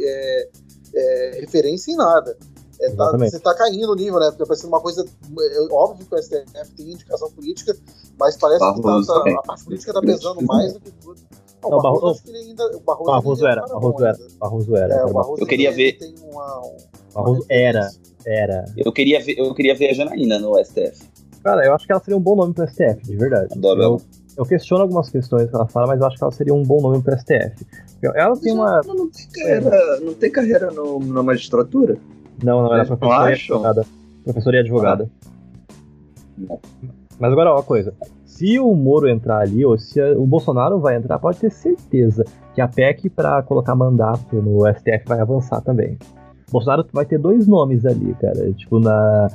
[0.00, 0.48] é,
[0.94, 2.36] é, referência em nada.
[2.80, 4.30] É, tá- você tá caindo o nível, né?
[4.30, 5.04] Porque parece uma coisa.
[5.04, 7.74] É óbvio que o STF tem indicação política,
[8.18, 11.20] mas parece Barroso que tá- tá- a parte política tá pesando mais do que tudo.
[11.62, 12.76] Não, Não, o Barroso, Barroso- que ainda.
[12.76, 14.34] O Barroso, Barroso ele era, é cara Barroso era, ainda.
[14.38, 14.94] Barroso era.
[14.94, 16.60] É, o Barroso Eu queria ele ver- tem uma.
[16.66, 16.76] um-
[17.14, 17.90] Barroso uma era,
[18.26, 18.64] era.
[18.76, 21.08] eu, queria ver, eu queria ver a Janaína no STF.
[21.42, 23.54] Cara, eu acho que ela seria um bom nome pro STF, de verdade.
[23.56, 24.00] Adoro eu, ela.
[24.36, 26.80] Eu questiono algumas questões que ela fala, mas eu acho que ela seria um bom
[26.80, 27.64] nome pro STF.
[28.14, 28.80] Ela tem uma.
[28.84, 31.96] Ela não tem carreira, não tem carreira no- na magistratura?
[32.42, 33.86] Não, não, ela é professora e advogada.
[34.24, 35.10] Professora e advogada.
[36.36, 36.58] Não.
[37.18, 37.94] Mas agora, ó, uma coisa.
[38.24, 42.24] Se o Moro entrar ali, ou se o Bolsonaro vai entrar, pode ter certeza
[42.54, 45.96] que a PEC pra colocar mandato no STF vai avançar também.
[46.48, 49.28] O Bolsonaro vai ter dois nomes ali, cara, tipo, na,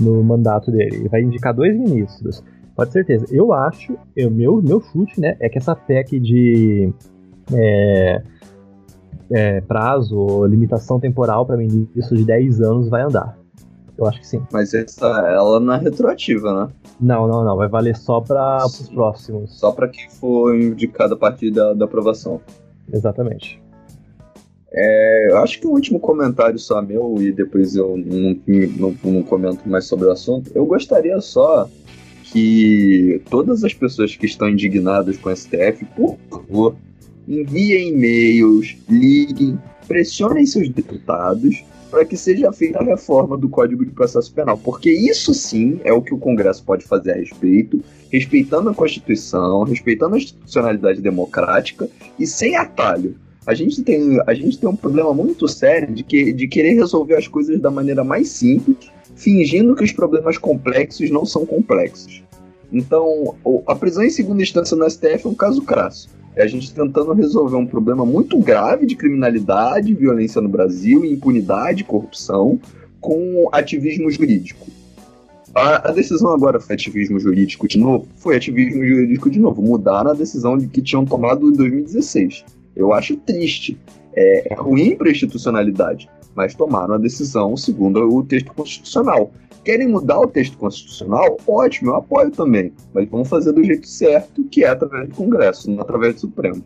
[0.00, 0.96] no mandato dele.
[0.96, 2.42] Ele vai indicar dois ministros.
[2.76, 3.26] Pode certeza.
[3.30, 6.92] Eu acho, eu, meu, meu chute, né, é que essa PEC de
[7.54, 8.22] é,
[9.30, 13.38] é, prazo limitação temporal para ministro de 10 anos vai andar.
[13.96, 14.42] Eu acho que sim.
[14.52, 16.72] Mas essa, ela não é retroativa, né?
[17.00, 17.56] Não, não, não.
[17.56, 19.58] Vai valer só para os próximos.
[19.58, 22.42] Só pra quem for indicado a partir da, da aprovação.
[22.92, 23.58] Exatamente.
[24.70, 28.36] É, eu acho que um último comentário só meu, e depois eu não,
[28.76, 30.50] não, não comento mais sobre o assunto.
[30.54, 31.66] Eu gostaria só
[32.32, 36.76] que todas as pessoas que estão indignadas com o STF, por favor,
[37.28, 43.92] enviem e-mails, liguem, pressionem seus deputados para que seja feita a reforma do Código de
[43.92, 48.70] Processo Penal, porque isso sim é o que o Congresso pode fazer a respeito, respeitando
[48.70, 51.88] a Constituição, respeitando a institucionalidade democrática
[52.18, 53.14] e sem atalho.
[53.46, 57.14] A gente tem, a gente tem um problema muito sério de, que, de querer resolver
[57.14, 62.22] as coisas da maneira mais simples, fingindo que os problemas complexos não são complexos.
[62.72, 63.34] Então,
[63.66, 66.08] a prisão em segunda instância no STF é um caso crasso.
[66.34, 71.82] É a gente tentando resolver um problema muito grave de criminalidade, violência no Brasil, impunidade,
[71.82, 72.60] corrupção,
[73.00, 74.66] com ativismo jurídico.
[75.54, 78.06] A, a decisão agora foi ativismo jurídico de novo?
[78.16, 79.62] Foi ativismo jurídico de novo.
[79.62, 82.44] Mudaram a decisão de que tinham tomado em 2016.
[82.74, 83.78] Eu acho triste.
[84.14, 89.30] É, é ruim para a institucionalidade, mas tomaram a decisão segundo o texto constitucional.
[89.64, 91.36] Querem mudar o texto constitucional?
[91.44, 92.72] Ótimo, eu apoio também.
[92.94, 96.62] Mas vamos fazer do jeito certo, que é através do Congresso, não através do Supremo.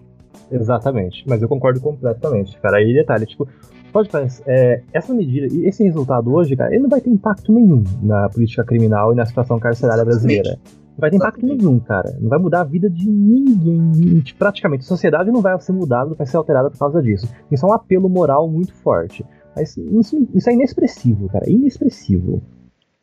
[0.51, 1.25] Exatamente.
[1.27, 2.77] Mas eu concordo completamente, cara.
[2.77, 3.49] Aí detalhe, tipo,
[3.91, 7.53] pode parecer, é, essa medida, e esse resultado hoje, cara, ele não vai ter impacto
[7.53, 10.59] nenhum na política criminal e na situação carcerária brasileira.
[10.67, 12.15] Não vai ter impacto nenhum, cara.
[12.21, 14.23] Não vai mudar a vida de ninguém.
[14.39, 17.27] Praticamente, a sociedade não vai ser mudada, não vai ser alterada por causa disso.
[17.51, 19.25] Isso é um apelo moral muito forte.
[19.55, 21.49] Mas isso, isso é inexpressivo, cara.
[21.49, 22.43] Inexpressivo.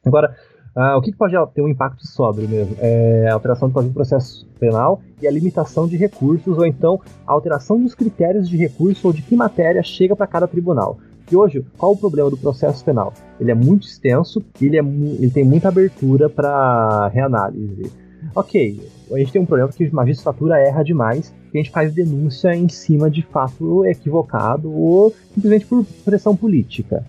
[0.06, 0.36] Agora,
[0.76, 2.76] ah, o que, pode ter um impacto sóbrio mesmo?
[2.80, 7.02] É a alteração do Código de Processo Penal e a limitação de recursos, ou então
[7.26, 10.99] a alteração dos critérios de recurso ou de que matéria chega para cada tribunal.
[11.32, 13.11] E hoje, qual o problema do processo penal?
[13.40, 17.91] Ele é muito extenso e ele, é, ele tem muita abertura para reanálise.
[18.35, 18.81] Ok,
[19.11, 22.56] a gente tem um problema que a magistratura erra demais, que a gente faz denúncia
[22.56, 27.06] em cima de fato equivocado ou simplesmente por pressão política.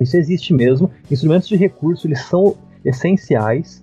[0.00, 0.90] Isso existe mesmo.
[1.10, 3.82] Instrumentos de recurso eles são essenciais.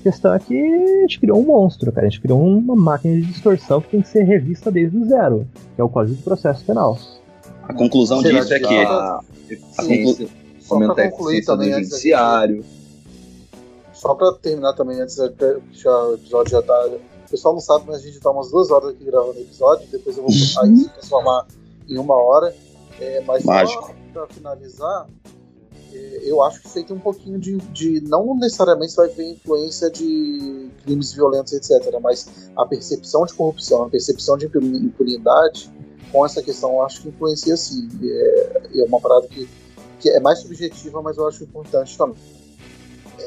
[0.00, 2.06] A questão é que a gente criou um monstro, cara.
[2.06, 5.46] A gente criou uma máquina de distorção que tem que ser revista desde o zero,
[5.74, 6.98] que é o Código de Processo Penal.
[7.64, 9.20] A conclusão Será disso é que que a
[9.50, 10.28] eficiência,
[10.60, 12.64] Só aumentar pra a concluir do também, gente- judiciário.
[14.00, 15.16] Só pra terminar também, antes
[15.72, 16.86] já, o episódio já tá.
[16.86, 19.86] O pessoal não sabe, mas a gente tá umas duas horas aqui gravando o episódio.
[19.92, 21.46] Depois eu vou botar isso e transformar
[21.86, 22.54] em uma hora.
[22.98, 23.88] É, mas Mágico.
[23.88, 25.06] só pra finalizar,
[25.92, 28.00] é, eu acho que isso aí tem um pouquinho de, de.
[28.00, 31.98] Não necessariamente vai ver influência de crimes violentos, etc.
[32.00, 35.70] Mas a percepção de corrupção, a percepção de impuni- impunidade,
[36.10, 37.86] com essa questão, eu acho que influencia sim.
[38.02, 39.46] É, é uma parada que,
[39.98, 42.16] que é mais subjetiva, mas eu acho importante também.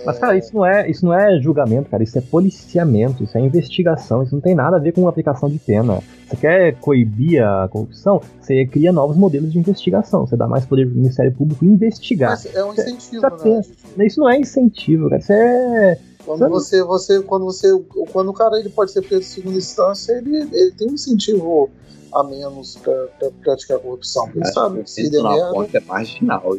[0.06, 2.04] Mas, cara, isso não, é, isso não é julgamento, cara.
[2.04, 4.24] Isso é policiamento, isso é investigação.
[4.24, 6.00] Isso não tem nada a ver com aplicação de pena.
[6.28, 8.22] Você quer coibir a corrupção?
[8.40, 10.26] Você cria novos modelos de investigação.
[10.26, 12.32] Você dá mais poder pro Ministério Público investigar.
[12.32, 13.62] Mas é um incentivo, Isso é
[13.98, 14.06] né?
[14.06, 15.22] Isso não é incentivo, cara.
[15.22, 16.00] Isso é.
[16.26, 17.68] Quando você, você, quando você,
[18.12, 21.70] quando o cara ele pode ser preso em segunda instância, ele, ele tem um incentivo
[22.14, 24.30] a menos pra, pra praticar corrupção.
[24.34, 26.58] Ele sabe que se isso der na merda, ponta é marginal.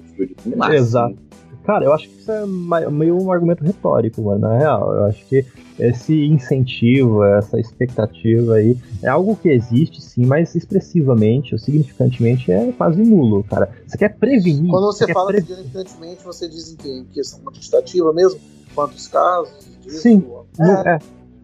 [0.73, 1.16] Exato.
[1.65, 2.45] Cara, eu acho que isso é
[2.91, 4.95] meio um argumento retórico, mano, na real.
[4.95, 5.45] Eu acho que
[5.78, 12.70] esse incentivo, essa expectativa aí, é algo que existe sim, mas expressivamente ou significantemente é
[12.73, 13.70] quase nulo, cara.
[13.86, 14.70] Você quer prevenir.
[14.70, 18.39] quando você quer fala pre- significantemente, você diz em, que, em questão quantitativa mesmo,
[18.74, 20.01] quantos casos disso.
[20.03, 20.23] Sim.
[20.59, 20.62] É.
[20.62, 20.99] Não, é,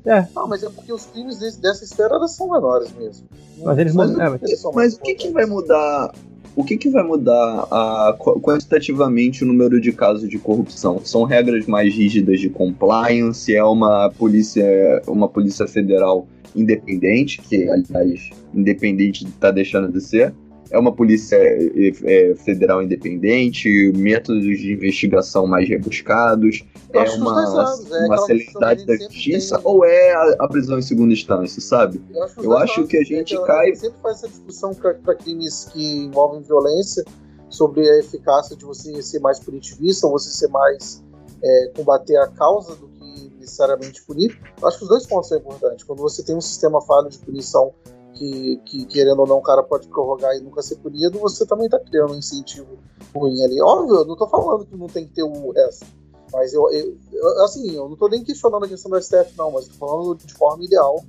[0.05, 3.27] é, Não, mas é porque os crimes desse- dessa esfera elas são menores mesmo.
[3.65, 6.13] Mas eles Não- não- é, mas- eles são Mas mais o que, que vai mudar?
[6.61, 11.01] O que, que vai mudar a, qu- quantitativamente o número de casos de corrupção?
[11.03, 13.55] São regras mais rígidas de compliance?
[13.55, 20.35] É uma polícia, uma polícia federal independente, que aliás independente está deixando de ser?
[20.71, 23.93] É uma polícia é, é, federal independente?
[23.97, 26.65] Métodos de investigação mais rebuscados?
[26.93, 29.57] É dois uma, lados, é uma celeridade da justiça?
[29.57, 32.01] tem- Ou é a, a prisão em segunda instância, sabe?
[32.15, 35.69] Eu acho, Eu acho que a é gente cai- sempre faz essa discussão para crimes
[35.73, 37.05] que envolvem violência
[37.49, 41.03] sobre a eficácia de você ser mais punitivista ou você ser mais
[41.43, 44.39] é, combater a causa do que necessariamente punir.
[44.61, 45.85] Eu acho que os dois pontos são importantes.
[45.85, 47.73] Quando você tem um sistema falho de punição
[48.15, 51.67] que, que, querendo ou não, o cara pode prorrogar e nunca ser punido, você também
[51.67, 52.79] está criando um incentivo
[53.15, 53.61] ruim ali.
[53.61, 55.87] Óbvio, eu não estou falando que não tem que ter o resto.
[56.33, 59.51] Mas eu, eu- eu- assim, eu não estou nem questionando a questão do STF, não,
[59.51, 61.03] mas estou falando de forma ideal.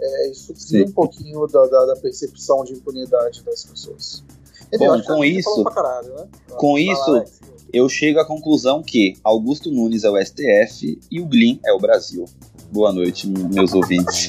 [0.00, 4.22] É, isso cria um pouquinho da, da, da percepção de impunidade das pessoas.
[4.72, 6.28] Enfim, Bom, com gente isso- caralho, né?
[6.56, 7.24] com lá, isso-.
[7.72, 11.78] Eu chego à conclusão que Augusto Nunes é o STF e o Glyn é o
[11.78, 12.24] Brasil.
[12.70, 14.28] Boa noite, meus ouvintes.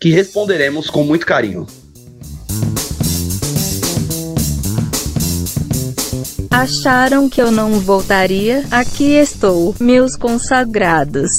[0.00, 1.66] que responderemos com muito carinho.
[6.50, 8.64] Acharam que eu não voltaria?
[8.70, 11.30] Aqui estou, meus consagrados.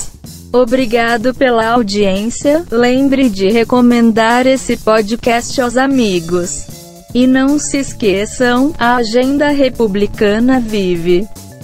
[0.53, 2.63] Obrigado pela audiência.
[2.69, 6.67] Lembre de recomendar esse podcast aos amigos.
[7.13, 11.27] E não se esqueçam, a agenda republicana vive.